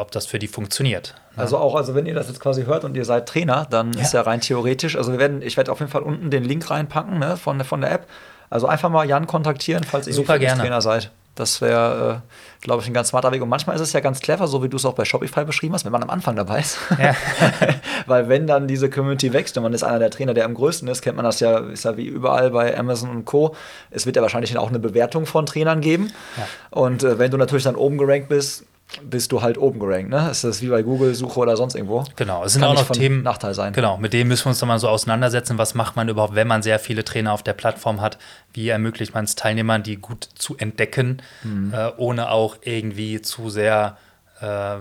[0.00, 1.14] ob das für die funktioniert.
[1.36, 4.12] Also auch, also wenn ihr das jetzt quasi hört und ihr seid Trainer, dann ist
[4.14, 7.18] ja rein theoretisch, also wir werden, ich werde auf jeden Fall unten den Link reinpacken
[7.18, 8.06] ne, von, der- von der App.
[8.50, 10.60] Also einfach mal Jan kontaktieren, falls ihr Super gerne.
[10.60, 11.10] Trainer seid.
[11.34, 13.42] Das wäre, äh, glaube ich, ein ganz smarter Weg.
[13.42, 15.74] Und manchmal ist es ja ganz clever, so wie du es auch bei Shopify beschrieben
[15.74, 16.78] hast, wenn man am Anfang dabei ist.
[16.96, 17.16] Ja.
[18.06, 20.86] Weil wenn dann diese Community wächst und man ist einer der Trainer, der am größten
[20.86, 23.56] ist, kennt man das ja, ist ja wie überall bei Amazon und Co.
[23.90, 26.12] Es wird ja wahrscheinlich auch eine Bewertung von Trainern geben.
[26.36, 26.46] Ja.
[26.70, 28.64] Und äh, wenn du natürlich dann oben gerankt bist,
[29.02, 30.10] bist du halt oben gerankt.
[30.10, 30.28] Ne?
[30.30, 32.04] Ist wie bei Google-Suche oder sonst irgendwo.
[32.16, 33.22] Genau, es sind Kann auch noch Themen.
[33.22, 33.72] Nachteil sein.
[33.72, 35.58] Genau, mit dem müssen wir uns dann mal so auseinandersetzen.
[35.58, 38.18] Was macht man überhaupt, wenn man sehr viele Trainer auf der Plattform hat?
[38.52, 41.72] Wie ermöglicht man es Teilnehmern, die gut zu entdecken, Mhm.
[41.74, 43.96] äh, ohne auch irgendwie zu sehr,
[44.40, 44.76] äh,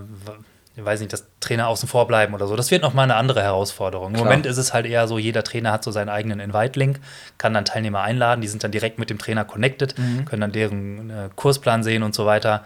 [0.75, 2.55] ich weiß nicht, dass Trainer außen vor bleiben oder so.
[2.55, 4.07] Das wird nochmal eine andere Herausforderung.
[4.09, 4.25] Im Klar.
[4.25, 6.99] Moment ist es halt eher so, jeder Trainer hat so seinen eigenen Invite-Link,
[7.37, 10.25] kann dann Teilnehmer einladen, die sind dann direkt mit dem Trainer connected, Mhm.
[10.25, 12.63] können dann deren äh, Kursplan sehen und so weiter.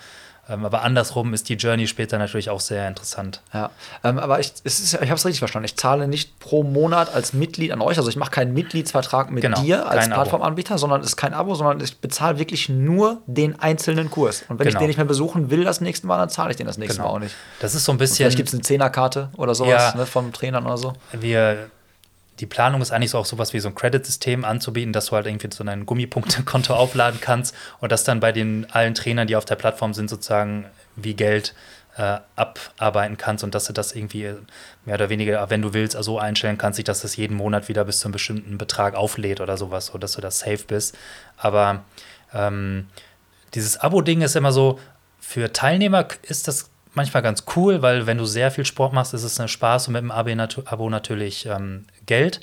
[0.50, 3.42] Ähm, aber andersrum ist die Journey später natürlich auch sehr interessant.
[3.54, 3.70] Ja,
[4.04, 5.66] ähm, aber ich, ist, ich habe es richtig verstanden.
[5.66, 7.98] Ich zahle nicht pro Monat als Mitglied an euch.
[7.98, 10.08] Also ich mache keinen Mitgliedsvertrag mit Genau, dir als.
[10.08, 14.44] Plattformanbieter, sondern es ist kein Abo, sondern ich bezahle wirklich nur den einzelnen Kurs.
[14.48, 14.80] Und wenn ich Genau.
[14.82, 17.10] den nicht mehr besuchen will das nächste Mal, dann zahle ich den das nächste Genau.
[17.10, 17.36] Mal auch nicht.
[17.60, 18.36] Das ist so ein Vielleicht bisschen.
[18.36, 19.96] gibt es eine Zehnerkarte oder sowas Ja.
[19.96, 20.94] ne, vom Trainern oder so.
[21.12, 21.70] wir,
[22.40, 25.26] die Planung ist eigentlich so auch sowas wie so ein Credit-System anzubieten, dass du halt
[25.26, 29.46] irgendwie so ein Gummipunktekonto aufladen kannst und das dann bei den allen Trainern, die auf
[29.46, 30.66] der Plattform sind, sozusagen
[30.96, 31.54] wie Geld
[31.98, 34.34] äh, abarbeiten kannst und dass du das irgendwie
[34.86, 38.00] mehr oder weniger, wenn du willst, so einstellen kannst, dass das jeden Monat wieder bis
[38.00, 40.96] zu einem bestimmten Betrag auflädt oder sowas, so dass du das safe bist.
[41.38, 41.84] Aber
[42.34, 42.88] ähm,
[43.56, 44.80] dieses Abo-Ding ist immer so,
[45.20, 49.24] für Teilnehmer ist das manchmal ganz cool, weil wenn du sehr viel Sport machst, ist
[49.24, 52.42] es ein Spaß und mit dem Abo, natürlich ähm, Geld.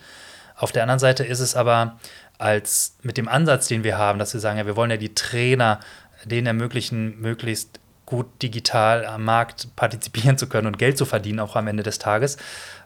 [0.56, 1.98] Auf der anderen Seite ist es aber
[2.38, 5.14] als mit dem Ansatz, den wir haben, dass wir sagen, ja, wir wollen ja die
[5.14, 5.80] Trainer
[6.24, 11.56] denen ermöglichen, möglichst gut digital am Markt partizipieren zu können und Geld zu verdienen, auch
[11.56, 12.36] am Ende des Tages,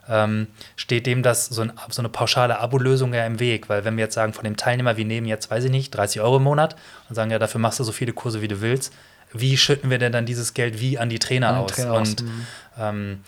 [0.07, 3.69] ähm, steht dem das so, ein, so eine pauschale Abo-Lösung ja im Weg.
[3.69, 6.21] Weil wenn wir jetzt sagen, von dem Teilnehmer, wir nehmen jetzt, weiß ich nicht, 30
[6.21, 6.75] Euro im Monat
[7.09, 8.93] und sagen, ja, dafür machst du so viele Kurse, wie du willst,
[9.33, 11.71] wie schütten wir denn dann dieses Geld wie an die Trainer An aus?
[11.71, 12.47] Trainer und mhm.
[12.77, 13.19] ähm,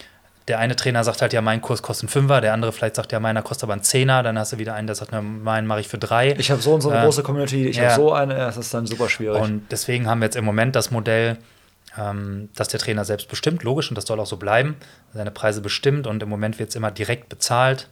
[0.48, 3.12] der eine Trainer sagt halt, ja, mein Kurs kostet einen Fünfer, der andere vielleicht sagt,
[3.12, 5.68] ja, meiner kostet aber einen Zehner, dann hast du wieder einen, der sagt, na, meinen
[5.68, 6.34] mache ich für drei.
[6.38, 7.84] Ich habe so und so eine Äh, große Community, ich ja.
[7.84, 9.42] habe so eine, das ist dann super schwierig.
[9.42, 11.38] Und deswegen haben wir jetzt im Moment das Modell,
[11.98, 14.76] ähm, dass der Trainer selbst bestimmt, logisch, und das soll auch so bleiben,
[15.14, 17.88] seine Preise bestimmt und im Moment wird es immer direkt bezahlt.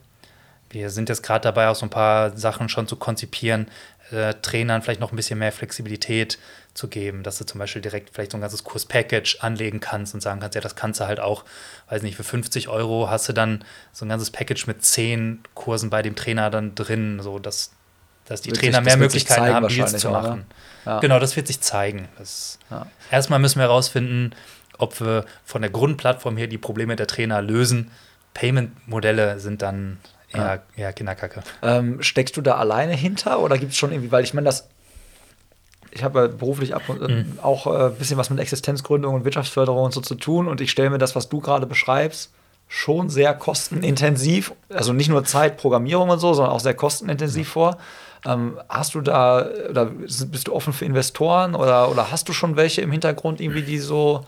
[0.72, 3.68] Wir sind jetzt gerade dabei, auch so ein paar Sachen schon zu konzipieren,
[4.12, 6.38] äh, Trainern vielleicht noch ein bisschen mehr Flexibilität
[6.74, 10.22] zu geben, dass du zum Beispiel direkt vielleicht so ein ganzes Kurspackage anlegen kannst und
[10.22, 11.44] sagen kannst, ja, das kannst du halt auch,
[11.90, 15.90] weiß nicht, für 50 Euro hast du dann so ein ganzes Package mit 10 Kursen
[15.90, 17.72] bei dem Trainer dann drin, so dass,
[18.26, 20.46] dass die Wird Trainer sich- mehr Möglichkeiten haben, Deals zu machen.
[20.86, 21.00] Ja.
[21.00, 22.08] Genau, das wird sich zeigen.
[22.18, 22.86] Das Ja.
[23.12, 24.32] Erstmal müssen wir herausfinden,
[24.78, 27.92] ob wir von der Grundplattform her die Probleme der Trainer lösen.
[28.36, 29.98] Payment-Modelle sind dann
[30.34, 31.42] eher, eher Kinderkacke.
[31.62, 34.68] Ähm, steckst du da alleine hinter oder gibt es schon irgendwie, weil ich meine, das.
[35.92, 37.40] Ich habe ja beruflich ab und, äh, Mhm.
[37.42, 40.70] auch ein äh, bisschen was mit Existenzgründung und Wirtschaftsförderung und so zu tun und ich
[40.70, 42.32] stelle mir das, was du gerade beschreibst,
[42.68, 47.78] schon sehr kostenintensiv, also nicht nur Zeit, Programmierung und so, sondern auch sehr kostenintensiv vor.
[48.26, 52.56] Ähm, hast du da, oder bist du offen für Investoren oder, oder hast du schon
[52.58, 54.26] welche im Hintergrund irgendwie, die so,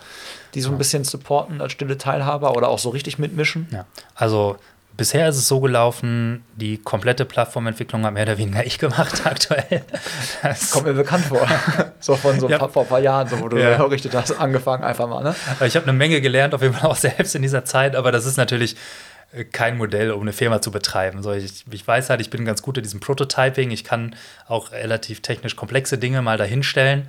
[0.56, 3.68] die so ein bisschen supporten als stille Teilhaber oder auch so richtig mitmischen?
[3.70, 3.86] Ja.
[4.16, 4.56] Also
[4.98, 9.84] bisher ist es so gelaufen, die komplette Plattformentwicklung hat mehr oder weniger ich gemacht aktuell.
[10.44, 11.48] Das kommt mir bekannt vor.
[12.00, 12.58] so von so Ja.
[12.60, 13.72] paar, vor ein paar Jahren, so, wo du Ja.
[13.72, 13.76] ja.
[13.78, 15.36] errichtet hast, angefangen einfach mal, ne?
[15.66, 18.26] Ich habe eine Menge gelernt, auf jeden Fall auch selbst in dieser Zeit, aber das
[18.26, 18.76] ist natürlich
[19.34, 21.24] äh, kein Modell, um eine Firma zu betreiben.
[21.24, 23.72] So, ich, ich weiß halt, ich bin ganz gut in diesem Prototyping.
[23.72, 24.16] Ich kann
[24.48, 27.08] auch relativ technisch komplexe Dinge mal dahinstellen,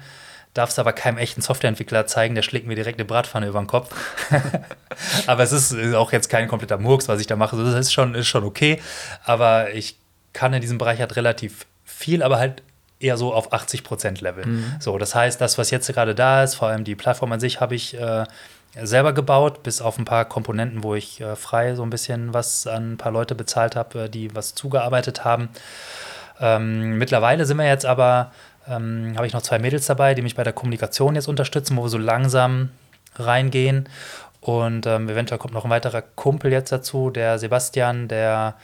[0.54, 3.66] darf es aber keinem echten Softwareentwickler zeigen, der schlägt mir direkt eine Bratpfanne über den
[3.66, 3.94] Kopf.
[5.26, 7.56] aber es ist auch jetzt kein kompletter Murks, was ich da mache.
[7.56, 8.80] Das ist schon, ist schon okay.
[9.24, 9.96] Aber ich
[10.32, 12.62] kann in diesem Bereich halt relativ viel, aber halt
[13.00, 14.44] eher so auf 80% Level.
[14.78, 17.60] So, das heißt, das, was jetzt gerade da ist, vor allem die Plattform an sich,
[17.60, 18.24] habe ich äh,
[18.80, 22.66] selber gebaut, bis auf ein paar Komponenten, wo ich äh, frei so ein bisschen was
[22.66, 25.48] an ein paar Leute bezahlt habe, äh, die was zugearbeitet haben.
[26.40, 28.32] Ähm, mittlerweile sind wir jetzt aber,
[28.68, 31.84] ähm, habe ich noch zwei Mädels dabei, die mich bei der Kommunikation jetzt unterstützen, wo
[31.84, 32.70] wir so langsam
[33.16, 33.88] reingehen.
[34.40, 38.56] Und ähm, eventuell kommt noch ein weiterer Kumpel jetzt dazu, der Sebastian, der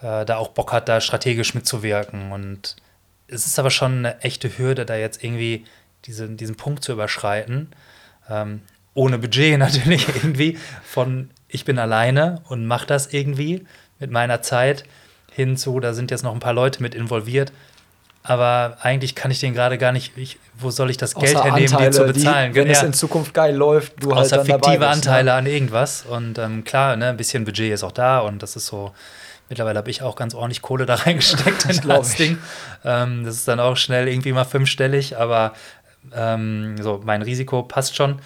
[0.00, 2.32] äh, da auch Bock hat, da strategisch mitzuwirken.
[2.32, 2.76] Und
[3.26, 5.64] es ist aber schon eine echte Hürde, da jetzt irgendwie
[6.06, 7.70] diese, diesen Punkt zu überschreiten.
[8.28, 8.62] Ähm,
[8.94, 13.66] ohne Budget natürlich irgendwie von ich bin alleine und mache das irgendwie
[13.98, 14.84] mit meiner Zeit
[15.32, 17.52] hinzu, da sind jetzt noch ein paar Leute mit involviert.
[18.30, 21.44] Aber eigentlich kann ich den gerade gar nicht, ich, wo soll ich das Geld Außer
[21.44, 22.54] hernehmen, die Anteile, zu bezahlen?
[22.54, 22.86] wenn es Ja.
[22.86, 25.32] in Zukunft geil läuft, du halt Außer dann dabei fiktive bist, Anteile Ne?
[25.32, 26.04] an irgendwas.
[26.04, 28.92] Und ähm, klar, ne, ein bisschen Budget ist auch da und das ist so.
[29.48, 32.16] Mittlerweile habe ich auch ganz ordentlich Kohle da reingesteckt in das.
[32.16, 32.36] Ding.
[32.84, 35.54] Ähm, das ist dann auch schnell irgendwie mal fünfstellig, aber
[36.14, 38.18] ähm, so mein Risiko passt schon.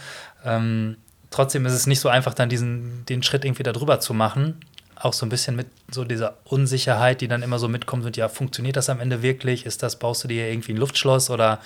[0.44, 0.96] Ähm,
[1.30, 4.58] trotzdem ist es nicht so einfach, dann diesen den Schritt irgendwie da drüber zu machen.
[5.02, 8.28] Auch so ein bisschen mit so dieser Unsicherheit, die dann immer so mitkommt, und ja,
[8.28, 9.66] funktioniert das am Ende wirklich?
[9.66, 11.58] Ist das, baust du dir irgendwie ein Luftschloss oder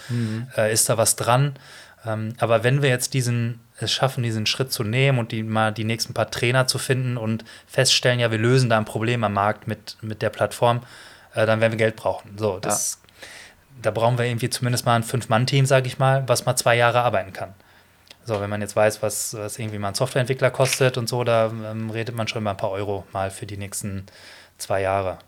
[0.56, 1.54] äh, ist da was dran?
[2.06, 5.72] Ähm, aber wenn wir jetzt diesen, es schaffen, diesen Schritt zu nehmen und die, mal
[5.72, 9.34] die nächsten paar Trainer zu finden und feststellen, ja, wir lösen da ein Problem am
[9.34, 10.82] Markt mit, mit der Plattform,
[11.34, 12.38] äh, dann werden wir Geld brauchen.
[12.38, 13.00] So, das,
[13.82, 17.02] da brauchen wir irgendwie zumindest mal ein Fünf-Mann-Team, sage ich mal, was mal zwei Jahre
[17.02, 17.54] arbeiten kann.
[18.26, 21.46] So, wenn man jetzt weiß, was, was irgendwie mal ein Softwareentwickler kostet und so, da
[21.46, 24.04] ähm, redet man schon über ein paar Euro mal für die nächsten
[24.58, 25.18] zwei Jahre.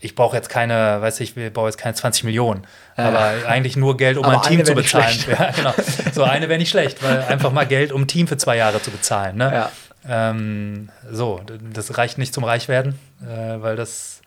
[0.00, 2.66] Ich brauche jetzt keine, weiß ich, wir brauchen jetzt keine 20 Millionen,
[2.96, 3.08] Ja.
[3.08, 5.16] aber eigentlich nur Geld, um Aber ein Team zu bezahlen.
[5.28, 5.74] Ja, genau.
[6.12, 8.80] So eine wäre nicht schlecht, weil einfach mal Geld, um ein Team für zwei Jahre
[8.82, 9.36] zu bezahlen.
[9.36, 9.52] Ne?
[9.52, 9.70] Ja.
[10.06, 11.40] Ähm, so,
[11.72, 14.20] das reicht nicht zum Reichwerden, äh, weil das,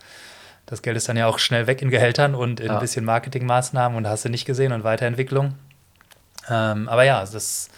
[0.67, 3.97] das Geld ist dann ja auch schnell weg in Gehältern und in ein bisschen Marketingmaßnahmen
[3.97, 5.55] und hast du nicht gesehen und Weiterentwicklung.
[6.49, 7.69] Ähm, aber ja, das,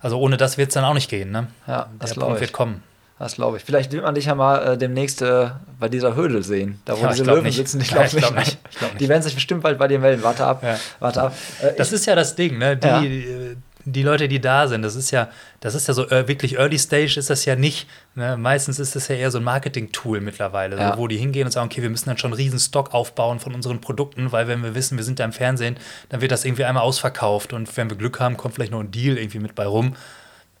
[0.00, 1.30] also ohne das wird es dann auch nicht gehen.
[1.30, 1.46] Ne?
[1.66, 2.40] Ja, das Der Punkt ich.
[2.42, 2.82] wird kommen.
[3.18, 3.64] Das glaube ich.
[3.64, 5.48] Vielleicht wird man dich ja mal äh, demnächst äh,
[5.80, 7.56] bei dieser Höhle sehen, da wo Ja, diese Löwen nicht.
[7.56, 7.80] sitzen.
[7.80, 8.58] Ich glaube glaub nicht.
[8.70, 9.00] Ich glaub nicht.
[9.00, 10.22] Die werden sich bestimmt bald bei dir melden.
[10.22, 10.62] Warte ab.
[10.62, 10.76] Ja.
[11.00, 11.34] Warte ab.
[11.60, 12.76] Äh, Das ist ja das Ding, ne?
[12.76, 13.56] Die, äh,
[13.92, 15.28] die Leute, die da sind, das ist ja,
[15.60, 17.86] das ist ja so äh, wirklich Early Stage ist das ja nicht.
[18.14, 18.36] Ne?
[18.36, 20.92] Meistens ist das ja eher so ein Marketing-Tool mittlerweile, Ja.
[20.92, 23.40] so, wo die hingehen und sagen, okay, wir müssen dann schon einen riesen Stock aufbauen
[23.40, 25.76] von unseren Produkten, weil wenn wir wissen, wir sind da im Fernsehen,
[26.08, 28.90] dann wird das irgendwie einmal ausverkauft und wenn wir Glück haben, kommt vielleicht noch ein
[28.90, 29.94] Deal irgendwie mit bei rum.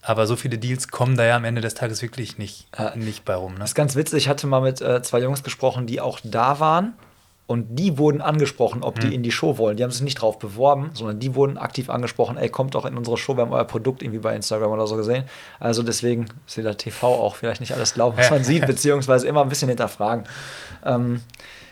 [0.00, 2.94] Aber so viele Deals kommen da ja am Ende des Tages wirklich nicht, Ja.
[2.94, 3.54] nicht bei rum.
[3.54, 3.58] Ne?
[3.60, 4.18] Das ist ganz witzig.
[4.24, 6.94] Ich hatte mal mit äh, zwei Jungs gesprochen, die auch da waren.
[7.48, 9.08] Und die wurden angesprochen, ob Hm.
[9.08, 9.76] die in die Show wollen.
[9.78, 12.94] Die haben sich nicht drauf beworben, sondern die wurden aktiv angesprochen, ey, kommt doch in
[12.96, 15.24] unsere Show, wir haben euer Produkt irgendwie bei Instagram oder so gesehen.
[15.58, 18.32] Also deswegen ist wieder TV auch vielleicht nicht alles glauben, was Ja.
[18.34, 20.24] man sieht, beziehungsweise immer ein bisschen hinterfragen.
[20.84, 21.22] Ähm,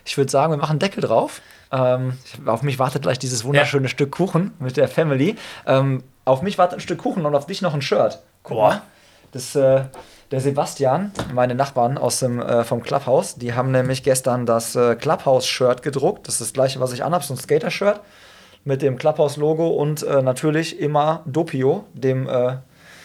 [0.07, 1.43] ich würde sagen, wir machen Deckel drauf.
[1.71, 2.15] Ähm,
[2.47, 5.37] auf mich wartet gleich dieses wunderschöne Stück Kuchen mit der Family.
[5.67, 8.21] Ähm, auf mich wartet ein Stück Kuchen und auf dich noch ein Shirt.
[8.45, 8.83] Guck Boah.
[9.33, 9.83] Das, äh,
[10.31, 14.97] der Sebastian, meine Nachbarn aus dem, äh, vom Clubhouse, die haben nämlich gestern das äh,
[14.97, 16.27] Clubhouse-Shirt gedruckt.
[16.27, 18.01] Das ist das gleiche, was ich anhabe, so ein Skater-Shirt
[18.65, 22.57] mit dem Clubhouse-Logo und äh, natürlich immer Dopio, dem äh,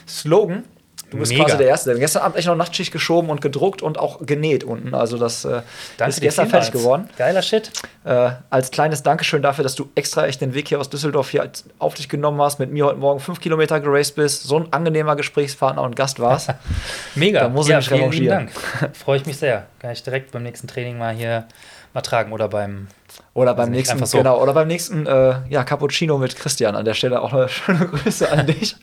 [0.07, 0.63] Slogan.
[1.11, 1.43] Du bist Mega.
[1.43, 1.91] quasi der Erste.
[1.91, 4.95] Hat gestern Abend echt noch Nachtschicht geschoben und gedruckt und auch genäht unten.
[4.95, 5.61] Also das äh,
[6.07, 7.09] ist gestern fertig geworden.
[7.17, 7.69] Geiler Shit.
[8.05, 11.51] Äh, als kleines Dankeschön dafür, dass du extra echt den Weg hier aus Düsseldorf hier
[11.79, 15.17] auf dich genommen hast, mit mir heute Morgen fünf Kilometer geraced bist, so ein angenehmer
[15.17, 16.49] Gesprächspartner und Gast warst.
[17.15, 17.41] Mega.
[17.41, 18.29] Da muss ich mich vielen.
[18.29, 18.51] Dank.
[18.93, 19.67] Freue ich mich sehr.
[19.79, 21.45] Kann ich direkt beim nächsten Training mal hier
[21.93, 22.87] mal tragen oder beim
[23.33, 24.17] Oder beim nicht, nächsten, so.
[24.17, 26.75] genau, oder beim nächsten äh, ja, Cappuccino mit Christian.
[26.75, 28.75] An der Stelle auch eine schöne Grüße an dich.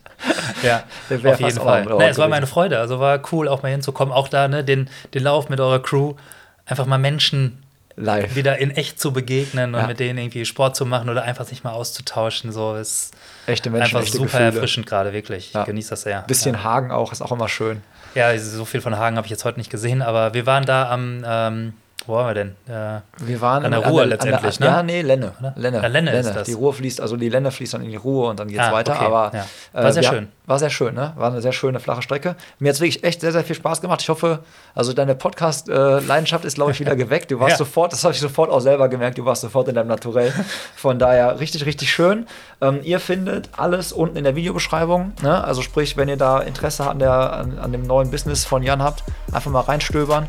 [0.63, 1.85] Ja, auf jeden Fall.
[1.85, 2.79] Nee, es war meine Freude.
[2.79, 4.13] Also war cool, auch mal hinzukommen.
[4.13, 6.15] Auch da, ne, den, den Lauf mit eurer Crew.
[6.65, 7.61] Einfach mal Menschen
[7.95, 8.35] Live.
[8.35, 9.87] wieder in echt zu begegnen und Ja.
[9.87, 12.51] mit denen irgendwie Sport zu machen oder einfach sich mal auszutauschen.
[12.51, 13.13] So ist
[13.45, 14.45] Echte Menschen, einfach echte super Gefühle.
[14.45, 15.53] erfrischend gerade, wirklich.
[15.53, 15.61] Ja.
[15.61, 16.21] Ich genieße das sehr.
[16.23, 17.81] Bisschen Hagen auch, ist auch immer schön.
[18.15, 20.89] Ja, so viel von Hagen habe ich jetzt heute nicht gesehen, aber wir waren da
[20.89, 21.73] am, ähm,
[22.09, 22.55] Wo waren wir denn?
[22.67, 24.65] Äh, Wir waren An der an Ruhr an letztendlich, ne?
[24.65, 25.31] Ja, nee, Lenne.
[25.55, 25.77] Lenne.
[25.81, 26.47] Ja, Lenne ist das.
[26.47, 28.71] Die Ruhr fließt, also die Lenne fließt dann in die Ruhr und dann geht's Ah,
[28.71, 28.93] weiter.
[28.95, 29.45] okay, Aber ja.
[29.73, 30.27] War äh, sehr wir- schön.
[30.47, 31.13] War sehr schön, ne?
[31.15, 32.35] War eine sehr schöne flache Strecke.
[32.57, 34.01] Mir hat es wirklich echt sehr, sehr viel Spaß gemacht.
[34.01, 34.39] Ich hoffe,
[34.73, 37.29] also deine Podcast-Leidenschaft ist, glaube ich, wieder geweckt.
[37.29, 39.89] Du warst sofort, das habe ich sofort auch selber gemerkt, du warst sofort in deinem
[39.89, 40.33] Naturell.
[40.75, 42.25] Von daher richtig, richtig schön.
[42.61, 45.13] Ähm, ihr findet alles unten in der Videobeschreibung.
[45.21, 45.43] Ne?
[45.43, 48.81] Also sprich, wenn ihr da Interesse an, der, an, an dem neuen Business von Jan
[48.81, 50.27] habt, einfach mal reinstöbern.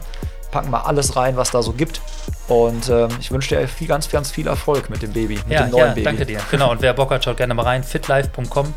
[0.51, 2.01] Packen mal alles rein, was da so gibt.
[2.49, 5.63] Und ähm, ich wünsche dir viel, ganz, ganz viel Erfolg mit dem Baby, mit ja,
[5.63, 6.03] dem neuen ja, Baby.
[6.05, 6.41] danke dir.
[6.51, 7.85] Genau, und wer Bock hat, schaut gerne mal rein.
[7.85, 8.75] fitlife.com.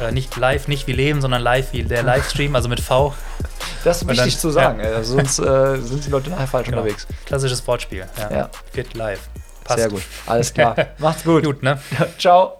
[0.00, 3.14] Äh, nicht live, nicht wie Leben, sondern live wie der Livestream, also mit V.
[3.84, 6.78] Das ist wichtig dann- zu sagen, ey, sonst äh, sind die Leute nachher falsch Genau.
[6.78, 7.06] unterwegs.
[7.26, 8.04] Klassisches Wortspiel.
[8.18, 8.36] Ja.
[8.36, 8.50] Ja.
[8.72, 9.20] Fit live.
[9.62, 9.78] Passt.
[9.78, 10.02] Sehr gut.
[10.26, 10.74] Alles klar.
[10.98, 11.44] Macht's gut.
[11.44, 11.78] Gut, ne?
[12.18, 12.58] Ciao.